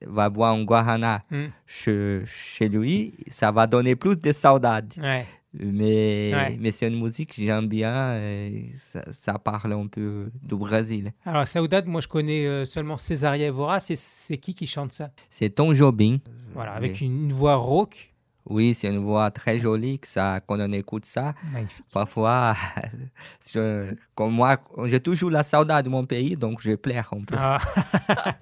va 0.05 0.29
boire 0.29 0.53
un 0.53 0.63
guarana 0.63 1.23
Mm. 1.31 1.45
chez, 1.65 2.21
chez 2.27 2.69
lui, 2.69 3.13
ça 3.31 3.51
va 3.51 3.65
donner 3.67 3.95
plus 3.95 4.19
de 4.21 4.31
saudade. 4.31 4.93
Ouais. 5.01 5.25
Mais, 5.55 6.31
Ouais. 6.33 6.57
mais 6.59 6.71
c'est 6.71 6.87
une 6.87 6.99
musique 6.99 7.29
que 7.35 7.41
j'aime 7.41 7.67
bien, 7.67 8.15
et 8.17 8.71
ça, 8.75 9.03
ça 9.11 9.37
parle 9.37 9.73
un 9.73 9.85
peu 9.87 10.31
du 10.41 10.55
Brésil. 10.55 11.11
Alors, 11.25 11.47
Saudade, 11.47 11.85
moi, 11.85 12.01
je 12.01 12.07
connais 12.07 12.45
euh, 12.47 12.65
seulement 12.65 12.97
Césaria 12.97 13.47
Evora. 13.47 13.79
C'est- 13.79 13.95
C'est 13.95 14.37
qui 14.37 14.55
qui 14.55 14.65
chante 14.65 14.93
ça? 14.93 15.11
C'est 15.29 15.49
Tom 15.51 15.71
Jobim. 15.73 16.17
Voilà, 16.55 16.71
avec 16.73 17.01
une, 17.01 17.31
voix 17.31 17.55
rauque. 17.55 18.09
Oui, 18.49 18.73
c'est 18.73 18.89
une 18.89 18.97
voix 18.97 19.31
très 19.31 19.57
jolie, 19.59 19.99
que 19.99 20.07
ça, 20.07 20.41
quand 20.45 20.59
on 20.59 20.71
écoute 20.73 21.05
ça. 21.05 21.33
Magnifique. 21.53 21.85
Parfois, 21.93 22.55
je- 23.53 23.93
comme 24.15 24.33
moi, 24.33 24.57
j'ai 24.85 24.99
toujours 24.99 25.29
la 25.29 25.43
saudade 25.43 25.85
de 25.85 25.89
mon 25.89 26.05
pays, 26.05 26.35
donc 26.35 26.61
je 26.61 26.73
pleure 26.75 27.09
un 27.13 27.21
peu. 27.23 27.35
Ah, 27.37 27.59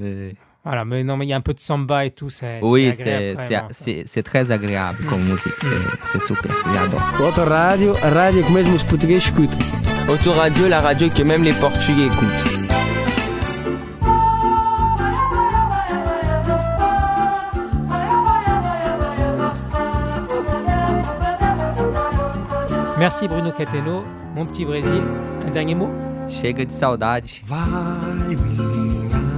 Euh, 0.00 0.32
voilà, 0.68 0.84
mais 0.84 1.02
non, 1.02 1.16
mais 1.16 1.24
il 1.24 1.30
y 1.30 1.32
a 1.32 1.36
un 1.36 1.40
peu 1.40 1.54
de 1.54 1.60
samba 1.60 2.04
et 2.04 2.10
tout. 2.10 2.28
c'est- 2.28 2.60
oui, 2.62 2.92
c'est 2.94 3.34
hein. 3.56 3.68
c'est- 3.70 4.22
très 4.22 4.50
agréable 4.50 5.02
comme 5.08 5.22
musique, 5.24 5.54
c'est 6.12 6.20
super, 6.20 6.52
j'adore. 6.74 7.00
Autorádio, 7.26 7.94
a 8.02 8.10
rádio 8.10 8.42
que 8.44 8.52
mesmo 8.52 8.74
os 8.74 8.82
portugueses 8.84 9.24
escutam. 9.28 9.58
Autoradio, 10.10 10.68
la 10.68 10.80
radio 10.82 11.08
que 11.08 11.22
même 11.22 11.42
les 11.42 11.54
Portugais 11.54 12.06
écoutent. 12.06 12.68
Merci 22.98 23.28
Bruno 23.28 23.52
Cateno. 23.52 24.04
Mon 24.34 24.44
petit 24.46 24.64
Brésil, 24.64 25.02
un 25.46 25.50
dernier 25.50 25.74
mot? 25.74 25.90
Chega 26.28 26.64
de 26.64 26.70
saudade. 26.70 27.28
Vai 27.44 28.36
minha 28.36 29.37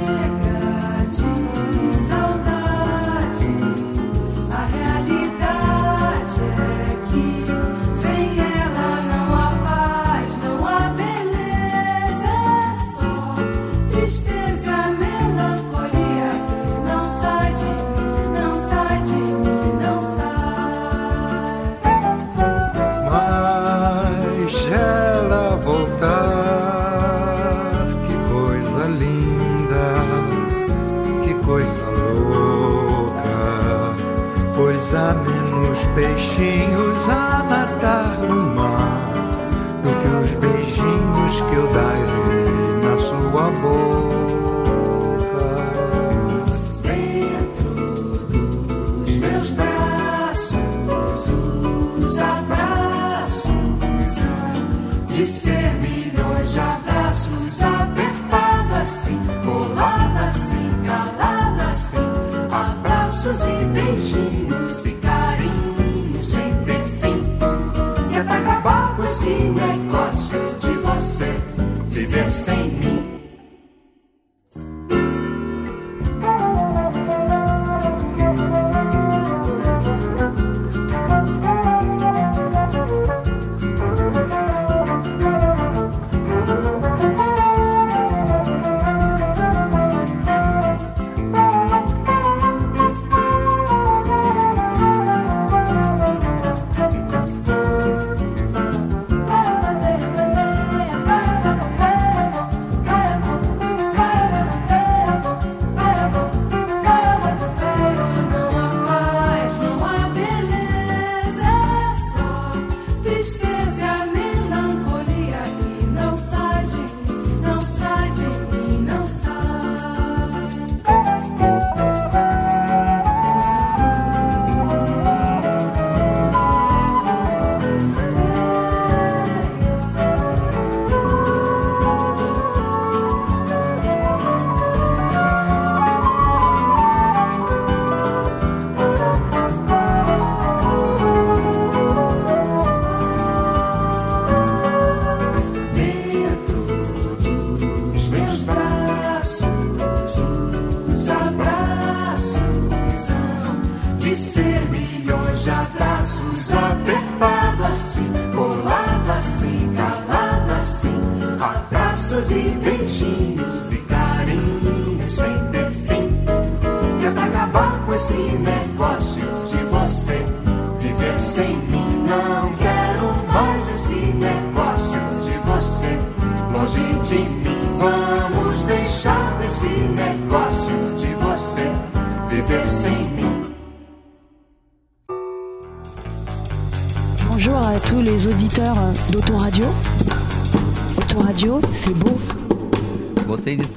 wishing 36.39 36.90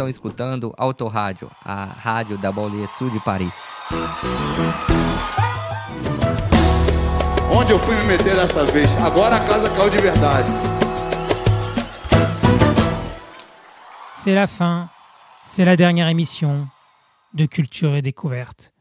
estão 0.04 0.08
escutando 0.08 0.74
Autorádio, 0.76 1.50
a 1.64 1.84
rádio 1.84 2.36
da 2.38 2.52
Banlieue 2.52 2.86
Sul 2.88 3.10
de 3.10 3.20
Paris. 3.20 3.66
Onde 7.50 7.72
eu 7.72 7.78
fui 7.78 7.94
me 7.96 8.06
meter 8.06 8.34
dessa 8.34 8.64
vez? 8.66 8.94
Agora 8.96 9.36
a 9.36 9.40
casa 9.40 9.70
caiu 9.70 9.90
de 9.90 9.98
verdade. 9.98 10.46
C'est 14.14 14.34
la 14.34 14.46
fin, 14.46 14.88
c'est 15.42 15.64
la 15.64 15.76
dernière 15.76 16.08
émission 16.08 16.66
de 17.32 17.46
Culture 17.46 17.94
et 17.94 18.02
Découverte. 18.02 18.72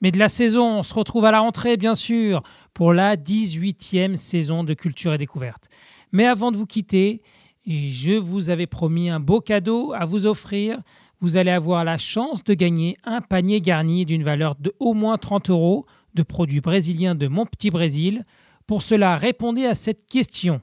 Mais 0.00 0.10
de 0.10 0.18
la 0.18 0.28
saison, 0.28 0.78
on 0.78 0.82
se 0.82 0.94
retrouve 0.94 1.24
à 1.26 1.30
la 1.30 1.40
rentrée, 1.40 1.76
bien 1.76 1.94
sûr, 1.94 2.42
pour 2.74 2.92
la 2.92 3.16
18e 3.16 4.16
saison 4.16 4.64
de 4.64 4.74
Culture 4.74 5.14
et 5.14 5.18
Découverte. 5.18 5.68
Mais 6.10 6.26
avant 6.26 6.50
de 6.50 6.56
vous 6.56 6.66
quitter, 6.66 7.22
je 7.66 8.12
vous 8.12 8.50
avais 8.50 8.66
promis 8.66 9.10
un 9.10 9.20
beau 9.20 9.40
cadeau 9.40 9.92
à 9.92 10.04
vous 10.04 10.26
offrir. 10.26 10.80
Vous 11.20 11.36
allez 11.36 11.50
avoir 11.50 11.84
la 11.84 11.98
chance 11.98 12.42
de 12.42 12.54
gagner 12.54 12.96
un 13.04 13.20
panier 13.20 13.60
garni 13.60 14.04
d'une 14.04 14.24
valeur 14.24 14.56
de 14.56 14.74
au 14.80 14.94
moins 14.94 15.18
30 15.18 15.50
euros 15.50 15.86
de 16.14 16.22
produits 16.22 16.60
brésiliens 16.60 17.14
de 17.14 17.28
Mon 17.28 17.46
Petit 17.46 17.70
Brésil. 17.70 18.24
Pour 18.66 18.82
cela, 18.82 19.16
répondez 19.16 19.64
à 19.64 19.74
cette 19.74 20.06
question. 20.06 20.60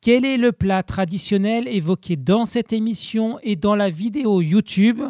Quel 0.00 0.24
est 0.24 0.36
le 0.36 0.50
plat 0.50 0.82
traditionnel 0.82 1.68
évoqué 1.68 2.16
dans 2.16 2.44
cette 2.44 2.72
émission 2.72 3.38
et 3.42 3.54
dans 3.54 3.76
la 3.76 3.88
vidéo 3.88 4.40
YouTube? 4.40 5.00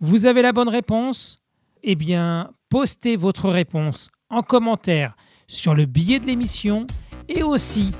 Vous 0.00 0.26
avez 0.26 0.42
la 0.42 0.52
bonne 0.52 0.68
réponse? 0.68 1.36
Eh 1.84 1.94
bien, 1.94 2.50
postez 2.68 3.14
votre 3.14 3.48
réponse 3.48 4.10
en 4.28 4.42
commentaire 4.42 5.14
sur 5.46 5.74
le 5.74 5.86
billet 5.86 6.18
de 6.18 6.26
l'émission 6.26 6.86
et 7.28 7.44
aussi 7.44 7.92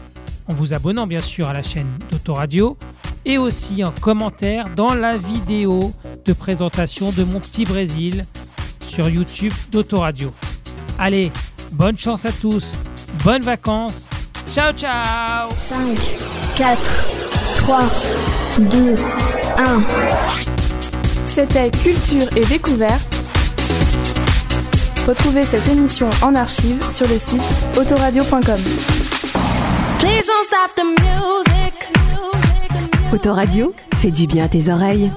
en 0.48 0.54
vous 0.54 0.74
abonnant 0.74 1.06
bien 1.06 1.20
sûr 1.20 1.48
à 1.48 1.52
la 1.52 1.62
chaîne 1.62 1.98
d'Autoradio 2.10 2.76
et 3.24 3.38
aussi 3.38 3.84
en 3.84 3.92
commentaire 3.92 4.68
dans 4.74 4.94
la 4.94 5.16
vidéo 5.16 5.92
de 6.24 6.32
présentation 6.32 7.10
de 7.12 7.24
mon 7.24 7.40
petit 7.40 7.64
Brésil 7.64 8.26
sur 8.80 9.08
YouTube 9.08 9.52
d'Autoradio. 9.70 10.32
Allez, 10.98 11.30
bonne 11.72 11.96
chance 11.96 12.24
à 12.26 12.32
tous, 12.32 12.74
bonnes 13.24 13.42
vacances, 13.42 14.08
ciao 14.52 14.72
ciao 14.72 15.50
5, 15.68 15.98
4, 16.56 16.80
3, 17.56 17.80
2, 18.58 18.94
1. 19.58 19.82
C'était 21.24 21.70
Culture 21.70 22.36
et 22.36 22.44
Découverte. 22.44 23.22
Retrouvez 25.06 25.42
cette 25.42 25.66
émission 25.68 26.08
en 26.22 26.34
archive 26.34 26.80
sur 26.90 27.08
le 27.08 27.18
site 27.18 27.42
autoradio.com. 27.76 29.01
Autoradio 33.12 33.74
fait 33.96 34.10
du 34.10 34.26
bien 34.26 34.44
à 34.44 34.48
tes 34.48 34.68
oreilles. 34.68 35.12